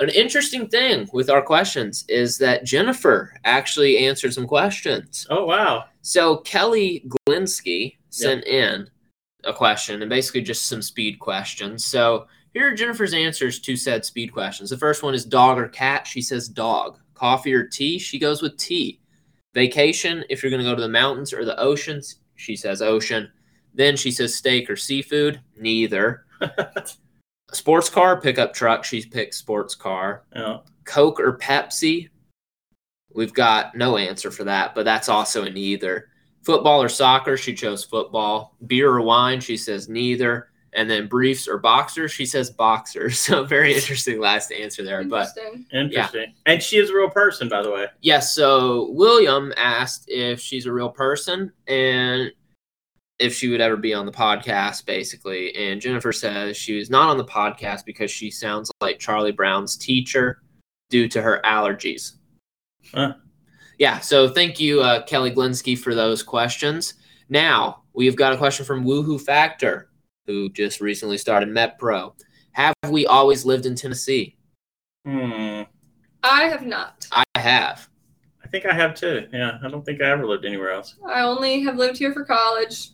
An 0.00 0.08
interesting 0.08 0.68
thing 0.68 1.08
with 1.12 1.30
our 1.30 1.42
questions 1.42 2.04
is 2.08 2.36
that 2.38 2.64
Jennifer 2.64 3.32
actually 3.44 3.98
answered 3.98 4.34
some 4.34 4.46
questions. 4.46 5.26
Oh 5.30 5.46
wow. 5.46 5.84
So 6.02 6.38
Kelly 6.38 7.06
Glinsky 7.28 7.96
sent 8.10 8.44
in 8.44 8.90
a 9.44 9.52
question 9.52 10.02
and 10.02 10.08
basically 10.08 10.42
just 10.42 10.66
some 10.66 10.82
speed 10.82 11.18
questions. 11.18 11.84
So 11.84 12.26
here 12.54 12.68
are 12.68 12.74
Jennifer's 12.74 13.14
answers 13.14 13.60
to 13.60 13.76
said 13.76 14.04
speed 14.04 14.32
questions. 14.32 14.70
The 14.70 14.78
first 14.78 15.02
one 15.02 15.14
is 15.14 15.24
dog 15.24 15.58
or 15.58 15.68
cat. 15.68 16.06
She 16.06 16.22
says 16.22 16.48
dog. 16.48 16.98
Coffee 17.14 17.54
or 17.54 17.66
tea. 17.66 17.98
She 17.98 18.18
goes 18.18 18.42
with 18.42 18.56
tea. 18.56 19.00
Vacation. 19.54 20.24
If 20.28 20.42
you're 20.42 20.50
going 20.50 20.62
to 20.62 20.68
go 20.68 20.74
to 20.74 20.82
the 20.82 20.88
mountains 20.88 21.32
or 21.32 21.44
the 21.44 21.58
oceans, 21.58 22.20
she 22.34 22.56
says 22.56 22.82
ocean. 22.82 23.30
Then 23.74 23.96
she 23.96 24.10
says 24.10 24.34
steak 24.34 24.68
or 24.68 24.76
seafood. 24.76 25.40
Neither. 25.56 26.26
sports 27.54 27.88
car, 27.88 28.20
pickup 28.20 28.54
truck. 28.54 28.84
She's 28.84 29.06
picked 29.06 29.34
sports 29.34 29.74
car. 29.74 30.24
Yeah. 30.34 30.58
Coke 30.84 31.20
or 31.20 31.36
Pepsi? 31.38 32.08
We've 33.14 33.32
got 33.32 33.74
no 33.76 33.96
answer 33.96 34.30
for 34.30 34.44
that, 34.44 34.74
but 34.74 34.84
that's 34.84 35.08
also 35.08 35.44
a 35.44 35.50
neither. 35.50 36.08
Football 36.42 36.82
or 36.82 36.88
soccer? 36.88 37.36
She 37.36 37.54
chose 37.54 37.84
football. 37.84 38.56
Beer 38.66 38.90
or 38.90 39.00
wine? 39.00 39.40
She 39.40 39.56
says 39.56 39.88
neither. 39.88 40.48
And 40.76 40.90
then 40.90 41.06
briefs 41.06 41.46
or 41.46 41.58
boxers? 41.58 42.10
She 42.10 42.26
says 42.26 42.50
boxers. 42.50 43.18
So 43.24 43.44
very 43.44 43.72
interesting 43.72 44.18
last 44.18 44.50
answer 44.50 44.82
there. 44.82 45.04
But 45.04 45.28
Interesting. 45.38 45.66
Interesting. 45.72 46.34
And 46.46 46.60
she 46.62 46.78
is 46.78 46.90
a 46.90 46.94
real 46.94 47.08
person, 47.08 47.48
by 47.48 47.62
the 47.62 47.70
way. 47.70 47.86
yes, 48.00 48.34
so 48.34 48.90
William 48.90 49.52
asked 49.56 50.06
if 50.08 50.40
she's 50.40 50.66
a 50.66 50.72
real 50.72 50.90
person 50.90 51.52
and 51.68 52.32
if 53.18 53.34
she 53.34 53.48
would 53.48 53.60
ever 53.60 53.76
be 53.76 53.94
on 53.94 54.06
the 54.06 54.12
podcast, 54.12 54.86
basically. 54.86 55.54
And 55.54 55.80
Jennifer 55.80 56.12
says 56.12 56.56
she 56.56 56.76
was 56.76 56.90
not 56.90 57.10
on 57.10 57.18
the 57.18 57.24
podcast 57.24 57.84
because 57.84 58.10
she 58.10 58.30
sounds 58.30 58.70
like 58.80 58.98
Charlie 58.98 59.32
Brown's 59.32 59.76
teacher 59.76 60.42
due 60.90 61.08
to 61.08 61.22
her 61.22 61.40
allergies. 61.44 62.12
Huh. 62.92 63.14
Yeah, 63.78 63.98
so 63.98 64.28
thank 64.28 64.60
you, 64.60 64.80
uh, 64.80 65.02
Kelly 65.04 65.32
Glinsky, 65.32 65.76
for 65.76 65.94
those 65.94 66.22
questions. 66.22 66.94
Now, 67.28 67.82
we've 67.92 68.16
got 68.16 68.32
a 68.32 68.36
question 68.36 68.64
from 68.64 68.84
Woohoo 68.84 69.20
Factor, 69.20 69.90
who 70.26 70.48
just 70.50 70.80
recently 70.80 71.18
started 71.18 71.48
MetPro. 71.48 72.14
Have 72.52 72.74
we 72.88 73.06
always 73.06 73.44
lived 73.44 73.66
in 73.66 73.74
Tennessee? 73.74 74.36
Hmm. 75.04 75.62
I 76.22 76.44
have 76.44 76.64
not. 76.64 77.06
I 77.12 77.24
have. 77.36 77.88
I 78.42 78.46
think 78.48 78.64
I 78.64 78.72
have 78.72 78.94
too. 78.94 79.26
Yeah. 79.32 79.58
I 79.62 79.68
don't 79.68 79.84
think 79.84 80.00
I 80.00 80.10
ever 80.10 80.26
lived 80.26 80.44
anywhere 80.44 80.70
else. 80.70 80.94
I 81.06 81.22
only 81.22 81.60
have 81.62 81.76
lived 81.76 81.98
here 81.98 82.12
for 82.12 82.24
college. 82.24 82.90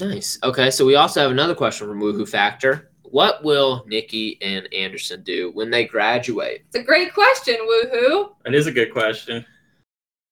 Nice. 0.00 0.38
Okay, 0.44 0.70
so 0.70 0.86
we 0.86 0.94
also 0.94 1.20
have 1.20 1.30
another 1.32 1.54
question 1.54 1.88
from 1.88 2.00
Woohoo 2.00 2.28
Factor. 2.28 2.90
What 3.02 3.42
will 3.42 3.84
Nikki 3.88 4.38
and 4.42 4.72
Anderson 4.72 5.22
do 5.22 5.50
when 5.54 5.70
they 5.70 5.86
graduate? 5.86 6.62
It's 6.66 6.76
a 6.76 6.82
great 6.82 7.12
question, 7.14 7.56
woohoo. 7.56 8.34
It 8.44 8.54
is 8.54 8.66
a 8.66 8.72
good 8.72 8.92
question. 8.92 9.44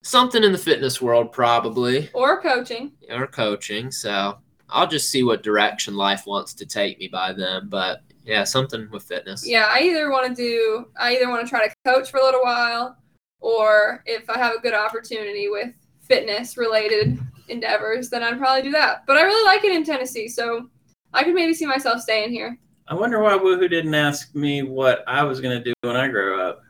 Something 0.03 0.45
in 0.45 0.53
the 0.53 0.59
fitness 0.59 1.03
world, 1.03 1.33
probably, 1.33 2.11
Or 2.14 2.40
coaching. 2.40 2.92
or 3.11 3.27
coaching. 3.27 3.90
So 3.90 4.38
I'll 4.69 4.87
just 4.87 5.11
see 5.11 5.25
what 5.25 5.42
direction 5.42 5.97
life 5.97 6.27
wants 6.27 6.55
to 6.55 6.66
take 6.66 6.99
me 7.01 7.09
by 7.09 7.33
then. 7.33 7.69
But 7.69 8.03
yeah, 8.25 8.45
something 8.45 8.88
with 8.92 9.03
fitness. 9.03 9.45
Yeah, 9.49 9.66
I 9.69 9.81
either 9.81 10.11
want 10.11 10.29
to 10.29 10.35
do, 10.35 10.87
I 11.01 11.16
either 11.16 11.29
want 11.29 11.45
to 11.45 11.49
try 11.49 11.66
to 11.66 11.75
coach 11.85 12.11
for 12.11 12.19
a 12.19 12.25
little 12.25 12.42
while, 12.42 12.97
or 13.40 14.03
if 14.07 14.29
I 14.31 14.38
have 14.38 14.55
a 14.55 14.61
good 14.61 14.75
opportunity 14.75 15.49
with 15.49 15.73
fitness 16.03 16.57
related 16.57 17.19
endeavors, 17.49 18.11
then 18.11 18.23
I'd 18.23 18.39
probably 18.39 18.63
do 18.63 18.71
that. 18.73 19.05
But 19.07 19.17
I 19.17 19.23
really 19.23 19.45
like 19.45 19.65
it 19.65 19.75
in 19.75 19.85
Tennessee, 19.85 20.29
so 20.29 20.69
I 21.13 21.25
could 21.25 21.35
maybe 21.35 21.55
see 21.55 21.67
myself 21.67 22.01
staying 22.01 22.31
here. 22.31 22.59
I 22.89 22.95
wonder 22.95 23.21
why 23.21 23.37
Woohoo 23.37 23.69
didn't 23.69 23.95
ask 23.95 24.35
me 24.35 24.63
what 24.63 25.03
I 25.07 25.25
was 25.25 25.41
going 25.41 25.59
to 25.59 25.65
do 25.65 25.73
when 25.83 25.97
I 25.97 26.09
grow 26.09 26.49
up. 26.49 26.63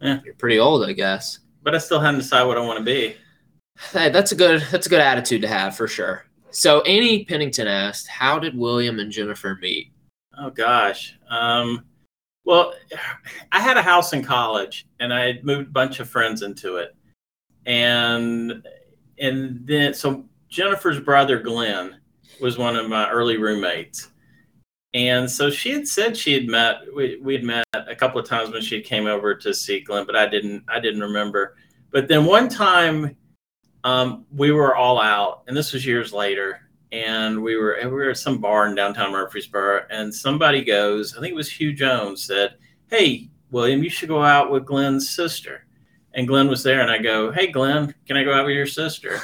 You're 0.00 0.34
pretty 0.38 0.58
old, 0.58 0.84
I 0.84 0.92
guess. 0.92 1.40
But 1.62 1.74
I 1.74 1.78
still 1.78 2.00
haven't 2.00 2.20
decided 2.20 2.46
what 2.46 2.58
I 2.58 2.60
want 2.60 2.78
to 2.78 2.84
be. 2.84 3.16
Hey, 3.92 4.10
that's 4.10 4.32
a 4.32 4.34
good 4.34 4.62
that's 4.70 4.86
a 4.86 4.90
good 4.90 5.00
attitude 5.00 5.42
to 5.42 5.48
have 5.48 5.76
for 5.76 5.86
sure. 5.86 6.24
So 6.50 6.80
Annie 6.82 7.24
Pennington 7.24 7.68
asked, 7.68 8.08
"How 8.08 8.38
did 8.38 8.56
William 8.56 8.98
and 8.98 9.10
Jennifer 9.10 9.58
meet?" 9.60 9.92
Oh 10.36 10.50
gosh. 10.50 11.16
Um, 11.30 11.84
well, 12.44 12.74
I 13.52 13.60
had 13.60 13.76
a 13.76 13.82
house 13.82 14.12
in 14.12 14.22
college, 14.22 14.86
and 15.00 15.12
I 15.12 15.26
had 15.26 15.44
moved 15.44 15.68
a 15.68 15.72
bunch 15.72 16.00
of 16.00 16.08
friends 16.08 16.42
into 16.42 16.76
it, 16.76 16.96
and 17.66 18.66
and 19.20 19.66
then 19.66 19.94
so 19.94 20.24
Jennifer's 20.48 21.00
brother 21.00 21.38
Glenn 21.38 21.96
was 22.40 22.58
one 22.58 22.76
of 22.76 22.88
my 22.88 23.10
early 23.10 23.36
roommates, 23.36 24.10
and 24.94 25.30
so 25.30 25.50
she 25.50 25.70
had 25.70 25.86
said 25.86 26.16
she 26.16 26.32
had 26.32 26.46
met 26.46 26.78
we 26.94 27.18
we 27.22 27.34
had 27.34 27.44
met 27.44 27.66
a 27.74 27.94
couple 27.94 28.20
of 28.20 28.26
times 28.26 28.50
when 28.50 28.62
she 28.62 28.80
came 28.80 29.06
over 29.06 29.34
to 29.34 29.52
see 29.52 29.80
Glenn, 29.80 30.06
but 30.06 30.16
I 30.16 30.26
didn't 30.26 30.64
I 30.68 30.80
didn't 30.80 31.02
remember. 31.02 31.56
But 31.90 32.08
then 32.08 32.24
one 32.24 32.48
time, 32.48 33.16
um, 33.84 34.26
we 34.34 34.52
were 34.52 34.76
all 34.76 35.00
out, 35.00 35.44
and 35.46 35.56
this 35.56 35.72
was 35.72 35.86
years 35.86 36.12
later, 36.12 36.68
and 36.92 37.42
we 37.42 37.56
were 37.56 37.78
we 37.82 37.90
were 37.90 38.10
at 38.10 38.18
some 38.18 38.38
bar 38.38 38.66
in 38.66 38.74
downtown 38.74 39.12
Murfreesboro, 39.12 39.86
and 39.90 40.14
somebody 40.14 40.64
goes, 40.64 41.16
I 41.16 41.20
think 41.20 41.32
it 41.32 41.36
was 41.36 41.50
Hugh 41.50 41.72
Jones, 41.72 42.22
said, 42.22 42.56
"Hey, 42.90 43.30
William, 43.50 43.82
you 43.82 43.90
should 43.90 44.08
go 44.08 44.22
out 44.22 44.50
with 44.50 44.66
Glenn's 44.66 45.10
sister." 45.10 45.66
And 46.18 46.26
Glenn 46.26 46.48
was 46.48 46.64
there, 46.64 46.80
and 46.80 46.90
I 46.90 46.98
go, 46.98 47.30
"Hey, 47.30 47.46
Glenn, 47.46 47.94
can 48.08 48.16
I 48.16 48.24
go 48.24 48.34
out 48.34 48.44
with 48.44 48.56
your 48.56 48.66
sister?" 48.66 49.20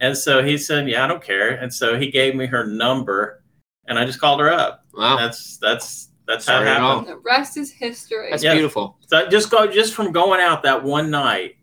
And 0.00 0.14
so 0.16 0.42
he 0.42 0.58
said, 0.58 0.86
"Yeah, 0.86 1.02
I 1.02 1.08
don't 1.08 1.22
care." 1.24 1.52
And 1.54 1.72
so 1.72 1.98
he 1.98 2.10
gave 2.10 2.34
me 2.34 2.44
her 2.44 2.66
number, 2.66 3.42
and 3.88 3.98
I 3.98 4.04
just 4.04 4.20
called 4.20 4.40
her 4.40 4.52
up. 4.52 4.84
Wow, 4.92 5.16
That's 5.16 5.56
that's 5.56 6.10
that's 6.26 6.46
how 6.46 6.60
it 6.60 6.68
all. 6.68 6.98
happened. 6.98 7.06
The 7.08 7.16
rest 7.24 7.56
is 7.56 7.72
history. 7.72 8.28
that's 8.30 8.44
Yeah. 8.44 8.52
beautiful. 8.52 8.98
So 9.08 9.26
just 9.30 9.50
go 9.50 9.66
just 9.66 9.94
from 9.94 10.12
going 10.12 10.40
out 10.42 10.62
that 10.64 10.84
one 10.84 11.10
night, 11.10 11.56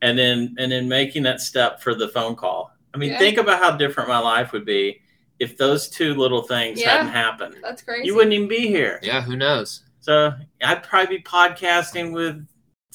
and 0.00 0.18
then 0.18 0.54
and 0.58 0.72
then 0.72 0.88
making 0.88 1.24
that 1.24 1.42
step 1.42 1.82
for 1.82 1.94
the 1.94 2.08
phone 2.08 2.36
call. 2.36 2.70
I 2.94 2.96
mean, 2.96 3.10
Yeah. 3.10 3.18
think 3.18 3.36
about 3.36 3.58
how 3.58 3.72
different 3.76 4.08
my 4.08 4.18
life 4.20 4.52
would 4.52 4.64
be 4.64 5.02
if 5.38 5.58
those 5.58 5.90
two 5.90 6.14
little 6.14 6.40
things 6.42 6.80
Yeah. 6.80 6.92
hadn't 6.92 7.08
happened. 7.12 7.56
That's 7.62 7.82
crazy. 7.82 8.06
You 8.06 8.14
wouldn't 8.14 8.32
even 8.32 8.48
be 8.48 8.68
here. 8.68 8.98
Yeah, 9.02 9.20
who 9.20 9.36
knows? 9.36 9.82
So 10.00 10.32
I'd 10.62 10.82
probably 10.82 11.18
be 11.18 11.22
podcasting 11.22 12.12
with 12.14 12.46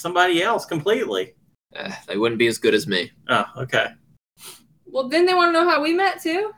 somebody 0.02 0.42
else 0.42 0.66
completely. 0.66 1.36
Eh, 1.76 1.94
they 2.08 2.18
wouldn't 2.18 2.40
be 2.40 2.48
as 2.48 2.58
good 2.58 2.74
as 2.74 2.88
me. 2.88 3.12
Oh, 3.30 3.46
okay. 3.58 3.88
well, 4.86 5.08
then 5.08 5.26
they 5.26 5.34
want 5.34 5.50
to 5.50 5.54
know 5.54 5.70
how 5.70 5.82
we 5.82 5.94
met 5.94 6.22
too. 6.22 6.52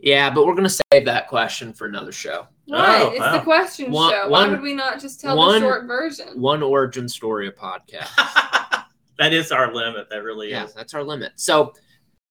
Yeah, 0.00 0.30
but 0.30 0.46
we're 0.46 0.54
gonna 0.54 0.68
save 0.68 1.06
that 1.06 1.28
question 1.28 1.72
for 1.72 1.86
another 1.86 2.12
show. 2.12 2.46
Why? 2.66 3.02
Oh, 3.02 3.08
it's 3.10 3.20
wow. 3.20 3.32
the 3.32 3.42
question 3.42 3.90
One- 3.90 4.12
show. 4.12 4.28
Why 4.28 4.46
would 4.46 4.60
we 4.60 4.74
not 4.74 5.00
just 5.00 5.20
tell 5.20 5.36
one- 5.36 5.54
the 5.54 5.60
short 5.60 5.86
version? 5.86 6.40
One 6.40 6.62
origin 6.62 7.08
story 7.08 7.48
of 7.48 7.56
podcast. 7.56 8.10
that 9.18 9.32
is 9.32 9.50
our 9.50 9.74
limit. 9.74 10.08
That 10.10 10.22
really 10.22 10.50
yeah, 10.50 10.66
is. 10.66 10.74
that's 10.74 10.94
our 10.94 11.02
limit. 11.02 11.32
So, 11.36 11.72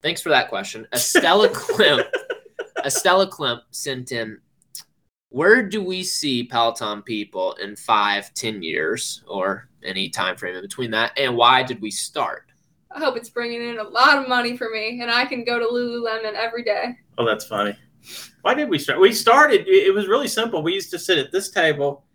thanks 0.02 0.22
for 0.22 0.30
that 0.30 0.48
question. 0.50 0.88
Estella 0.94 1.50
Klimp, 1.54 2.06
Estella 2.86 3.28
Klimp 3.28 3.62
sent 3.72 4.12
in. 4.12 4.40
Where 5.30 5.62
do 5.62 5.84
we 5.84 6.04
see 6.04 6.44
Peloton 6.46 7.02
people 7.02 7.54
in 7.56 7.76
five, 7.76 8.34
ten 8.34 8.64
years, 8.64 9.24
or 9.28 9.68
any 9.88 10.10
time 10.10 10.36
frame 10.38 10.56
in 10.56 10.62
between 10.62 10.92
that? 10.92 11.12
And 11.18 11.36
why 11.36 11.64
did 11.64 11.82
we 11.82 11.90
start? 11.92 12.44
I 12.92 13.00
hope 13.00 13.18
it's 13.18 13.30
bringing 13.30 13.62
in 13.62 13.80
a 13.80 13.84
lot 13.84 14.18
of 14.18 14.28
money 14.30 14.56
for 14.58 14.70
me, 14.70 15.02
and 15.02 15.12
I 15.12 15.26
can 15.26 15.44
go 15.44 15.60
to 15.60 15.66
Lululemon 15.66 16.34
every 16.36 16.64
day. 16.64 16.98
Oh, 17.18 17.26
that's 17.26 17.46
funny. 17.46 17.76
Why 18.42 18.54
did 18.54 18.70
we 18.70 18.80
start? 18.80 19.00
We 19.00 19.12
started. 19.12 19.68
It 19.68 19.88
it 19.88 19.94
was 19.94 20.08
really 20.08 20.28
simple. 20.28 20.62
We 20.64 20.74
used 20.74 20.92
to 20.92 21.00
sit 21.00 21.18
at 21.18 21.32
this 21.32 21.50
table, 21.52 22.06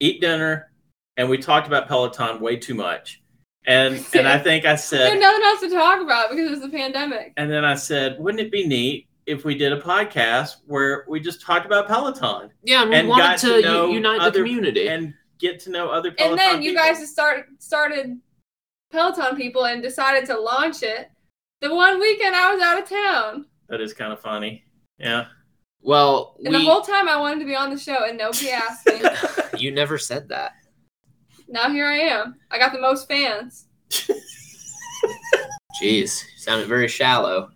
eat 0.00 0.20
dinner, 0.20 0.70
and 1.16 1.28
we 1.28 1.38
talked 1.38 1.66
about 1.66 1.88
Peloton 1.88 2.40
way 2.40 2.56
too 2.56 2.74
much. 2.74 3.22
And 3.66 3.94
and 4.14 4.28
I 4.28 4.38
think 4.38 4.64
I 4.64 4.68
We 4.68 4.70
had 4.72 4.80
said, 4.80 5.18
nothing 5.18 5.42
else 5.44 5.60
to 5.62 5.70
talk 5.70 6.00
about 6.00 6.30
because 6.30 6.46
it 6.46 6.50
was 6.50 6.60
the 6.60 6.68
pandemic. 6.68 7.32
and 7.36 7.50
then 7.50 7.64
I 7.64 7.74
said, 7.74 8.16
wouldn't 8.20 8.40
it 8.40 8.52
be 8.52 8.66
neat 8.66 9.08
if 9.26 9.44
we 9.44 9.56
did 9.56 9.72
a 9.72 9.80
podcast 9.80 10.58
where 10.66 11.04
we 11.08 11.18
just 11.18 11.40
talked 11.42 11.66
about 11.66 11.88
Peloton 11.88 12.50
Yeah, 12.62 12.82
and 12.82 12.90
we 12.90 12.96
And 12.96 13.08
wanted 13.08 13.22
got 13.24 13.38
to, 13.40 13.46
to 13.48 13.56
u- 13.56 13.62
know 13.62 13.86
unite 13.88 14.32
the 14.32 14.38
community. 14.38 14.86
and 14.86 15.12
get 15.38 15.60
to 15.60 15.70
know 15.70 15.90
other 15.90 16.10
Peloton 16.12 16.32
And 16.32 16.38
then 16.38 16.62
you 16.62 16.70
people? 16.72 16.84
guys 16.84 16.98
just 17.00 17.12
started 17.12 17.44
started 17.58 18.18
Peloton 18.90 19.36
people 19.36 19.66
and 19.66 19.82
decided 19.82 20.26
to 20.26 20.38
launch 20.38 20.82
it. 20.82 21.10
The 21.60 21.74
one 21.74 22.00
weekend 22.00 22.34
I 22.36 22.52
was 22.52 22.62
out 22.62 22.82
of 22.82 22.88
town, 22.88 23.46
That 23.68 23.80
is 23.80 23.92
kind 23.94 24.12
of 24.12 24.20
funny. 24.20 24.64
Yeah. 24.98 25.26
well, 25.80 26.36
and 26.44 26.54
the 26.54 26.60
whole 26.60 26.82
time 26.82 27.08
I 27.08 27.16
wanted 27.18 27.40
to 27.40 27.46
be 27.46 27.56
on 27.56 27.70
the 27.70 27.78
show, 27.78 28.04
and 28.06 28.16
nobody 28.18 28.50
asked 28.50 28.86
me. 28.86 29.00
you 29.58 29.70
never 29.72 29.98
said 29.98 30.28
that. 30.28 30.52
now 31.48 31.70
here 31.70 31.86
I 31.86 31.96
am. 31.98 32.36
I 32.50 32.58
got 32.58 32.72
the 32.72 32.80
most 32.80 33.08
fans. 33.08 33.66
Jeez, 35.80 36.22
sounded 36.38 36.68
very 36.68 36.88
shallow. 36.88 37.50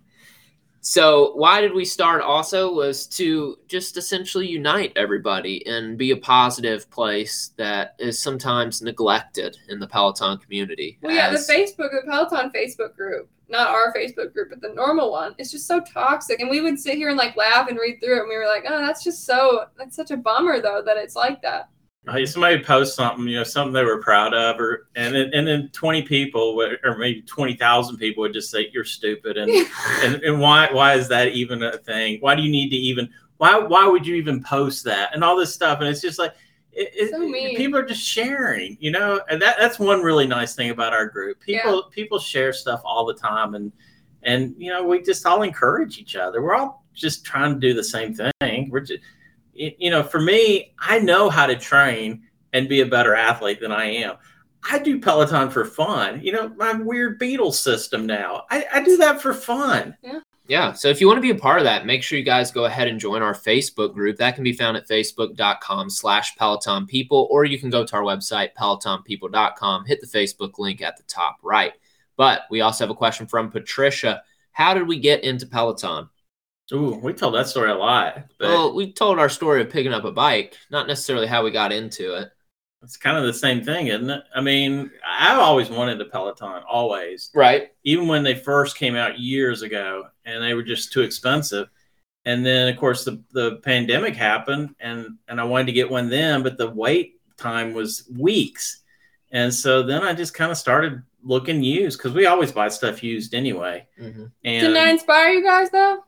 So, 0.83 1.33
why 1.35 1.61
did 1.61 1.73
we 1.73 1.85
start 1.85 2.23
also 2.23 2.73
was 2.73 3.05
to 3.07 3.59
just 3.67 3.97
essentially 3.97 4.47
unite 4.47 4.91
everybody 4.95 5.65
and 5.67 5.95
be 5.95 6.09
a 6.09 6.17
positive 6.17 6.89
place 6.89 7.51
that 7.57 7.95
is 7.99 8.17
sometimes 8.17 8.81
neglected 8.81 9.57
in 9.69 9.79
the 9.79 9.87
Peloton 9.87 10.39
community. 10.39 10.97
Well, 11.01 11.15
yeah, 11.15 11.29
the 11.29 11.37
Facebook, 11.37 11.91
the 11.91 12.01
Peloton 12.09 12.51
Facebook 12.51 12.95
group, 12.95 13.29
not 13.47 13.67
our 13.67 13.93
Facebook 13.93 14.33
group, 14.33 14.49
but 14.49 14.61
the 14.61 14.73
normal 14.73 15.11
one, 15.11 15.35
it's 15.37 15.51
just 15.51 15.67
so 15.67 15.81
toxic. 15.81 16.39
And 16.39 16.49
we 16.49 16.61
would 16.61 16.79
sit 16.79 16.95
here 16.95 17.09
and 17.09 17.17
like 17.17 17.35
laugh 17.35 17.69
and 17.69 17.77
read 17.77 17.99
through 18.01 18.17
it, 18.17 18.21
and 18.21 18.29
we 18.29 18.37
were 18.37 18.47
like, 18.47 18.63
oh, 18.67 18.79
that's 18.79 19.03
just 19.03 19.23
so, 19.25 19.65
that's 19.77 19.95
such 19.95 20.09
a 20.09 20.17
bummer 20.17 20.61
though 20.61 20.81
that 20.83 20.97
it's 20.97 21.15
like 21.15 21.43
that. 21.43 21.69
Uh, 22.07 22.25
somebody 22.25 22.63
post 22.63 22.95
something, 22.95 23.27
you 23.27 23.35
know, 23.37 23.43
something 23.43 23.73
they 23.73 23.83
were 23.83 24.01
proud 24.01 24.33
of, 24.33 24.59
or 24.59 24.87
and 24.95 25.13
then, 25.13 25.29
and 25.33 25.47
then 25.47 25.69
twenty 25.71 26.01
people, 26.01 26.55
would, 26.55 26.79
or 26.83 26.97
maybe 26.97 27.21
twenty 27.21 27.53
thousand 27.55 27.97
people 27.97 28.21
would 28.21 28.33
just 28.33 28.49
say 28.49 28.69
you're 28.73 28.83
stupid, 28.83 29.37
and, 29.37 29.51
and 30.03 30.15
and 30.23 30.39
why 30.39 30.67
why 30.71 30.95
is 30.95 31.07
that 31.09 31.29
even 31.29 31.61
a 31.61 31.77
thing? 31.77 32.17
Why 32.19 32.33
do 32.33 32.41
you 32.41 32.49
need 32.51 32.69
to 32.71 32.75
even 32.75 33.07
why 33.37 33.59
why 33.59 33.87
would 33.87 34.05
you 34.07 34.15
even 34.15 34.41
post 34.43 34.83
that 34.85 35.13
and 35.13 35.23
all 35.23 35.37
this 35.37 35.53
stuff? 35.53 35.79
And 35.79 35.87
it's 35.87 36.01
just 36.01 36.17
like 36.17 36.33
it, 36.71 36.89
it- 36.95 37.11
So 37.11 37.19
people 37.55 37.79
are 37.79 37.85
just 37.85 38.01
sharing, 38.01 38.77
you 38.79 38.89
know, 38.89 39.21
and 39.29 39.39
that 39.41 39.57
that's 39.59 39.77
one 39.77 40.01
really 40.01 40.25
nice 40.25 40.55
thing 40.55 40.71
about 40.71 40.93
our 40.93 41.05
group. 41.05 41.39
People 41.41 41.83
people 41.91 42.17
share 42.17 42.51
stuff 42.51 42.81
all 42.83 43.05
the 43.05 43.13
time, 43.13 43.53
and 43.53 43.71
and 44.23 44.55
you 44.57 44.71
know 44.71 44.83
we 44.83 45.03
just 45.03 45.23
all 45.27 45.43
encourage 45.43 45.99
each 45.99 46.15
other. 46.15 46.41
We're 46.41 46.55
all 46.55 46.83
just 46.95 47.23
trying 47.25 47.53
to 47.53 47.59
do 47.59 47.75
the 47.75 47.83
same 47.83 48.15
thing. 48.15 48.69
We're 48.71 48.79
just 48.79 49.03
y- 49.57 49.75
you 49.77 49.89
know, 49.89 50.03
for 50.03 50.19
me, 50.19 50.73
I 50.79 50.99
know 50.99 51.29
how 51.29 51.45
to 51.45 51.55
train 51.55 52.23
and 52.53 52.67
be 52.69 52.81
a 52.81 52.85
better 52.85 53.15
athlete 53.15 53.59
than 53.61 53.71
I 53.71 53.85
am. 53.85 54.15
I 54.69 54.79
do 54.79 54.99
Peloton 54.99 55.49
for 55.49 55.65
fun. 55.65 56.21
You 56.21 56.33
know, 56.33 56.49
my 56.49 56.73
weird 56.73 57.19
Beatles 57.19 57.55
system 57.55 58.05
now. 58.05 58.43
I, 58.51 58.65
I 58.73 58.83
do 58.83 58.97
that 58.97 59.21
for 59.21 59.33
fun. 59.33 59.97
Yeah. 60.47 60.73
So 60.73 60.89
if 60.89 60.99
you 60.99 61.07
want 61.07 61.17
to 61.17 61.21
be 61.21 61.31
a 61.31 61.35
part 61.35 61.59
of 61.59 61.63
that, 61.63 61.85
make 61.85 62.03
sure 62.03 62.19
you 62.19 62.25
guys 62.25 62.51
go 62.51 62.65
ahead 62.65 62.87
and 62.87 62.99
join 62.99 63.21
our 63.21 63.33
Facebook 63.33 63.93
group. 63.93 64.17
That 64.17 64.35
can 64.35 64.43
be 64.43 64.53
found 64.53 64.75
at 64.75 64.87
facebook.com 64.87 65.89
slash 65.89 66.35
Peloton 66.35 66.85
People, 66.85 67.27
or 67.31 67.45
you 67.45 67.57
can 67.57 67.69
go 67.69 67.85
to 67.85 67.95
our 67.95 68.03
website, 68.03 68.49
pelotonpeople.com, 68.59 69.85
hit 69.85 70.01
the 70.01 70.07
Facebook 70.07 70.59
link 70.59 70.81
at 70.81 70.97
the 70.97 71.03
top 71.03 71.37
right. 71.41 71.73
But 72.17 72.41
we 72.51 72.61
also 72.61 72.83
have 72.83 72.91
a 72.91 72.95
question 72.95 73.25
from 73.27 73.49
Patricia. 73.49 74.23
How 74.51 74.73
did 74.73 74.87
we 74.87 74.99
get 74.99 75.23
into 75.23 75.47
Peloton? 75.47 76.09
Ooh, 76.73 76.95
we 77.03 77.13
tell 77.13 77.31
that 77.31 77.47
story 77.47 77.69
a 77.71 77.75
lot, 77.75 78.23
but 78.37 78.47
Well, 78.49 78.73
we 78.73 78.93
told 78.93 79.19
our 79.19 79.29
story 79.29 79.61
of 79.61 79.69
picking 79.69 79.93
up 79.93 80.05
a 80.05 80.11
bike, 80.11 80.55
not 80.69 80.87
necessarily 80.87 81.27
how 81.27 81.43
we 81.43 81.51
got 81.51 81.71
into 81.71 82.15
it. 82.15 82.31
it's 82.83 82.97
kind 82.97 83.17
of 83.17 83.23
the 83.25 83.33
same 83.33 83.63
thing, 83.63 83.87
isn't 83.87 84.09
it? 84.09 84.23
I 84.33 84.41
mean, 84.41 84.89
I've 85.05 85.37
always 85.39 85.69
wanted 85.69 85.99
a 86.01 86.05
Peloton, 86.05 86.63
always. 86.67 87.29
Right. 87.35 87.71
Even 87.83 88.07
when 88.07 88.23
they 88.23 88.35
first 88.35 88.77
came 88.77 88.95
out 88.95 89.19
years 89.19 89.61
ago 89.61 90.05
and 90.25 90.43
they 90.43 90.53
were 90.53 90.63
just 90.63 90.91
too 90.91 91.01
expensive. 91.01 91.67
And 92.25 92.45
then 92.45 92.67
of 92.73 92.79
course 92.79 93.03
the, 93.03 93.21
the 93.31 93.57
pandemic 93.57 94.15
happened 94.15 94.75
and, 94.79 95.17
and 95.27 95.41
I 95.41 95.43
wanted 95.43 95.65
to 95.67 95.73
get 95.73 95.89
one 95.91 96.09
then, 96.09 96.41
but 96.43 96.57
the 96.57 96.69
wait 96.69 97.19
time 97.37 97.73
was 97.73 98.07
weeks. 98.17 98.81
And 99.31 99.53
so 99.53 99.83
then 99.83 100.03
I 100.03 100.13
just 100.13 100.33
kind 100.33 100.51
of 100.51 100.57
started 100.57 101.01
looking 101.23 101.63
used 101.63 101.97
because 101.97 102.13
we 102.13 102.25
always 102.27 102.51
buy 102.51 102.69
stuff 102.69 103.03
used 103.03 103.33
anyway. 103.33 103.87
hmm 103.97 104.25
And 104.43 104.61
Didn't 104.61 104.77
I 104.77 104.89
inspire 104.91 105.29
you 105.29 105.43
guys 105.43 105.69
though? 105.69 106.03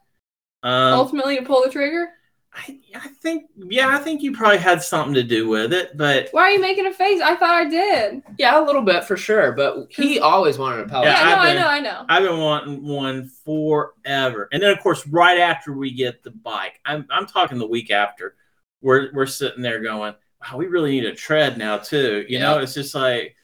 Um, 0.63 0.93
Ultimately 0.93 1.37
to 1.37 1.43
pull 1.43 1.61
the 1.63 1.69
trigger? 1.69 2.09
I, 2.55 2.79
I 2.95 3.07
think, 3.07 3.49
yeah, 3.55 3.87
I 3.87 3.97
think 3.97 4.21
you 4.21 4.31
probably 4.31 4.59
had 4.59 4.83
something 4.83 5.15
to 5.15 5.23
do 5.23 5.47
with 5.47 5.73
it, 5.73 5.97
but 5.97 6.29
Why 6.31 6.43
are 6.43 6.51
you 6.51 6.61
making 6.61 6.85
a 6.85 6.93
face? 6.93 7.19
I 7.19 7.35
thought 7.35 7.49
I 7.49 7.67
did. 7.67 8.21
Yeah, 8.37 8.59
a 8.59 8.63
little 8.63 8.83
bit 8.83 9.05
for 9.05 9.17
sure, 9.17 9.53
but 9.53 9.87
he 9.89 10.19
always 10.19 10.59
wanted 10.59 10.81
a 10.81 10.87
Peloton. 10.87 11.13
Yeah, 11.13 11.29
Yeah, 11.29 11.35
no, 11.35 11.41
I've 11.41 11.49
I 11.49 11.53
know, 11.55 11.67
I 11.67 11.79
know. 11.79 12.05
I've 12.09 12.23
been 12.23 12.39
wanting 12.39 12.83
one 12.83 13.27
forever. 13.43 14.49
And 14.51 14.61
then, 14.61 14.69
of 14.69 14.79
course, 14.81 15.07
right 15.07 15.39
after 15.39 15.73
we 15.73 15.91
get 15.91 16.21
the 16.21 16.29
bike, 16.29 16.79
I'm, 16.85 17.07
I'm 17.09 17.25
talking 17.25 17.57
the 17.57 17.67
week 17.67 17.89
after, 17.89 18.35
we're, 18.81 19.11
we're 19.13 19.25
sitting 19.25 19.63
there 19.63 19.79
going, 19.81 20.13
wow, 20.43 20.57
we 20.57 20.67
really 20.67 20.91
need 20.91 21.05
a 21.05 21.15
tread 21.15 21.57
now, 21.57 21.79
too. 21.79 22.23
You 22.29 22.37
know, 22.37 22.59
it's 22.59 22.75
just 22.75 22.93
like, 22.93 23.35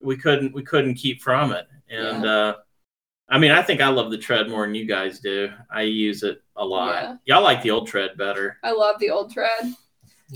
we 0.00 0.16
couldn't 0.16 0.54
we 0.54 0.62
couldn't 0.62 0.94
keep 0.94 1.22
from 1.22 1.52
it. 1.52 1.66
And 1.88 2.26
uh, 2.26 2.56
I 3.28 3.38
mean, 3.38 3.50
I 3.50 3.60
think 3.62 3.80
I 3.80 3.88
love 3.88 4.10
the 4.10 4.18
tread 4.18 4.48
more 4.48 4.64
than 4.66 4.74
you 4.74 4.84
guys 4.86 5.18
do. 5.20 5.50
I 5.70 5.82
use 5.82 6.22
it 6.22 6.42
a 6.56 6.64
lot. 6.64 6.94
Yeah. 7.02 7.16
Y'all 7.24 7.42
like 7.42 7.62
the 7.62 7.70
old 7.72 7.88
tread 7.88 8.16
better. 8.16 8.58
I 8.62 8.70
love 8.72 8.96
the 9.00 9.10
old 9.10 9.32
tread. 9.32 9.74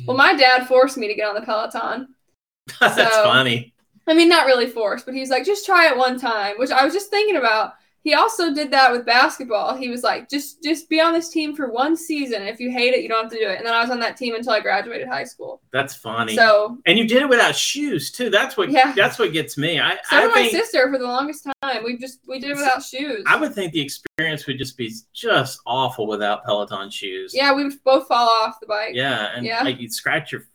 Well, 0.06 0.16
my 0.16 0.34
dad 0.34 0.66
forced 0.66 0.96
me 0.96 1.06
to 1.08 1.14
get 1.14 1.28
on 1.28 1.34
the 1.36 1.40
Peloton. 1.42 2.14
That's 2.80 2.96
So- 2.96 3.22
funny. 3.24 3.74
I 4.06 4.14
mean, 4.14 4.28
not 4.28 4.46
really 4.46 4.66
forced, 4.66 5.04
but 5.04 5.14
he's 5.14 5.30
like, 5.30 5.44
just 5.44 5.64
try 5.64 5.86
it 5.88 5.96
one 5.96 6.18
time, 6.18 6.56
which 6.58 6.70
I 6.72 6.84
was 6.84 6.92
just 6.92 7.10
thinking 7.10 7.36
about. 7.36 7.74
He 8.02 8.14
also 8.14 8.54
did 8.54 8.70
that 8.70 8.90
with 8.92 9.04
basketball. 9.04 9.76
He 9.76 9.90
was 9.90 10.02
like, 10.02 10.30
just 10.30 10.62
just 10.62 10.88
be 10.88 11.00
on 11.00 11.12
this 11.12 11.28
team 11.28 11.54
for 11.54 11.70
one 11.70 11.94
season. 11.96 12.42
If 12.42 12.58
you 12.58 12.70
hate 12.70 12.94
it, 12.94 13.02
you 13.02 13.08
don't 13.10 13.24
have 13.24 13.32
to 13.32 13.38
do 13.38 13.46
it. 13.48 13.58
And 13.58 13.66
then 13.66 13.74
I 13.74 13.82
was 13.82 13.90
on 13.90 14.00
that 14.00 14.16
team 14.16 14.34
until 14.34 14.52
I 14.52 14.60
graduated 14.60 15.06
high 15.06 15.24
school. 15.24 15.60
That's 15.70 15.94
funny. 15.94 16.34
So 16.34 16.78
and 16.86 16.98
you 16.98 17.06
did 17.06 17.20
it 17.22 17.28
without 17.28 17.54
shoes 17.54 18.10
too. 18.10 18.30
That's 18.30 18.56
what 18.56 18.70
Yeah. 18.70 18.92
that's 18.96 19.18
what 19.18 19.32
gets 19.34 19.58
me. 19.58 19.78
I 19.80 19.96
so 20.08 20.16
I 20.16 20.20
did 20.22 20.30
my 20.34 20.48
sister 20.48 20.90
for 20.90 20.98
the 20.98 21.04
longest 21.06 21.46
time. 21.62 21.84
We 21.84 21.98
just 21.98 22.20
we 22.26 22.38
did 22.38 22.52
it 22.52 22.56
without 22.56 22.82
shoes. 22.82 23.22
I 23.26 23.36
would 23.36 23.54
think 23.54 23.72
the 23.74 23.82
experience 23.82 24.46
would 24.46 24.56
just 24.58 24.78
be 24.78 24.90
just 25.12 25.60
awful 25.66 26.06
without 26.06 26.44
Peloton 26.44 26.88
shoes. 26.90 27.32
yeah, 27.34 27.52
we 27.52 27.64
would 27.64 27.84
both 27.84 28.08
fall 28.08 28.28
off 28.28 28.60
the 28.60 28.66
bike. 28.66 28.94
Yeah, 28.94 29.30
and 29.34 29.44
Yeah. 29.44 29.62
like 29.62 29.78
you'd 29.78 29.92
scratch 29.92 30.32
your 30.32 30.46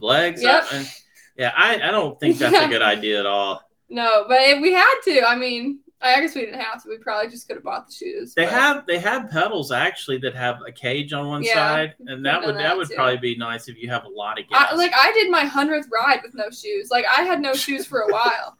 legs 0.00 0.42
Yep. 0.42 0.64
And, 0.72 0.90
yeah, 1.36 1.52
I, 1.56 1.74
I 1.80 1.90
don't 1.92 2.18
think 2.18 2.38
that's 2.38 2.52
Yeah. 2.52 2.66
a 2.66 2.68
good 2.74 2.82
idea 2.82 3.20
at 3.20 3.26
all. 3.26 3.62
No, 3.88 4.24
but 4.28 4.38
if 4.42 4.60
we 4.60 4.72
had 4.72 5.00
to, 5.04 5.22
I 5.26 5.36
mean, 5.36 5.78
I 6.00 6.20
guess 6.20 6.34
we 6.34 6.42
didn't 6.42 6.60
have 6.60 6.82
to. 6.84 6.88
We 6.88 6.98
probably 6.98 7.28
just 7.30 7.48
could 7.48 7.56
have 7.56 7.64
bought 7.64 7.88
the 7.88 7.92
shoes. 7.92 8.32
They 8.34 8.44
but- 8.44 8.52
have 8.54 8.86
they 8.86 8.98
have 9.00 9.30
pedals 9.30 9.72
actually 9.72 10.18
that 10.18 10.34
have 10.34 10.58
a 10.66 10.70
cage 10.72 11.12
on 11.12 11.26
one 11.26 11.42
Yeah, 11.42 11.54
side, 11.54 11.94
and 12.06 12.24
that 12.24 12.40
would 12.44 12.54
that, 12.54 12.62
that 12.62 12.76
would 12.76 12.88
too. 12.88 12.94
probably 12.94 13.16
be 13.18 13.36
nice 13.36 13.68
if 13.68 13.76
you 13.82 13.88
have 13.90 14.04
a 14.04 14.08
lot 14.08 14.38
of 14.38 14.48
gas. 14.48 14.68
I, 14.70 14.74
like 14.76 14.92
I 14.94 15.12
did 15.12 15.30
my 15.30 15.44
hundredth 15.44 15.88
ride 15.92 16.20
with 16.22 16.34
no 16.34 16.50
shoes. 16.50 16.88
Like 16.90 17.04
I 17.06 17.22
had 17.22 17.40
no 17.40 17.52
shoes 17.54 17.84
for 17.86 18.00
a 18.02 18.08
while. 18.12 18.56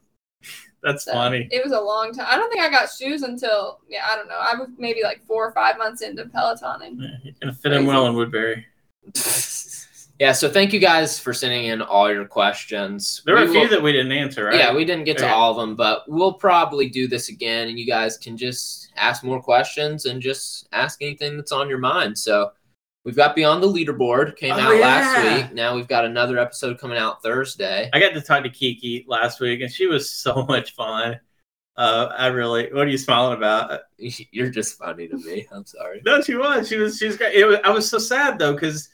that's 0.83 1.05
So, 1.05 1.13
funny. 1.13 1.49
It 1.53 1.63
was 1.63 1.73
a 1.73 1.81
long 1.81 2.13
time. 2.13 2.27
I 2.29 2.37
don't 2.37 2.51
think 2.51 2.63
I 2.63 2.71
got 2.71 2.89
shoes 2.91 3.23
until 3.23 3.81
yeah, 3.89 4.07
I 4.11 4.17
don't 4.17 4.29
know. 4.29 4.39
I 4.41 4.55
was 4.59 4.69
maybe 4.77 5.03
like 5.05 5.25
four 5.25 5.47
or 5.47 5.53
five 5.53 5.79
months 5.79 6.03
into 6.03 6.25
pelotoning. 6.25 6.97
Yeah, 7.23 7.31
gonna 7.41 7.53
fit 7.53 7.73
in 7.73 7.87
well 7.87 8.07
in 8.09 8.15
Woodbury. 8.15 8.67
yeah, 10.19 10.33
so 10.33 10.49
thank 10.51 10.73
you 10.73 10.81
guys 10.81 11.19
for 11.19 11.33
sending 11.33 11.67
in 11.67 11.81
all 11.81 12.11
your 12.13 12.25
questions. 12.25 13.23
There 13.25 13.35
were 13.35 13.43
We 13.43 13.49
a 13.49 13.51
few 13.51 13.61
will- 13.61 13.69
that 13.69 13.83
we 13.83 13.93
didn't 13.93 14.13
answer, 14.13 14.45
right? 14.47 14.57
Yeah, 14.57 14.75
we 14.75 14.85
didn't 14.85 15.05
get 15.05 15.19
to 15.19 15.25
Okay. 15.25 15.33
all 15.33 15.53
of 15.53 15.57
them, 15.57 15.77
but 15.77 16.05
we'll 16.09 16.33
probably 16.33 16.89
do 16.89 17.07
this 17.07 17.29
again, 17.29 17.69
and 17.69 17.79
you 17.79 17.87
guys 17.87 18.17
can 18.19 18.37
just 18.37 18.91
ask 18.97 19.23
more 19.23 19.41
questions 19.43 20.07
and 20.07 20.21
just 20.21 20.69
ask 20.73 21.01
anything 21.03 21.37
that's 21.37 21.53
on 21.53 21.69
your 21.69 21.79
mind. 21.79 22.19
So 22.19 22.51
we've 23.05 23.17
got 23.17 23.37
Beyond 23.37 23.63
the 23.63 23.69
Leaderboard 23.69 24.37
came 24.37 24.55
Oh, 24.55 24.59
out 24.61 24.81
last 24.81 25.43
week. 25.43 25.55
Now 25.55 25.75
we've 25.77 25.89
got 25.89 26.05
another 26.05 26.39
episode 26.39 26.79
coming 26.79 26.99
out 26.99 27.23
Thursday. 27.23 27.89
I 27.93 28.01
got 28.01 28.13
to 28.15 28.21
talk 28.21 28.43
to 28.43 28.51
Kiki 28.51 29.05
last 29.09 29.41
week, 29.41 29.61
and 29.61 29.71
she 29.73 29.87
was 29.87 30.11
so 30.11 30.45
much 30.49 30.75
fun. 30.75 31.21
Uh, 31.77 32.13
I 32.19 32.27
really. 32.27 32.73
What 32.73 32.89
are 32.89 32.91
you 32.91 32.99
smiling 32.99 33.37
about? 33.39 33.83
You're 34.33 34.51
just 34.51 34.79
funny 34.79 35.07
to 35.07 35.17
me. 35.17 35.47
I'm 35.53 35.65
sorry. 35.65 36.03
No, 36.05 36.21
she 36.21 36.35
was. 36.35 36.69
She 36.69 36.77
was. 36.77 36.99
She's 36.99 37.17
great. 37.17 37.37
It 37.37 37.45
was, 37.45 37.59
I 37.63 37.71
was 37.71 37.89
so 37.89 37.99
sad 37.99 38.37
though, 38.37 38.53
because 38.55 38.89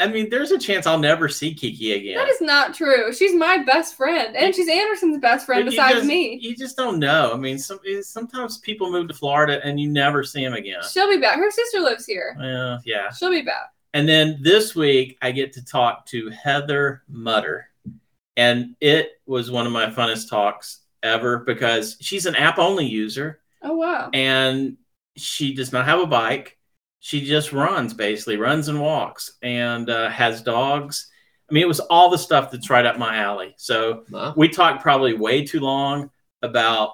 I 0.00 0.08
mean, 0.08 0.30
there's 0.30 0.50
a 0.50 0.58
chance 0.58 0.86
I'll 0.86 0.98
never 0.98 1.28
see 1.28 1.52
Kiki 1.54 1.92
again. 1.92 2.16
That 2.16 2.28
is 2.28 2.40
not 2.40 2.74
true. 2.74 3.12
She's 3.12 3.34
my 3.34 3.58
best 3.58 3.96
friend, 3.96 4.34
and 4.36 4.54
she's 4.54 4.68
Anderson's 4.68 5.18
best 5.18 5.46
friend 5.46 5.64
But 5.66 5.72
you 5.72 5.78
besides 5.78 5.94
just- 5.96 6.06
me. 6.08 6.38
You 6.40 6.56
just 6.56 6.76
don't 6.76 6.98
know. 6.98 7.32
I 7.32 7.36
mean, 7.36 7.58
some, 7.58 7.78
eh, 7.86 8.00
sometimes 8.02 8.58
people 8.58 8.90
move 8.90 9.08
to 9.08 9.14
Florida 9.14 9.60
and 9.64 9.78
you 9.78 9.88
never 9.88 10.24
see 10.24 10.42
them 10.44 10.54
again. 10.54 10.80
She'll 10.90 11.08
be 11.10 11.18
back. 11.18 11.36
Her 11.38 11.50
sister 11.50 11.80
lives 11.80 12.06
here. 12.06 12.34
Well, 12.38 12.80
yeah. 12.84 13.10
She'll 13.12 13.30
be 13.30 13.42
back. 13.42 13.72
And 13.94 14.08
then 14.08 14.38
this 14.40 14.74
week, 14.76 15.18
I 15.20 15.32
get 15.32 15.52
to 15.54 15.64
talk 15.64 16.06
to 16.06 16.30
Heather 16.30 17.02
Mutter. 17.08 17.66
And 18.36 18.76
it 18.80 19.20
was 19.26 19.50
one 19.50 19.66
of 19.66 19.72
my 19.72 19.86
funnest 19.86 20.30
talks 20.30 20.80
ever 21.02 21.38
because 21.38 21.96
she's 22.00 22.26
an 22.26 22.36
app 22.36 22.58
only 22.58 22.86
user 22.86 23.40
Oh 23.62 23.74
wow. 23.74 24.10
and 24.14 24.76
she 25.16 25.52
does 25.54 25.72
not 25.72 25.86
have 25.86 25.98
a 26.00 26.06
bike. 26.06 26.56
She 27.00 27.24
just 27.24 27.52
runs, 27.52 27.94
basically, 27.94 28.36
runs 28.36 28.68
and 28.68 28.80
walks 28.80 29.32
and 29.42 29.88
uh, 29.88 30.10
has 30.10 30.42
dogs. 30.42 31.10
I 31.48 31.54
mean, 31.54 31.62
it 31.62 31.68
was 31.68 31.80
all 31.80 32.10
the 32.10 32.18
stuff 32.18 32.50
that's 32.50 32.70
right 32.70 32.86
up 32.86 32.98
my 32.98 33.16
alley. 33.16 33.54
So 33.56 34.04
Well, 34.10 34.34
we 34.36 34.48
talked 34.48 34.82
probably 34.82 35.14
way 35.14 35.44
too 35.44 35.60
long 35.60 36.10
about 36.42 36.92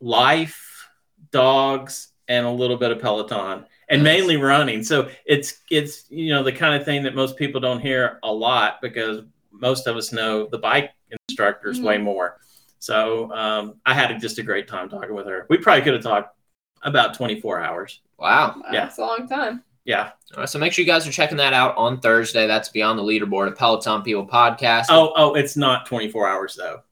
life, 0.00 0.88
dogs, 1.30 2.08
and 2.28 2.46
a 2.46 2.50
little 2.50 2.76
bit 2.76 2.90
of 2.90 3.00
Peloton, 3.00 3.66
and 3.88 4.02
Nice. 4.02 4.18
mainly 4.18 4.36
running. 4.36 4.82
So 4.82 5.10
it's 5.26 5.60
it's 5.70 6.10
you 6.10 6.32
know 6.32 6.42
the 6.42 6.52
kind 6.52 6.74
of 6.74 6.84
thing 6.84 7.02
that 7.02 7.14
most 7.14 7.36
people 7.36 7.60
don't 7.60 7.80
hear 7.80 8.18
a 8.22 8.32
lot 8.32 8.80
because 8.80 9.22
most 9.50 9.86
of 9.86 9.96
us 9.96 10.12
know 10.12 10.48
the 10.50 10.58
bike 10.58 10.90
instructors 11.28 11.80
way 11.80 11.98
more. 11.98 12.38
So 12.78 13.30
um, 13.32 13.74
I 13.86 13.94
had 13.94 14.18
just 14.20 14.38
a 14.38 14.42
great 14.42 14.66
time 14.66 14.88
talking 14.88 15.14
with 15.14 15.26
her. 15.26 15.46
We 15.50 15.58
probably 15.58 15.82
could 15.82 15.94
have 15.94 16.02
talked 16.02 16.34
about 16.82 17.14
24 17.14 17.60
hours. 17.60 18.00
wow. 18.18 18.54
Wow, 18.56 18.62
Yeah. 18.72 18.84
That's 18.84 18.98
a 18.98 19.02
long 19.02 19.28
time. 19.28 19.62
Yeah. 19.84 20.10
All 20.34 20.40
right, 20.40 20.48
so 20.48 20.58
make 20.58 20.72
sure 20.72 20.84
you 20.84 20.90
guys 20.90 21.06
are 21.06 21.12
checking 21.12 21.36
that 21.38 21.52
out 21.52 21.76
on 21.76 22.00
Thursday. 22.00 22.46
That's 22.46 22.68
Beyond 22.68 22.98
the 22.98 23.02
Leaderboard, 23.02 23.48
a 23.48 23.52
Peloton 23.52 24.02
People 24.02 24.26
podcast. 24.26 24.86
Oh, 24.90 25.12
oh, 25.16 25.34
it's 25.34 25.56
not 25.56 25.86
24 25.86 26.28
hours 26.28 26.54
though. 26.56 26.82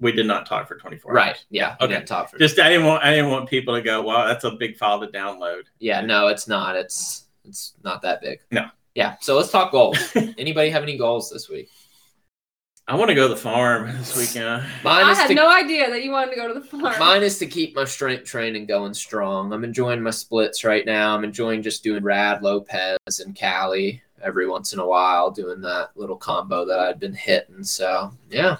We 0.00 0.12
did 0.12 0.26
not 0.26 0.46
talk 0.46 0.68
for 0.68 0.76
24 0.76 1.12
right. 1.12 1.28
hours. 1.30 1.46
Yeah. 1.50 1.74
Okay. 1.74 1.84
Okay. 1.84 1.94
Didn't 1.94 2.08
talk 2.08 2.30
for 2.30 2.38
Just 2.38 2.58
I 2.60 2.68
didn't 2.68 2.86
want 2.86 3.02
I 3.02 3.10
didn't 3.14 3.30
want 3.30 3.48
people 3.48 3.74
to 3.74 3.82
go, 3.82 4.02
wow, 4.02 4.26
that's 4.26 4.44
a 4.44 4.52
big 4.52 4.76
file 4.76 5.00
to 5.00 5.06
download. 5.08 5.62
Yeah, 5.78 6.02
no, 6.02 6.28
it's 6.28 6.46
not. 6.46 6.76
It's 6.76 7.24
it's 7.44 7.74
not 7.82 8.02
that 8.02 8.20
big. 8.20 8.40
No. 8.50 8.66
Yeah. 8.94 9.16
So 9.20 9.36
let's 9.36 9.50
talk 9.50 9.72
goals. 9.72 9.98
Anybody 10.38 10.70
have 10.70 10.82
any 10.82 10.98
goals 10.98 11.30
this 11.30 11.48
week? 11.48 11.70
I 12.88 12.94
want 12.94 13.10
to 13.10 13.14
go 13.14 13.28
to 13.28 13.34
the 13.34 13.38
farm 13.38 13.86
this 13.98 14.16
weekend. 14.16 14.64
Mine 14.82 15.04
I 15.04 15.12
had 15.12 15.26
to, 15.26 15.34
no 15.34 15.54
idea 15.54 15.90
that 15.90 16.02
you 16.02 16.10
wanted 16.10 16.30
to 16.30 16.36
go 16.36 16.48
to 16.48 16.54
the 16.54 16.64
farm. 16.64 16.98
mine 16.98 17.22
is 17.22 17.38
to 17.38 17.46
keep 17.46 17.76
my 17.76 17.84
strength 17.84 18.24
training 18.24 18.64
going 18.64 18.94
strong. 18.94 19.52
I'm 19.52 19.62
enjoying 19.62 20.00
my 20.00 20.08
splits 20.08 20.64
right 20.64 20.86
now. 20.86 21.14
I'm 21.14 21.22
enjoying 21.22 21.62
just 21.62 21.84
doing 21.84 22.02
Rad 22.02 22.42
Lopez 22.42 23.20
and 23.22 23.38
Callie 23.38 24.02
every 24.22 24.48
once 24.48 24.72
in 24.72 24.78
a 24.78 24.86
while, 24.86 25.30
doing 25.30 25.60
that 25.60 25.90
little 25.96 26.16
combo 26.16 26.64
that 26.64 26.80
I'd 26.80 26.98
been 26.98 27.12
hitting. 27.12 27.62
So 27.62 28.10
yeah. 28.30 28.56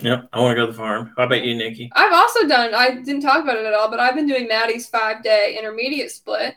Yep, 0.00 0.30
I 0.32 0.40
want 0.40 0.52
to 0.52 0.62
go 0.62 0.64
to 0.64 0.72
the 0.72 0.78
farm. 0.78 1.12
How 1.18 1.24
about 1.24 1.44
you, 1.44 1.54
Nikki? 1.54 1.92
I've 1.94 2.14
also 2.14 2.48
done. 2.48 2.74
I 2.74 2.94
didn't 2.94 3.20
talk 3.20 3.42
about 3.42 3.58
it 3.58 3.66
at 3.66 3.74
all, 3.74 3.90
but 3.90 4.00
I've 4.00 4.14
been 4.14 4.26
doing 4.26 4.48
Matty's 4.48 4.88
five 4.88 5.22
day 5.22 5.56
intermediate 5.58 6.10
split, 6.10 6.54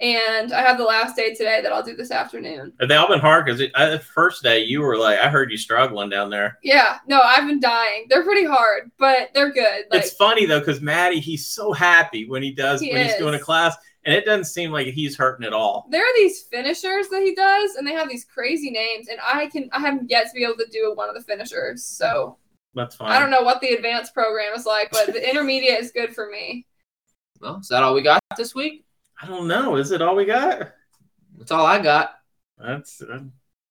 and 0.00 0.52
I 0.52 0.62
have 0.62 0.78
the 0.78 0.84
last 0.84 1.14
day 1.16 1.34
today 1.34 1.60
that 1.62 1.72
I'll 1.72 1.82
do 1.82 1.94
this 1.94 2.10
afternoon. 2.10 2.72
Have 2.80 2.88
they 2.88 2.96
all 2.96 3.08
been 3.08 3.20
hard? 3.20 3.44
Because 3.44 3.60
the 3.60 4.02
first 4.14 4.42
day 4.42 4.60
you 4.60 4.80
were 4.80 4.96
like, 4.96 5.18
I 5.18 5.28
heard 5.28 5.50
you 5.50 5.58
struggling 5.58 6.08
down 6.08 6.30
there. 6.30 6.58
Yeah, 6.62 6.98
no, 7.06 7.20
I've 7.20 7.46
been 7.46 7.60
dying. 7.60 8.06
They're 8.08 8.24
pretty 8.24 8.46
hard, 8.46 8.90
but 8.98 9.30
they're 9.34 9.52
good. 9.52 9.84
Like, 9.90 10.02
it's 10.02 10.12
funny 10.14 10.46
though, 10.46 10.60
because 10.60 10.80
Matty, 10.80 11.20
he's 11.20 11.46
so 11.46 11.72
happy 11.72 12.26
when 12.28 12.42
he 12.42 12.52
does 12.52 12.80
He 12.80 12.92
when 12.92 13.04
he's 13.06 13.16
doing 13.16 13.34
a 13.34 13.38
class, 13.38 13.76
and 14.04 14.14
it 14.14 14.24
doesn't 14.24 14.44
seem 14.44 14.70
like 14.72 14.86
he's 14.86 15.16
hurting 15.16 15.46
at 15.46 15.52
all. 15.52 15.86
there 15.90 16.02
are 16.02 16.16
these 16.16 16.42
finishers 16.42 17.08
that 17.08 17.22
he 17.22 17.34
does, 17.34 17.74
and 17.74 17.86
they 17.86 17.92
have 17.92 18.08
these 18.08 18.24
crazy 18.24 18.70
names, 18.70 19.08
and 19.08 19.18
I 19.22 19.46
can 19.48 19.68
I 19.72 19.80
haven't 19.80 20.10
yet 20.10 20.28
to 20.28 20.32
be 20.34 20.44
able 20.44 20.56
to 20.56 20.68
do 20.72 20.92
one 20.94 21.10
of 21.10 21.14
the 21.14 21.22
finishers. 21.22 21.84
So 21.84 22.38
That's 22.74 22.96
fine. 22.96 23.10
I 23.10 23.18
don't 23.18 23.30
know 23.30 23.42
what 23.42 23.60
the 23.60 23.74
advanced 23.74 24.14
program 24.14 24.54
is 24.54 24.64
like, 24.64 24.90
but 24.90 25.08
the 25.08 25.28
intermediate 25.28 25.78
is 25.80 25.90
good 25.92 26.14
for 26.14 26.30
me. 26.30 26.66
Well, 27.42 27.58
is 27.58 27.68
that 27.68 27.82
all 27.82 27.92
we 27.94 28.02
got 28.02 28.20
this 28.38 28.54
week? 28.54 28.84
I 29.22 29.26
don't 29.26 29.46
know. 29.46 29.76
Is 29.76 29.90
it 29.90 30.02
all 30.02 30.16
we 30.16 30.24
got? 30.24 30.72
That's 31.38 31.50
all 31.50 31.66
I 31.66 31.80
got. 31.80 32.12
That's 32.58 33.02
uh, 33.02 33.20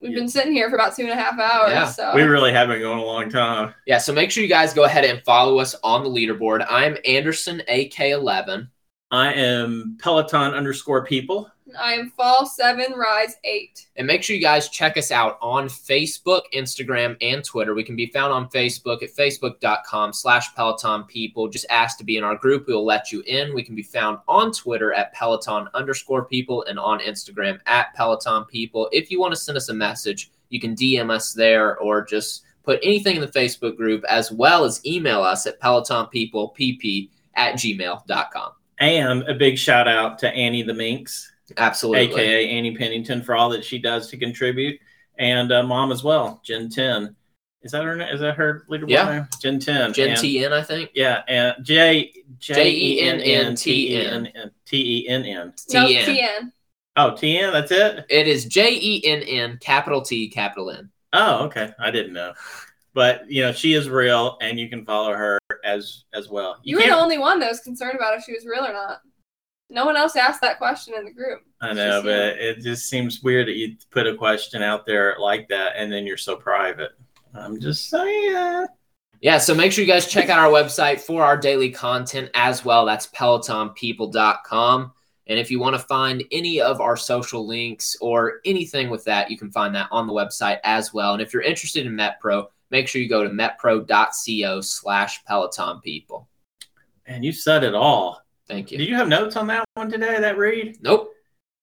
We've 0.02 0.12
Yeah. 0.12 0.20
been 0.20 0.30
sitting 0.30 0.54
here 0.54 0.70
for 0.70 0.76
about 0.76 0.95
two 0.95 1.04
and 1.04 1.12
a 1.12 1.16
half 1.16 1.38
hours. 1.39 1.72
Yeah, 1.72 1.89
so 1.89 2.16
we 2.16 2.22
really 2.22 2.54
have 2.54 2.70
been 2.70 2.80
going 2.80 3.00
a 3.00 3.04
long 3.04 3.30
time. 3.30 3.74
Yeah, 3.86 3.97
so 3.97 4.14
make 4.14 4.32
sure 4.32 4.41
you 4.43 4.50
guys 4.50 4.74
go 4.74 4.86
ahead 4.86 5.04
and 5.04 5.22
follow 5.24 5.60
us 5.60 5.76
on 5.84 6.04
the 6.04 6.10
leaderboard. 6.10 6.66
I'm 6.70 6.97
Anderson 7.06 7.62
AK11. 7.70 8.70
I 9.12 9.34
am 9.34 9.97
Peloton 10.02 10.54
underscore 10.54 11.06
people. 11.06 11.52
I 11.78 11.93
am 11.93 12.11
fall 12.11 12.45
seven, 12.45 12.93
rise 12.93 13.36
eight. 13.43 13.88
And 13.95 14.07
make 14.07 14.24
sure 14.24 14.36
you 14.36 14.41
guys 14.41 14.70
check 14.70 14.97
us 14.97 15.11
out 15.11 15.38
on 15.41 15.67
Facebook, 15.67 16.41
Instagram, 16.53 17.17
and 17.22 17.43
Twitter. 17.43 17.74
We 17.74 17.84
can 17.84 17.95
be 17.95 18.07
found 18.07 18.32
on 18.32 18.49
Facebook 18.49 19.03
at 19.03 19.15
facebook.com 19.15 20.13
slash 20.13 20.53
Peloton 20.55 21.03
people. 21.03 21.47
Just 21.47 21.65
ask 21.70 21.97
to 21.97 22.03
be 22.03 22.17
in 22.17 22.24
our 22.24 22.36
group. 22.36 22.65
We'll 22.67 22.86
let 22.86 23.11
you 23.11 23.22
in. 23.28 23.53
We 23.53 23.63
can 23.63 23.76
be 23.76 23.84
found 23.84 24.20
on 24.28 24.51
Twitter 24.51 24.93
at 24.93 25.13
Peloton 25.13 25.67
underscore 25.74 26.26
people 26.26 26.63
and 26.63 26.80
on 26.80 26.99
Instagram 26.99 27.59
at 27.65 27.93
Peloton 27.95 28.45
people. 28.45 28.89
If 28.91 29.11
you 29.11 29.20
want 29.20 29.34
to 29.34 29.39
send 29.39 29.57
us 29.57 29.70
a 29.70 29.74
message, 29.74 30.32
you 30.49 30.59
can 30.59 30.76
DM 30.76 31.11
us 31.11 31.34
there 31.34 31.78
or 31.78 32.03
just 32.03 32.43
put 32.63 32.80
anything 32.84 33.15
in 33.15 33.22
the 33.22 33.28
Facebook 33.28 33.76
group 33.78 34.03
as 34.05 34.32
well 34.32 34.63
as 34.63 34.86
email 34.86 35.22
us 35.22 35.47
at 35.47 35.59
pelotonpeoplepp 35.59 37.09
at 37.36 37.55
gmail.com. 37.55 38.51
And 38.80 39.24
a 39.24 39.34
big 39.34 39.57
shout 39.57 39.88
out 39.88 40.17
to 40.20 40.30
Annie 40.30 40.63
the 40.63 40.74
Minx, 40.74 41.28
Absolutely. 41.58 42.02
aka 42.22 42.50
Annie 42.50 42.76
Pennington, 42.76 43.22
for 43.24 43.36
all 43.36 43.50
that 43.50 43.64
she 43.64 43.80
does 43.80 44.08
to 44.10 44.18
contribute, 44.18 44.80
and 45.18 45.52
uh, 45.52 45.64
mom 45.64 45.91
as 45.91 46.04
well, 46.04 46.41
Jen 46.43 46.70
Ten. 46.70 47.16
Is 47.62 47.72
that 47.74 47.84
her? 47.84 47.95
na- 47.97 48.08
Is 48.08 48.22
that 48.22 48.36
her 48.36 48.66
leaderboard 48.70 48.89
Yeah. 48.89 49.12
name? 49.12 49.28
Jen 49.41 49.60
Ten. 49.60 49.91
Jen 49.93 50.10
And- 50.12 50.18
TN, 50.20 50.52
I 50.54 50.62
think. 50.64 50.91
Yeah, 50.93 51.24
and 51.28 51.56
J 51.62 52.12
J 52.39 52.72
E 52.72 53.02
N 53.02 53.20
N 53.20 53.56
T 53.56 53.72
E 53.72 54.02
J-E-N-N-T-N. 54.02 54.26
N 54.28 54.32
N 54.36 54.52
T 54.66 55.04
E 55.06 55.08
N 55.10 55.26
N. 55.26 55.54
No, 55.74 55.86
TN. 55.88 56.06
TN. 56.06 56.52
Oh, 56.95 57.16
T 57.16 57.38
N. 57.38 57.52
That's 57.54 57.72
it. 57.72 58.06
It 58.10 58.28
is 58.28 58.45
J 58.45 58.78
E 58.82 59.04
N 59.06 59.22
N, 59.24 59.58
capital 59.62 60.02
T, 60.02 60.30
capital 60.30 60.72
N. 60.72 60.89
Oh, 61.14 61.45
okay. 61.45 61.72
I 61.80 61.91
didn't 61.91 62.14
know. 62.14 62.34
But 62.93 63.30
you 63.30 63.41
know, 63.41 63.52
she 63.52 63.74
is 63.74 63.89
real, 63.89 64.38
and 64.41 64.60
you 64.60 64.70
can 64.70 64.86
follow 64.86 65.14
her 65.14 65.38
as 65.64 66.06
as 66.14 66.30
well. 66.30 66.60
You, 66.64 66.78
were 66.78 66.84
the 66.84 66.89
only 66.91 67.18
one 67.18 67.39
that 67.39 67.50
was 67.50 67.60
concerned 67.60 67.95
about 67.95 68.18
if 68.18 68.24
she 68.24 68.32
was 68.34 68.45
real 68.45 68.66
or 68.66 68.74
not. 68.74 69.02
No 69.70 69.86
one 69.86 69.95
else 69.95 70.15
asked 70.15 70.41
that 70.41 70.57
question 70.57 70.95
in 70.95 71.05
the 71.05 71.11
group. 71.11 71.41
I 71.61 71.74
know, 71.74 72.01
Just 72.01 72.05
you. 72.05 72.11
but 72.11 72.38
it 72.39 72.59
just 72.61 72.89
seems 72.89 73.22
weird 73.22 73.47
that 73.47 73.55
you 73.55 73.76
put 73.91 74.07
a 74.07 74.15
question 74.15 74.63
out 74.63 74.86
there 74.86 75.15
like 75.20 75.47
that, 75.49 75.74
and 75.76 75.91
then 75.91 76.07
you're 76.07 76.17
so 76.17 76.36
private. 76.36 76.91
I'm 77.34 77.59
just 77.59 77.89
saying. 77.89 78.65
Yeah, 79.22 79.38
so 79.38 79.53
make 79.53 79.72
sure 79.72 79.84
you 79.84 79.91
guys 79.91 80.07
check 80.07 80.30
out 80.30 80.39
our 80.39 80.49
website 80.51 80.99
for 81.01 81.24
our 81.24 81.38
daily 81.38 81.70
content 81.70 82.32
as 82.34 82.63
well. 82.63 82.86
That's 82.86 83.07
pelotonpeople.com. 83.07 84.93
And 85.28 85.38
if 85.38 85.51
you 85.51 85.59
want 85.59 85.76
to 85.76 85.84
find 85.84 86.24
any 86.32 86.59
of 86.59 86.82
our 86.82 86.97
social 86.97 87.45
links 87.45 87.95
or 88.01 88.39
anything 88.45 88.89
with 88.89 89.03
that, 89.03 89.30
you 89.30 89.38
can 89.38 89.51
find 89.51 89.76
that 89.76 89.89
on 89.91 90.07
the 90.07 90.13
website 90.13 90.59
as 90.63 90.91
well. 90.93 91.13
And 91.13 91.22
if 91.22 91.34
you're 91.34 91.43
interested 91.43 91.86
in 91.86 91.93
MetPro, 91.93 92.47
make 92.72 92.88
sure 92.88 93.01
you 93.01 93.09
go 93.09 93.24
to 93.24 93.30
metpro.co 93.30 94.61
slash 94.61 95.24
Peloton 95.26 95.82
people. 95.82 96.28
And 97.05 97.24
you 97.24 97.32
said 97.32 97.63
it 97.63 97.76
all. 97.76 98.24
Thank 98.50 98.72
you. 98.72 98.78
Did 98.80 98.89
you 98.89 98.95
have 98.95 99.08
notes 99.08 99.36
on 99.36 99.47
that 99.47 99.64
one 99.76 99.89
today? 99.89 100.20
That 100.20 100.38
read? 100.38 100.78
Nope. 100.82 101.14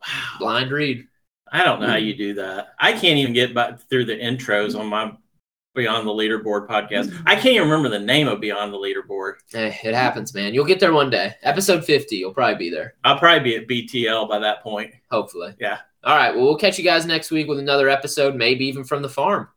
Wow. 0.07 0.39
Blind 0.39 0.71
read. 0.71 1.07
I 1.51 1.65
don't 1.65 1.81
know 1.81 1.89
how 1.89 1.97
you 1.97 2.17
do 2.17 2.35
that. 2.35 2.69
I 2.79 2.93
can't 2.93 3.19
even 3.19 3.33
get 3.33 3.55
back 3.55 3.81
through 3.91 4.07
the 4.07 4.17
intros 4.17 4.79
on 4.79 4.87
my 4.87 5.13
Beyond 5.75 6.09
the 6.09 6.13
Leaderboard 6.13 6.67
podcast. 6.67 7.15
I 7.27 7.35
can't 7.35 7.55
even 7.55 7.69
remember 7.69 7.91
the 7.91 7.99
name 7.99 8.29
of 8.29 8.41
Beyond 8.41 8.73
the 8.73 8.79
Leaderboard. 8.79 9.35
Eh, 9.53 9.75
it 9.85 9.95
happens, 9.95 10.33
man. 10.33 10.55
You'll 10.55 10.65
get 10.65 10.81
there 10.81 10.95
one 10.95 11.11
day. 11.11 11.35
Episode 11.43 11.85
50, 11.85 12.17
you'll 12.17 12.33
probably 12.33 12.57
be 12.57 12.71
there. 12.71 12.95
I'll 13.05 13.19
probably 13.19 13.41
be 13.41 13.57
at 13.57 13.69
BTL 13.69 14.27
by 14.27 14.39
that 14.39 14.63
point. 14.63 14.95
Hopefully. 15.11 15.55
Yeah. 15.61 15.79
All 16.03 16.17
right. 16.17 16.35
Well, 16.35 16.45
we'll 16.45 16.57
catch 16.57 16.79
you 16.79 16.85
guys 16.85 17.05
next 17.05 17.31
week 17.31 17.47
with 17.47 17.59
another 17.59 17.91
episode, 17.91 18.37
maybe 18.37 18.65
even 18.65 18.85
from 18.85 19.03
the 19.03 19.09
farm. 19.09 19.49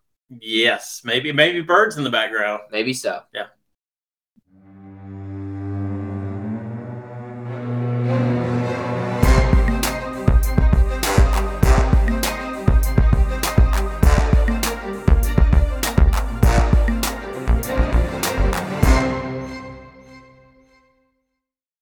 Yes, 0.42 1.02
maybe 1.04 1.32
maybe 1.32 1.62
birds 1.62 1.98
in 1.98 2.04
the 2.04 2.10
background. 2.10 2.62
Maybe 2.72 2.94
so. 2.94 3.22
Yeah. 3.34 3.48